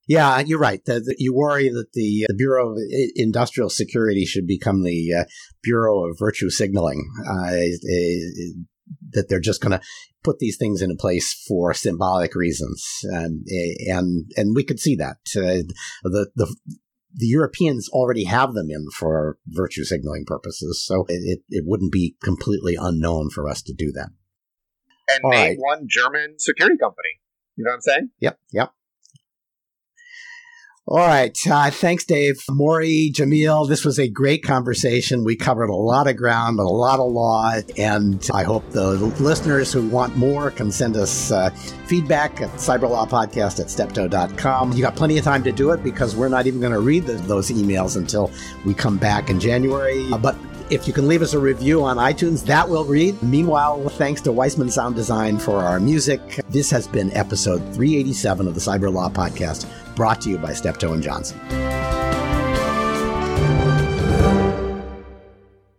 Yeah, 0.06 0.38
you're 0.40 0.58
right. 0.58 0.84
The, 0.84 1.00
the, 1.00 1.16
you 1.18 1.34
worry 1.34 1.70
that 1.70 1.92
the, 1.94 2.26
the, 2.28 2.34
Bureau 2.34 2.72
of 2.72 2.78
Industrial 3.16 3.70
Security 3.70 4.26
should 4.26 4.46
become 4.46 4.82
the 4.82 5.14
uh, 5.20 5.24
Bureau 5.62 6.04
of 6.04 6.18
Virtue 6.18 6.50
Signaling. 6.50 7.10
Uh, 7.26 7.56
that 9.10 9.28
they're 9.28 9.40
just 9.40 9.60
going 9.60 9.72
to 9.72 9.80
put 10.22 10.38
these 10.38 10.56
things 10.56 10.82
into 10.82 10.96
place 10.96 11.32
for 11.46 11.74
symbolic 11.74 12.34
reasons, 12.34 13.00
and 13.04 13.46
and 13.86 14.30
and 14.36 14.54
we 14.54 14.64
could 14.64 14.80
see 14.80 14.96
that 14.96 15.18
uh, 15.36 15.62
the 16.02 16.30
the 16.34 16.54
the 17.16 17.26
Europeans 17.26 17.88
already 17.90 18.24
have 18.24 18.54
them 18.54 18.70
in 18.70 18.88
for 18.90 19.38
virtue 19.46 19.84
signaling 19.84 20.24
purposes, 20.26 20.82
so 20.84 21.04
it, 21.08 21.40
it 21.48 21.64
wouldn't 21.66 21.92
be 21.92 22.16
completely 22.22 22.76
unknown 22.78 23.30
for 23.30 23.48
us 23.48 23.62
to 23.62 23.72
do 23.72 23.92
that. 23.92 24.08
And 25.08 25.24
All 25.24 25.30
name 25.30 25.40
right. 25.40 25.56
one 25.58 25.86
German 25.88 26.38
security 26.38 26.76
company. 26.76 27.20
You 27.56 27.64
know 27.64 27.70
what 27.70 27.76
I'm 27.76 27.80
saying? 27.82 28.10
Yep, 28.20 28.38
yep. 28.52 28.72
All 30.86 30.98
right. 30.98 31.34
Uh, 31.50 31.70
thanks, 31.70 32.04
Dave. 32.04 32.44
Maury, 32.50 33.10
Jamil, 33.10 33.66
this 33.66 33.86
was 33.86 33.98
a 33.98 34.06
great 34.06 34.42
conversation. 34.42 35.24
We 35.24 35.34
covered 35.34 35.70
a 35.70 35.74
lot 35.74 36.06
of 36.06 36.18
ground, 36.18 36.58
a 36.58 36.62
lot 36.62 37.00
of 37.00 37.10
law, 37.10 37.54
and 37.78 38.28
I 38.34 38.42
hope 38.42 38.68
the 38.70 38.90
listeners 39.18 39.72
who 39.72 39.88
want 39.88 40.14
more 40.14 40.50
can 40.50 40.70
send 40.70 40.96
us 40.96 41.32
uh, 41.32 41.48
feedback 41.86 42.42
at 42.42 42.50
cyberlawpodcast 42.50 43.60
at 43.60 43.70
steptoe.com. 43.70 44.74
You 44.74 44.82
got 44.82 44.94
plenty 44.94 45.16
of 45.16 45.24
time 45.24 45.42
to 45.44 45.52
do 45.52 45.70
it 45.70 45.82
because 45.82 46.14
we're 46.14 46.28
not 46.28 46.46
even 46.46 46.60
going 46.60 46.74
to 46.74 46.80
read 46.80 47.06
the, 47.06 47.14
those 47.14 47.50
emails 47.50 47.96
until 47.96 48.30
we 48.66 48.74
come 48.74 48.98
back 48.98 49.30
in 49.30 49.40
January. 49.40 50.06
Uh, 50.12 50.18
but 50.18 50.36
if 50.70 50.86
you 50.86 50.92
can 50.92 51.08
leave 51.08 51.22
us 51.22 51.34
a 51.34 51.38
review 51.38 51.84
on 51.84 51.96
iTunes, 51.96 52.44
that 52.46 52.68
will 52.68 52.84
read. 52.84 53.22
Meanwhile, 53.22 53.88
thanks 53.90 54.20
to 54.22 54.32
Weissman 54.32 54.70
Sound 54.70 54.96
Design 54.96 55.38
for 55.38 55.58
our 55.58 55.78
music. 55.78 56.40
This 56.48 56.70
has 56.70 56.86
been 56.86 57.12
episode 57.16 57.60
387 57.74 58.48
of 58.48 58.54
the 58.54 58.60
Cyber 58.60 58.92
Law 58.92 59.08
Podcast 59.08 59.66
brought 59.94 60.20
to 60.22 60.30
you 60.30 60.38
by 60.38 60.52
Steptoe 60.52 60.92
and 60.92 61.02
Johnson. 61.02 61.38